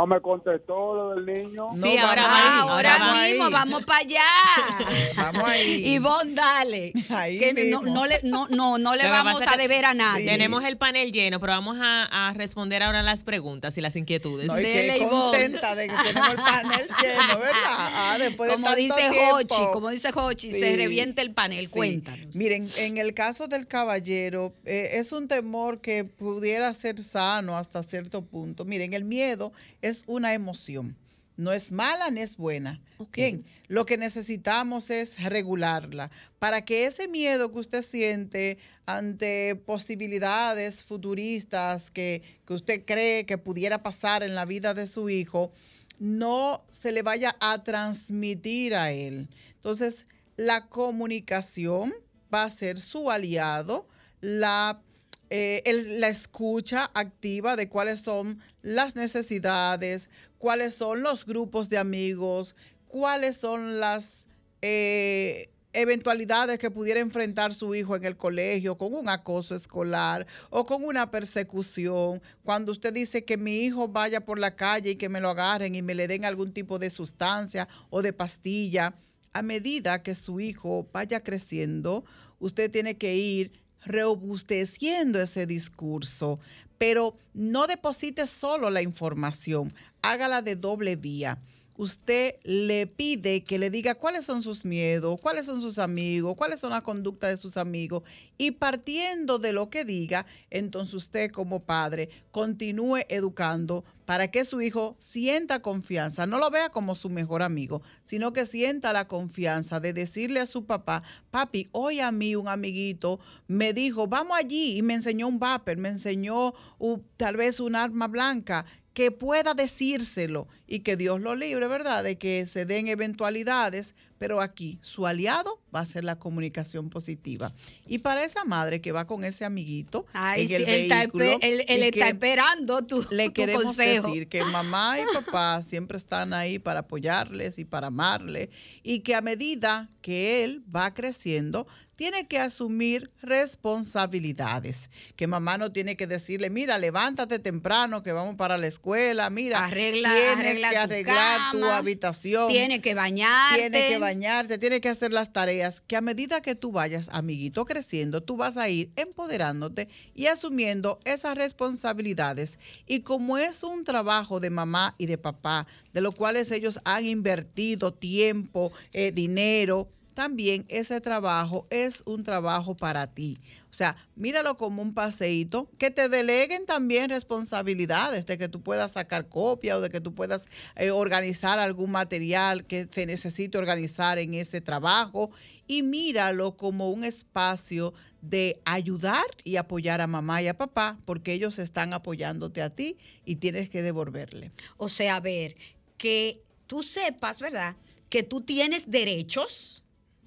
No 0.00 0.06
me 0.06 0.18
contestó 0.22 0.94
lo 0.94 1.10
del 1.10 1.26
niño. 1.26 1.68
Sí, 1.74 1.98
ahora, 1.98 2.22
vamos 2.22 2.40
ahí, 2.40 2.68
ahora 2.70 2.98
vamos 2.98 3.22
mismo, 3.22 3.44
ahí. 3.44 3.52
vamos 3.52 3.84
para 3.84 3.98
allá. 3.98 4.22
Vamos 5.16 5.42
ahí. 5.44 5.88
Ivonne, 5.94 6.34
dale. 6.34 6.92
que 6.92 7.52
no, 7.70 7.82
mismo. 7.82 7.94
no 7.94 8.06
le, 8.06 8.20
no, 8.22 8.48
no, 8.48 8.78
no 8.78 8.94
le 8.96 9.06
vamos 9.08 9.42
a 9.46 9.56
deber 9.58 9.84
a 9.84 9.92
nadie. 9.92 10.24
Tenemos 10.24 10.64
el 10.64 10.78
panel 10.78 11.12
lleno, 11.12 11.38
pero 11.38 11.52
vamos 11.52 11.76
a, 11.78 12.28
a 12.28 12.32
responder 12.32 12.82
ahora 12.82 13.02
las 13.02 13.22
preguntas 13.24 13.76
y 13.76 13.82
las 13.82 13.94
inquietudes. 13.96 14.46
No, 14.46 14.58
y 14.58 14.62
que 14.62 14.68
Dele, 14.72 14.96
Ivonne. 14.96 15.10
contenta 15.10 15.74
de 15.74 15.88
que 15.88 15.94
tenemos 15.94 16.30
el 16.30 16.36
panel 16.36 16.80
lleno, 17.02 17.38
¿verdad? 17.38 17.60
Ah, 17.66 18.16
después 18.18 18.48
de 18.48 18.54
como 18.54 18.66
tanto 18.66 18.80
dice 18.80 19.10
tiempo. 19.10 19.34
Hochi, 19.34 19.62
como 19.74 19.90
dice 19.90 20.10
Hochi, 20.14 20.52
se 20.52 20.76
revienta 20.76 21.20
el 21.20 21.34
panel. 21.34 21.66
Sí. 21.66 21.72
Cuéntanos. 21.72 22.34
Miren, 22.34 22.70
en 22.78 22.96
el 22.96 23.12
caso 23.12 23.48
del 23.48 23.66
caballero, 23.66 24.54
eh, 24.64 24.92
es 24.94 25.12
un 25.12 25.28
temor 25.28 25.82
que 25.82 26.04
pudiera 26.04 26.72
ser 26.72 26.98
sano 27.02 27.58
hasta 27.58 27.82
cierto 27.82 28.22
punto. 28.22 28.64
Miren, 28.64 28.94
el 28.94 29.04
miedo 29.04 29.52
es 29.82 29.89
una 30.06 30.34
emoción. 30.34 30.96
No 31.36 31.52
es 31.52 31.72
mala 31.72 32.10
ni 32.10 32.20
es 32.20 32.36
buena. 32.36 32.82
Bien, 33.12 33.46
lo 33.66 33.86
que 33.86 33.96
necesitamos 33.96 34.90
es 34.90 35.22
regularla 35.22 36.10
para 36.38 36.64
que 36.66 36.84
ese 36.84 37.08
miedo 37.08 37.50
que 37.50 37.60
usted 37.60 37.82
siente 37.82 38.58
ante 38.84 39.56
posibilidades 39.56 40.82
futuristas 40.82 41.90
que, 41.90 42.22
que 42.44 42.52
usted 42.52 42.84
cree 42.84 43.24
que 43.24 43.38
pudiera 43.38 43.82
pasar 43.82 44.22
en 44.22 44.34
la 44.34 44.44
vida 44.44 44.74
de 44.74 44.86
su 44.86 45.08
hijo, 45.08 45.50
no 45.98 46.62
se 46.70 46.92
le 46.92 47.00
vaya 47.00 47.34
a 47.40 47.64
transmitir 47.64 48.74
a 48.74 48.90
él. 48.90 49.28
Entonces, 49.54 50.06
la 50.36 50.66
comunicación 50.68 51.92
va 52.32 52.44
a 52.44 52.50
ser 52.50 52.78
su 52.78 53.10
aliado, 53.10 53.86
la 54.20 54.82
eh, 55.30 55.62
la 55.98 56.08
escucha 56.08 56.90
activa 56.92 57.54
de 57.54 57.68
cuáles 57.68 58.00
son 58.00 58.40
las 58.62 58.96
necesidades, 58.96 60.10
cuáles 60.38 60.74
son 60.74 61.02
los 61.02 61.24
grupos 61.24 61.68
de 61.68 61.78
amigos, 61.78 62.56
cuáles 62.88 63.36
son 63.36 63.78
las 63.78 64.26
eh, 64.60 65.50
eventualidades 65.72 66.58
que 66.58 66.70
pudiera 66.70 66.98
enfrentar 66.98 67.54
su 67.54 67.76
hijo 67.76 67.94
en 67.94 68.04
el 68.04 68.16
colegio 68.16 68.76
con 68.76 68.92
un 68.92 69.08
acoso 69.08 69.54
escolar 69.54 70.26
o 70.50 70.66
con 70.66 70.82
una 70.82 71.10
persecución. 71.12 72.20
Cuando 72.42 72.72
usted 72.72 72.92
dice 72.92 73.24
que 73.24 73.36
mi 73.36 73.60
hijo 73.60 73.86
vaya 73.86 74.24
por 74.24 74.40
la 74.40 74.56
calle 74.56 74.90
y 74.90 74.96
que 74.96 75.08
me 75.08 75.20
lo 75.20 75.30
agarren 75.30 75.76
y 75.76 75.82
me 75.82 75.94
le 75.94 76.08
den 76.08 76.24
algún 76.24 76.52
tipo 76.52 76.78
de 76.80 76.90
sustancia 76.90 77.68
o 77.88 78.02
de 78.02 78.12
pastilla, 78.12 78.96
a 79.32 79.42
medida 79.42 80.02
que 80.02 80.16
su 80.16 80.40
hijo 80.40 80.88
vaya 80.92 81.22
creciendo, 81.22 82.04
usted 82.40 82.68
tiene 82.68 82.96
que 82.96 83.14
ir 83.14 83.52
robusteciendo 83.84 85.20
ese 85.20 85.46
discurso, 85.46 86.38
pero 86.78 87.16
no 87.34 87.66
deposite 87.66 88.26
solo 88.26 88.70
la 88.70 88.82
información, 88.82 89.74
hágala 90.02 90.42
de 90.42 90.56
doble 90.56 90.96
vía. 90.96 91.38
Usted 91.80 92.34
le 92.44 92.86
pide 92.86 93.42
que 93.42 93.58
le 93.58 93.70
diga 93.70 93.94
cuáles 93.94 94.26
son 94.26 94.42
sus 94.42 94.66
miedos, 94.66 95.18
cuáles 95.18 95.46
son 95.46 95.62
sus 95.62 95.78
amigos, 95.78 96.34
cuáles 96.36 96.60
son 96.60 96.72
las 96.72 96.82
conductas 96.82 97.30
de 97.30 97.38
sus 97.38 97.56
amigos 97.56 98.02
y 98.36 98.50
partiendo 98.50 99.38
de 99.38 99.54
lo 99.54 99.70
que 99.70 99.86
diga, 99.86 100.26
entonces 100.50 100.92
usted 100.92 101.30
como 101.30 101.60
padre 101.60 102.10
continúe 102.32 102.98
educando 103.08 103.82
para 104.04 104.28
que 104.28 104.44
su 104.44 104.60
hijo 104.60 104.94
sienta 104.98 105.62
confianza, 105.62 106.26
no 106.26 106.36
lo 106.36 106.50
vea 106.50 106.68
como 106.68 106.94
su 106.94 107.08
mejor 107.08 107.42
amigo, 107.42 107.80
sino 108.04 108.34
que 108.34 108.44
sienta 108.44 108.92
la 108.92 109.08
confianza 109.08 109.80
de 109.80 109.94
decirle 109.94 110.40
a 110.40 110.46
su 110.46 110.66
papá, 110.66 111.02
papi, 111.30 111.70
hoy 111.72 112.00
a 112.00 112.12
mí 112.12 112.36
un 112.36 112.48
amiguito 112.48 113.20
me 113.46 113.72
dijo, 113.72 114.06
vamos 114.06 114.36
allí 114.36 114.76
y 114.76 114.82
me 114.82 114.92
enseñó 114.92 115.28
un 115.28 115.38
vapor, 115.38 115.78
me 115.78 115.88
enseñó 115.88 116.52
uh, 116.78 116.98
tal 117.16 117.38
vez 117.38 117.58
un 117.58 117.74
arma 117.74 118.06
blanca 118.06 118.66
que 119.00 119.10
pueda 119.10 119.54
decírselo 119.54 120.46
y 120.66 120.80
que 120.80 120.94
Dios 120.94 121.22
lo 121.22 121.34
libre, 121.34 121.66
¿verdad? 121.68 122.04
De 122.04 122.18
que 122.18 122.46
se 122.46 122.66
den 122.66 122.86
eventualidades, 122.86 123.94
pero 124.18 124.42
aquí 124.42 124.78
su 124.82 125.06
aliado 125.06 125.59
va 125.74 125.80
a 125.80 125.86
ser 125.86 126.04
la 126.04 126.18
comunicación 126.18 126.90
positiva. 126.90 127.52
Y 127.86 127.98
para 127.98 128.24
esa 128.24 128.44
madre 128.44 128.80
que 128.80 128.92
va 128.92 129.06
con 129.06 129.24
ese 129.24 129.44
amiguito 129.44 130.06
Ay, 130.12 130.42
en 130.42 130.48
sí, 130.48 130.54
el 130.54 130.62
él, 130.64 130.68
está, 130.82 130.98
vehículo 131.00 131.24
espe- 131.24 131.38
él- 131.68 131.82
está 131.82 132.08
esperando 132.08 132.82
tu, 132.82 133.06
le 133.10 133.26
tu 133.26 133.32
queremos 133.32 133.64
consejo. 133.64 134.08
decir 134.08 134.28
que 134.28 134.42
mamá 134.44 134.98
y 134.98 135.02
papá 135.14 135.62
siempre 135.62 135.96
están 135.98 136.32
ahí 136.34 136.58
para 136.58 136.80
apoyarles 136.80 137.58
y 137.58 137.64
para 137.64 137.88
amarle 137.88 138.50
y 138.82 139.00
que 139.00 139.14
a 139.14 139.20
medida 139.20 139.88
que 140.02 140.44
él 140.44 140.62
va 140.74 140.92
creciendo 140.94 141.66
tiene 141.94 142.26
que 142.26 142.38
asumir 142.38 143.10
responsabilidades, 143.20 144.88
que 145.16 145.26
mamá 145.26 145.58
no 145.58 145.70
tiene 145.70 145.96
que 145.96 146.06
decirle, 146.06 146.48
mira, 146.48 146.78
levántate 146.78 147.38
temprano 147.38 148.02
que 148.02 148.12
vamos 148.12 148.36
para 148.36 148.56
la 148.56 148.66
escuela, 148.68 149.28
mira, 149.28 149.66
Arregla- 149.68 150.10
tienes 150.14 150.38
arregla 150.38 150.68
que 150.70 150.74
tu 150.76 150.80
arreglar 150.82 151.52
tu 151.52 151.64
habitación, 151.66 152.48
tiene 152.48 152.80
que 152.80 152.94
bañarte. 152.94 153.60
tiene 153.70 153.88
que 153.88 153.98
bañarte, 153.98 154.56
tiene 154.56 154.80
que 154.80 154.88
hacer 154.88 155.12
las 155.12 155.30
tareas, 155.30 155.59
que 155.86 155.96
a 155.96 156.00
medida 156.00 156.40
que 156.40 156.54
tú 156.54 156.72
vayas, 156.72 157.08
amiguito, 157.12 157.64
creciendo, 157.64 158.22
tú 158.22 158.36
vas 158.36 158.56
a 158.56 158.68
ir 158.68 158.90
empoderándote 158.96 159.88
y 160.14 160.26
asumiendo 160.26 160.98
esas 161.04 161.36
responsabilidades. 161.36 162.58
Y 162.86 163.00
como 163.00 163.36
es 163.38 163.62
un 163.62 163.84
trabajo 163.84 164.40
de 164.40 164.50
mamá 164.50 164.94
y 164.96 165.06
de 165.06 165.18
papá, 165.18 165.66
de 165.92 166.00
los 166.00 166.14
cuales 166.14 166.50
ellos 166.50 166.80
han 166.84 167.04
invertido 167.04 167.92
tiempo, 167.92 168.72
eh, 168.92 169.12
dinero, 169.12 169.88
también 170.20 170.66
ese 170.68 171.00
trabajo 171.00 171.66
es 171.70 172.02
un 172.04 172.24
trabajo 172.24 172.76
para 172.76 173.06
ti. 173.06 173.38
O 173.70 173.72
sea, 173.72 173.96
míralo 174.16 174.58
como 174.58 174.82
un 174.82 174.92
paseíto, 174.92 175.70
que 175.78 175.90
te 175.90 176.10
deleguen 176.10 176.66
también 176.66 177.08
responsabilidades 177.08 178.26
de 178.26 178.36
que 178.36 178.46
tú 178.46 178.60
puedas 178.60 178.92
sacar 178.92 179.30
copia 179.30 179.78
o 179.78 179.80
de 179.80 179.88
que 179.88 180.02
tú 180.02 180.14
puedas 180.14 180.46
eh, 180.76 180.90
organizar 180.90 181.58
algún 181.58 181.90
material 181.90 182.64
que 182.64 182.86
se 182.90 183.06
necesite 183.06 183.56
organizar 183.56 184.18
en 184.18 184.34
ese 184.34 184.60
trabajo 184.60 185.30
y 185.66 185.82
míralo 185.82 186.54
como 186.54 186.90
un 186.90 187.02
espacio 187.02 187.94
de 188.20 188.60
ayudar 188.66 189.24
y 189.42 189.56
apoyar 189.56 190.02
a 190.02 190.06
mamá 190.06 190.42
y 190.42 190.48
a 190.48 190.58
papá 190.58 190.98
porque 191.06 191.32
ellos 191.32 191.58
están 191.58 191.94
apoyándote 191.94 192.60
a 192.60 192.68
ti 192.68 192.98
y 193.24 193.36
tienes 193.36 193.70
que 193.70 193.80
devolverle. 193.80 194.50
O 194.76 194.90
sea, 194.90 195.18
ver, 195.20 195.56
que 195.96 196.42
tú 196.66 196.82
sepas, 196.82 197.40
¿verdad? 197.40 197.74
Que 198.10 198.22
tú 198.22 198.42
tienes 198.42 198.90
derechos, 198.90 199.80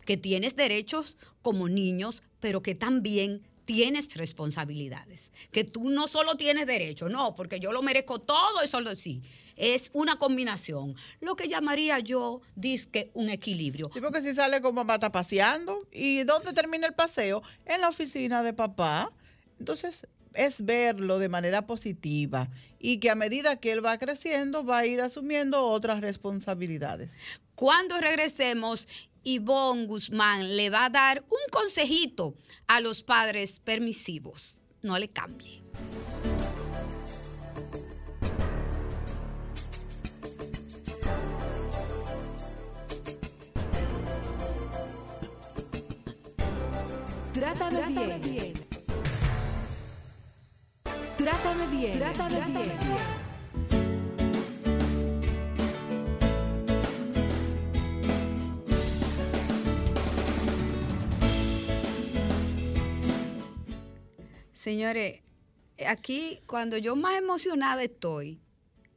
que 0.05 0.17
tienes 0.17 0.55
derechos 0.55 1.17
como 1.41 1.69
niños, 1.69 2.23
pero 2.39 2.61
que 2.61 2.75
también 2.75 3.41
tienes 3.65 4.15
responsabilidades. 4.15 5.31
Que 5.51 5.63
tú 5.63 5.89
no 5.89 6.07
solo 6.07 6.35
tienes 6.35 6.67
derechos, 6.67 7.09
no, 7.09 7.33
porque 7.35 7.59
yo 7.59 7.71
lo 7.71 7.81
merezco 7.81 8.19
todo 8.19 8.63
y 8.63 8.67
solo 8.67 8.95
sí. 8.95 9.21
Es 9.55 9.89
una 9.93 10.17
combinación. 10.17 10.95
Lo 11.21 11.35
que 11.35 11.47
llamaría 11.47 11.99
yo, 11.99 12.41
disque, 12.55 13.11
un 13.13 13.29
equilibrio. 13.29 13.89
Sí, 13.93 14.01
porque 14.01 14.21
si 14.21 14.33
sale 14.33 14.61
con 14.61 14.75
mamá 14.75 14.95
está 14.95 15.11
paseando 15.11 15.87
y 15.91 16.23
¿dónde 16.23 16.53
termina 16.53 16.87
el 16.87 16.93
paseo? 16.93 17.43
En 17.65 17.81
la 17.81 17.89
oficina 17.89 18.43
de 18.43 18.53
papá. 18.53 19.11
Entonces 19.59 20.07
es 20.33 20.65
verlo 20.65 21.19
de 21.19 21.29
manera 21.29 21.67
positiva 21.67 22.49
y 22.79 22.97
que 22.97 23.09
a 23.09 23.15
medida 23.15 23.59
que 23.59 23.71
él 23.71 23.85
va 23.85 23.97
creciendo 23.97 24.65
va 24.65 24.79
a 24.79 24.85
ir 24.85 24.99
asumiendo 24.99 25.63
otras 25.65 26.01
responsabilidades. 26.01 27.19
Cuando 27.55 27.99
regresemos, 28.01 28.87
Ivonne 29.23 29.85
Guzmán 29.85 30.55
le 30.55 30.69
va 30.69 30.85
a 30.85 30.89
dar 30.89 31.23
un 31.29 31.51
consejito 31.51 32.35
a 32.67 32.81
los 32.81 33.01
padres 33.01 33.59
permisivos. 33.59 34.63
No 34.81 34.97
le 34.99 35.09
cambie. 35.09 35.63
Trátame, 47.33 48.19
bien. 48.19 48.53
Trátame 51.17 51.67
bien. 51.67 51.99
Trátame 51.99 52.41
bien. 52.47 53.22
Señores, 64.63 65.19
aquí 65.85 66.39
cuando 66.47 66.77
yo 66.77 66.95
más 66.95 67.17
emocionada 67.17 67.83
estoy, 67.83 68.39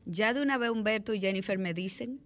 ya 0.04 0.32
de 0.32 0.40
una 0.40 0.58
vez 0.58 0.70
Humberto 0.70 1.12
y 1.12 1.20
Jennifer 1.20 1.58
me 1.58 1.74
dicen, 1.74 2.20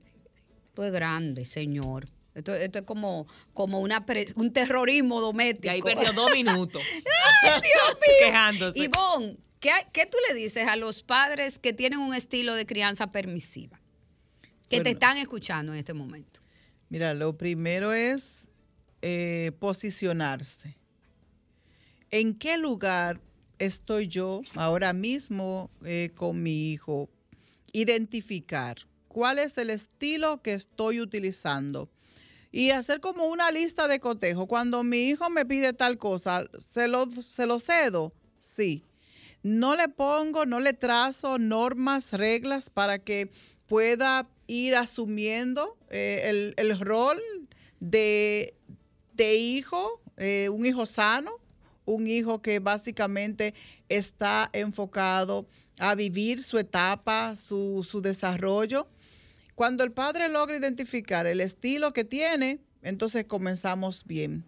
pues 0.75 0.93
grande, 0.93 1.47
señor. 1.47 2.05
Esto, 2.35 2.55
esto 2.55 2.81
es 2.81 2.85
como, 2.85 3.27
como 3.55 3.81
una 3.81 4.05
pre- 4.05 4.27
un 4.37 4.53
terrorismo 4.53 5.23
doméstico. 5.23 5.69
Y 5.69 5.71
ahí 5.71 5.81
perdió 5.81 6.13
dos 6.13 6.31
minutos. 6.35 6.83
¡Ay, 7.43 7.63
Dios 7.63 7.95
mío! 7.95 8.27
Quejándose. 8.27 8.79
Ivonne, 8.79 9.39
¿qué, 9.59 9.71
hay- 9.71 9.85
¿qué 9.91 10.05
tú 10.05 10.19
le 10.29 10.35
dices 10.35 10.69
a 10.69 10.77
los 10.77 11.03
padres 11.03 11.59
que 11.59 11.73
tienen 11.73 12.01
un 12.01 12.15
estilo 12.15 12.55
de 12.55 12.67
crianza 12.67 13.11
permisiva? 13.11 13.81
Que 14.69 14.83
te 14.83 14.91
están 14.91 15.17
escuchando 15.17 15.73
en 15.73 15.79
este 15.79 15.95
momento. 15.95 16.41
Mira, 16.91 17.15
lo 17.15 17.39
primero 17.39 17.95
es 17.95 18.47
eh, 19.01 19.53
posicionarse. 19.59 20.77
¿En 22.11 22.35
qué 22.39 22.59
lugar 22.59 23.21
estoy 23.61 24.09
yo 24.09 24.43
ahora 24.57 24.93
mismo 24.93 25.71
eh, 25.85 26.11
con 26.17 26.43
mi 26.43 26.73
hijo? 26.73 27.09
Identificar 27.73 28.77
cuál 29.07 29.39
es 29.39 29.57
el 29.59 29.71
estilo 29.71 30.43
que 30.43 30.55
estoy 30.55 31.01
utilizando 31.01 31.89
y 32.51 32.71
hacer 32.71 33.01
como 33.01 33.27
una 33.27 33.53
lista 33.53 33.87
de 33.87 34.01
cotejo. 34.01 34.47
Cuando 34.47 34.83
mi 34.83 35.09
hijo 35.09 35.31
me 35.31 35.45
pide 35.45 35.73
tal 35.73 35.99
cosa, 35.99 36.45
¿se 36.59 36.89
lo, 36.89 37.09
se 37.11 37.47
lo 37.47 37.61
cedo? 37.61 38.13
Sí. 38.39 38.85
No 39.43 39.77
le 39.77 39.89
pongo, 39.89 40.47
no 40.47 40.61
le 40.61 40.73
trazo 40.73 41.39
normas, 41.39 42.13
reglas 42.13 42.69
para 42.71 42.99
que 42.99 43.31
pueda 43.67 44.29
ir 44.47 44.75
asumiendo 44.75 45.79
eh, 45.91 46.23
el, 46.25 46.55
el 46.57 46.79
rol 46.81 47.19
de, 47.79 48.55
de 49.15 49.37
hijo, 49.37 50.03
eh, 50.17 50.49
un 50.51 50.67
hijo 50.67 50.87
sano, 50.87 51.33
un 51.91 52.07
hijo 52.07 52.43
que 52.43 52.59
básicamente 52.59 53.55
está 53.89 54.49
enfocado 54.53 55.47
a 55.79 55.95
vivir 55.95 56.43
su 56.43 56.59
etapa, 56.59 57.37
su, 57.37 57.87
su 57.89 58.01
desarrollo. 58.01 58.89
Cuando 59.55 59.85
el 59.85 59.93
padre 59.93 60.29
logra 60.29 60.57
identificar 60.57 61.27
el 61.27 61.41
estilo 61.41 61.93
que 61.93 62.05
tiene, 62.05 62.61
entonces 62.83 63.25
comenzamos 63.25 64.05
bien. 64.05 64.45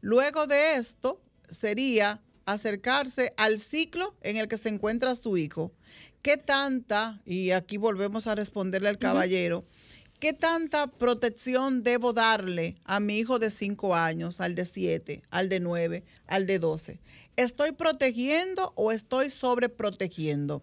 Luego 0.00 0.46
de 0.46 0.76
esto 0.76 1.20
sería 1.50 2.22
acercarse 2.46 3.34
al 3.36 3.58
ciclo 3.58 4.16
en 4.22 4.36
el 4.36 4.48
que 4.48 4.56
se 4.56 4.68
encuentra 4.68 5.14
su 5.14 5.36
hijo. 5.36 5.72
¿Qué 6.22 6.36
tanta, 6.36 7.20
y 7.24 7.50
aquí 7.50 7.76
volvemos 7.76 8.26
a 8.26 8.34
responderle 8.34 8.88
al 8.88 8.98
caballero, 8.98 9.64
¿Qué 10.18 10.32
tanta 10.32 10.86
protección 10.86 11.82
debo 11.82 12.14
darle 12.14 12.76
a 12.84 13.00
mi 13.00 13.18
hijo 13.18 13.38
de 13.38 13.50
5 13.50 13.94
años, 13.94 14.40
al 14.40 14.54
de 14.54 14.64
7, 14.64 15.22
al 15.30 15.48
de 15.50 15.60
9, 15.60 16.04
al 16.26 16.46
de 16.46 16.58
12? 16.58 17.00
¿Estoy 17.36 17.72
protegiendo 17.72 18.72
o 18.76 18.92
estoy 18.92 19.28
sobreprotegiendo? 19.28 20.62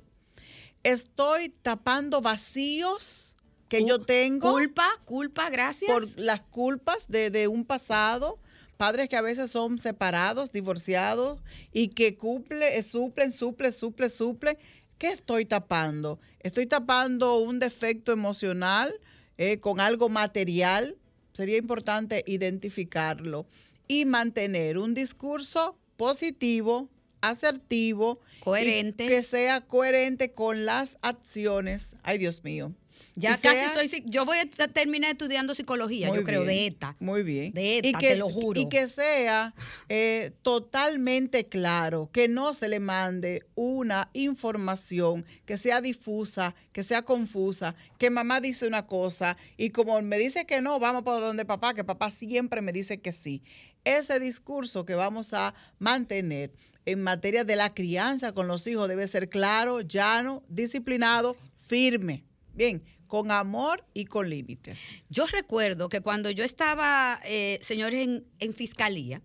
¿Estoy 0.82 1.50
tapando 1.50 2.22
vacíos 2.22 3.38
que 3.70 3.86
yo 3.86 4.02
tengo? 4.02 4.52
Culpa, 4.52 4.90
culpa, 5.06 5.50
gracias. 5.52 5.92
Por 5.92 6.20
las 6.20 6.42
culpas 6.42 7.08
de, 7.08 7.30
de 7.30 7.48
un 7.48 7.64
pasado. 7.64 8.40
Padres 8.78 9.08
que 9.08 9.16
a 9.16 9.22
veces 9.22 9.52
son 9.52 9.78
separados, 9.78 10.52
divorciados 10.52 11.40
y 11.72 11.90
que 11.90 12.18
cumple, 12.18 12.82
suplen, 12.82 13.32
suple, 13.32 13.72
suple, 13.72 14.10
suple. 14.10 14.58
¿Qué 14.98 15.10
estoy 15.10 15.46
tapando? 15.46 16.20
¿Estoy 16.40 16.66
tapando 16.66 17.38
un 17.38 17.60
defecto 17.60 18.12
emocional 18.12 19.00
eh, 19.38 19.60
con 19.60 19.80
algo 19.80 20.10
material? 20.10 20.98
Sería 21.34 21.58
importante 21.58 22.24
identificarlo 22.28 23.48
y 23.88 24.06
mantener 24.06 24.78
un 24.78 24.94
discurso 24.94 25.78
positivo, 25.98 26.90
asertivo, 27.22 28.20
Coherente. 28.40 29.08
que 29.08 29.24
sea 29.24 29.62
coherente 29.62 30.32
con 30.32 30.66
las 30.66 30.98
acciones. 31.02 31.96
Ay, 32.04 32.18
Dios 32.18 32.44
mío. 32.44 32.74
Ya 33.16 33.38
casi 33.38 33.58
sea- 33.58 33.74
soy, 33.74 34.04
yo 34.06 34.26
voy 34.26 34.38
a 34.40 34.68
terminar 34.68 35.12
estudiando 35.12 35.54
psicología, 35.54 36.14
yo 36.14 36.24
creo, 36.24 36.44
de 36.44 36.66
ETA. 36.66 36.96
Muy 37.00 37.24
bien. 37.24 37.54
De 37.54 37.78
ETA, 37.78 37.88
y 37.90 37.94
que, 37.94 38.10
te 38.10 38.16
lo 38.16 38.30
juro. 38.30 38.60
Y 38.60 38.70
que 38.70 38.88
sea 38.88 39.54
eh, 39.90 40.32
totalmente 40.42 41.46
claro, 41.48 42.10
que 42.12 42.28
no 42.28 42.54
se 42.54 42.68
le 42.68 42.80
mande 42.80 43.46
una 43.56 44.10
información 44.14 45.26
que 45.46 45.58
sea 45.58 45.82
difusa, 45.82 46.56
que 46.72 46.84
sea 46.84 47.04
confusa, 47.04 47.76
que 47.98 48.10
mamá 48.10 48.40
dice 48.40 48.68
una 48.68 48.88
cosa 48.88 49.38
y 49.58 49.70
como 49.70 50.02
me 50.02 50.18
dice 50.18 50.46
que 50.46 50.62
no, 50.62 50.80
vamos 50.80 51.04
para 51.04 51.26
donde 51.26 51.46
papá, 51.46 51.74
que 51.74 51.84
papá 51.84 52.12
siempre 52.12 52.62
me 52.62 52.72
dice 52.72 53.00
que 53.00 53.14
sí. 53.14 53.44
Ese 53.86 54.20
discurso 54.20 54.86
que 54.86 54.96
vamos 54.96 55.34
a 55.34 55.54
mantener 55.78 56.52
en 56.86 57.04
materia 57.04 57.44
de 57.44 57.56
la 57.56 57.74
crianza 57.74 58.34
con 58.34 58.48
los 58.48 58.66
hijos 58.68 58.88
debe 58.88 59.08
ser 59.08 59.30
claro, 59.30 59.82
llano, 59.82 60.44
disciplinado, 60.50 61.36
firme. 61.58 62.24
Bien, 62.54 62.84
con 63.08 63.32
amor 63.32 63.86
y 63.94 64.06
con 64.06 64.30
límites. 64.30 64.80
Yo 65.10 65.26
recuerdo 65.26 65.90
que 65.90 66.02
cuando 66.02 66.30
yo 66.30 66.44
estaba, 66.44 67.20
eh, 67.26 67.60
señores, 67.62 68.02
en, 68.02 68.26
en 68.40 68.54
fiscalía, 68.54 69.22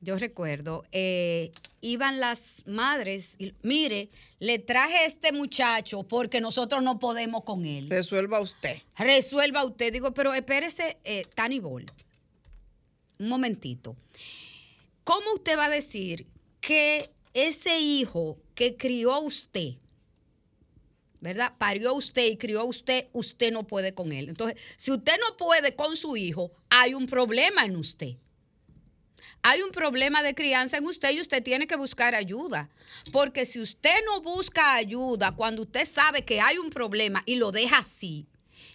yo 0.00 0.16
recuerdo, 0.16 0.84
eh, 0.92 1.50
iban 1.80 2.20
las 2.20 2.64
madres 2.66 3.34
y, 3.38 3.54
mire, 3.62 4.10
le 4.38 4.58
traje 4.58 5.06
este 5.06 5.32
muchacho 5.32 6.04
porque 6.04 6.40
nosotros 6.40 6.82
no 6.82 6.98
podemos 6.98 7.42
con 7.44 7.64
él. 7.64 7.88
Resuelva 7.88 8.40
usted. 8.40 8.78
Resuelva 8.96 9.64
usted. 9.64 9.92
Digo, 9.92 10.14
pero 10.14 10.34
espérese, 10.34 10.98
eh, 11.04 11.24
Tani 11.34 11.58
Bol, 11.58 11.84
un 13.18 13.28
momentito. 13.28 13.96
¿Cómo 15.04 15.32
usted 15.34 15.58
va 15.58 15.66
a 15.66 15.70
decir 15.70 16.26
que 16.60 17.10
ese 17.34 17.80
hijo 17.80 18.38
que 18.54 18.76
crió 18.76 19.18
usted, 19.20 19.74
¿verdad? 21.20 21.54
Parió 21.58 21.94
usted 21.94 22.26
y 22.26 22.36
crió 22.36 22.64
usted, 22.64 23.06
usted 23.12 23.52
no 23.52 23.66
puede 23.66 23.94
con 23.94 24.12
él. 24.12 24.28
Entonces, 24.28 24.60
si 24.76 24.90
usted 24.90 25.14
no 25.20 25.36
puede 25.36 25.74
con 25.74 25.96
su 25.96 26.16
hijo, 26.16 26.50
hay 26.70 26.94
un 26.94 27.06
problema 27.06 27.64
en 27.64 27.76
usted. 27.76 28.16
Hay 29.42 29.62
un 29.62 29.70
problema 29.70 30.22
de 30.22 30.34
crianza 30.34 30.76
en 30.76 30.86
usted 30.86 31.12
y 31.12 31.20
usted 31.20 31.42
tiene 31.42 31.66
que 31.66 31.76
buscar 31.76 32.14
ayuda. 32.14 32.70
Porque 33.12 33.46
si 33.46 33.60
usted 33.60 33.96
no 34.06 34.20
busca 34.20 34.74
ayuda 34.74 35.34
cuando 35.34 35.62
usted 35.62 35.86
sabe 35.86 36.22
que 36.22 36.40
hay 36.40 36.58
un 36.58 36.70
problema 36.70 37.22
y 37.26 37.36
lo 37.36 37.52
deja 37.52 37.78
así, 37.78 38.26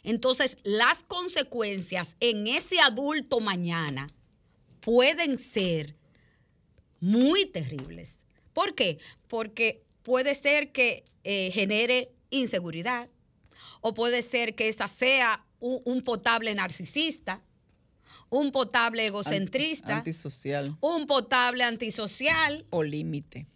entonces 0.03 0.57
las 0.63 1.03
consecuencias 1.03 2.15
en 2.19 2.47
ese 2.47 2.79
adulto 2.79 3.39
mañana 3.39 4.09
pueden 4.81 5.37
ser 5.37 5.95
muy 6.99 7.45
terribles. 7.45 8.19
¿Por 8.53 8.75
qué? 8.75 8.99
Porque 9.27 9.83
puede 10.03 10.35
ser 10.35 10.71
que 10.71 11.05
eh, 11.23 11.51
genere 11.51 12.11
inseguridad 12.37 13.09
o 13.81 13.93
puede 13.93 14.21
ser 14.21 14.55
que 14.55 14.67
esa 14.69 14.87
sea 14.87 15.45
un, 15.59 15.81
un 15.85 16.01
potable 16.01 16.53
narcisista, 16.55 17.41
un 18.29 18.51
potable 18.51 19.05
egocentrista, 19.05 19.97
Antisocial 19.97 20.75
un 20.81 21.05
potable 21.07 21.63
antisocial 21.63 22.65
o 22.69 22.83
límite. 22.83 23.47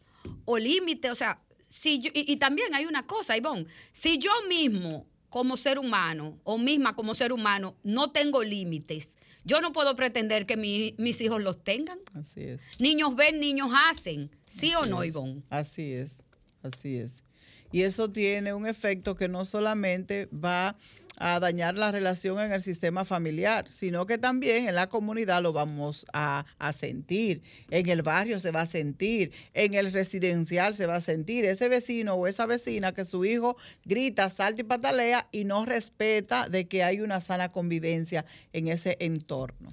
o 0.45 0.57
límite. 0.57 1.11
O 1.11 1.15
sea, 1.15 1.41
si 1.67 1.99
yo- 1.99 2.11
y, 2.13 2.31
y 2.31 2.37
también 2.37 2.73
hay 2.73 2.85
una 2.85 3.05
cosa, 3.05 3.35
Ivonne, 3.37 3.65
si 3.91 4.17
yo 4.17 4.31
mismo 4.47 5.05
como 5.29 5.57
ser 5.57 5.77
humano 5.77 6.39
o 6.43 6.57
misma 6.57 6.95
como 6.95 7.13
ser 7.13 7.33
humano 7.33 7.75
no 7.83 8.11
tengo 8.11 8.41
límites, 8.43 9.17
yo 9.43 9.59
no 9.61 9.71
puedo 9.73 9.95
pretender 9.95 10.45
que 10.45 10.55
mi- 10.57 10.95
mis 10.97 11.19
hijos 11.21 11.41
los 11.41 11.63
tengan. 11.63 11.99
Así 12.13 12.41
es. 12.43 12.67
Niños 12.79 13.15
ven, 13.15 13.39
niños 13.39 13.69
hacen. 13.89 14.29
¿Sí 14.47 14.73
o 14.75 14.85
no, 14.85 15.03
es. 15.03 15.09
Ivonne? 15.13 15.43
Así 15.49 15.91
es, 15.93 16.23
así 16.63 16.97
es. 16.97 17.23
Y 17.71 17.83
eso 17.83 18.09
tiene 18.09 18.53
un 18.53 18.65
efecto 18.65 19.15
que 19.15 19.27
no 19.27 19.45
solamente 19.45 20.27
va 20.27 20.75
a 21.17 21.39
dañar 21.39 21.75
la 21.75 21.91
relación 21.91 22.39
en 22.39 22.51
el 22.51 22.61
sistema 22.61 23.03
familiar, 23.03 23.65
sino 23.69 24.05
que 24.05 24.17
también 24.17 24.67
en 24.67 24.75
la 24.75 24.87
comunidad 24.87 25.41
lo 25.41 25.51
vamos 25.51 26.05
a, 26.13 26.45
a 26.59 26.73
sentir, 26.73 27.41
en 27.71 27.89
el 27.89 28.03
barrio 28.03 28.39
se 28.39 28.51
va 28.51 28.61
a 28.61 28.67
sentir, 28.67 29.31
en 29.53 29.73
el 29.73 29.91
residencial 29.91 30.75
se 30.75 30.85
va 30.85 30.97
a 30.97 31.01
sentir. 31.01 31.45
Ese 31.45 31.69
vecino 31.69 32.13
o 32.13 32.27
esa 32.27 32.45
vecina 32.45 32.93
que 32.93 33.03
su 33.03 33.25
hijo 33.25 33.57
grita, 33.83 34.29
salta 34.29 34.61
y 34.61 34.65
patalea 34.65 35.27
y 35.31 35.43
no 35.43 35.65
respeta 35.65 36.49
de 36.49 36.67
que 36.67 36.83
hay 36.83 37.01
una 37.01 37.19
sana 37.19 37.49
convivencia 37.49 38.25
en 38.53 38.67
ese 38.67 38.97
entorno. 38.99 39.69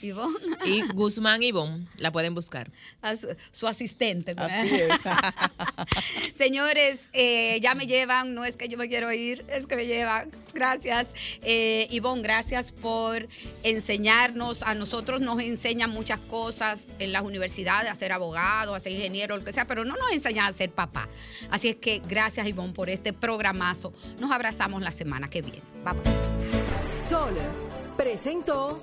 Ivonne. 0.03 0.37
Y 0.65 0.83
Guzmán 0.93 1.43
Ivonne, 1.43 1.87
la 1.99 2.13
pueden 2.13 2.35
buscar. 2.35 2.71
A 3.03 3.17
su, 3.17 3.29
su 3.53 3.67
asistente. 3.67 4.35
Así 4.37 4.75
es. 4.75 4.95
Señores, 6.37 7.11
eh, 7.13 7.59
ya 7.61 7.75
me 7.75 7.87
llevan, 7.87 8.35
no 8.35 8.45
es 8.45 8.57
que 8.57 8.69
yo 8.69 8.79
me 8.79 8.89
quiero 8.89 9.13
ir, 9.13 9.45
es 9.49 9.67
que 9.67 9.77
me 9.77 9.87
llevan. 9.87 10.31
Gracias. 10.53 11.15
Eh, 11.43 11.87
Ivonne, 11.91 12.23
gracias 12.23 12.73
por 12.73 13.29
enseñarnos. 13.63 14.63
A 14.63 14.75
nosotros 14.75 15.21
nos 15.21 15.41
enseñan 15.41 15.91
muchas 15.91 16.19
cosas 16.19 16.89
en 16.99 17.13
las 17.13 17.23
universidades, 17.23 17.91
a 17.91 17.95
ser 17.95 18.13
abogado, 18.13 18.75
a 18.75 18.81
ser 18.81 18.93
ingeniero, 18.93 19.37
lo 19.37 19.45
que 19.45 19.53
sea, 19.53 19.67
pero 19.67 19.85
no 19.85 19.97
nos 19.97 20.13
enseñan 20.13 20.47
a 20.47 20.53
ser 20.53 20.71
papá. 20.71 21.09
Así 21.51 21.69
es 21.69 21.77
que 21.77 22.03
gracias, 22.07 22.47
Ivonne, 22.47 22.73
por 22.73 22.91
este 22.91 23.13
programazo. 23.13 23.93
Nos 24.19 24.31
abrazamos 24.31 24.83
la 24.83 24.93
semana 24.93 25.29
que 25.29 25.43
viene. 25.43 25.63
Bye, 25.85 25.95
bye. 25.95 26.37
Sol 27.09 27.35
presentó 27.97 28.83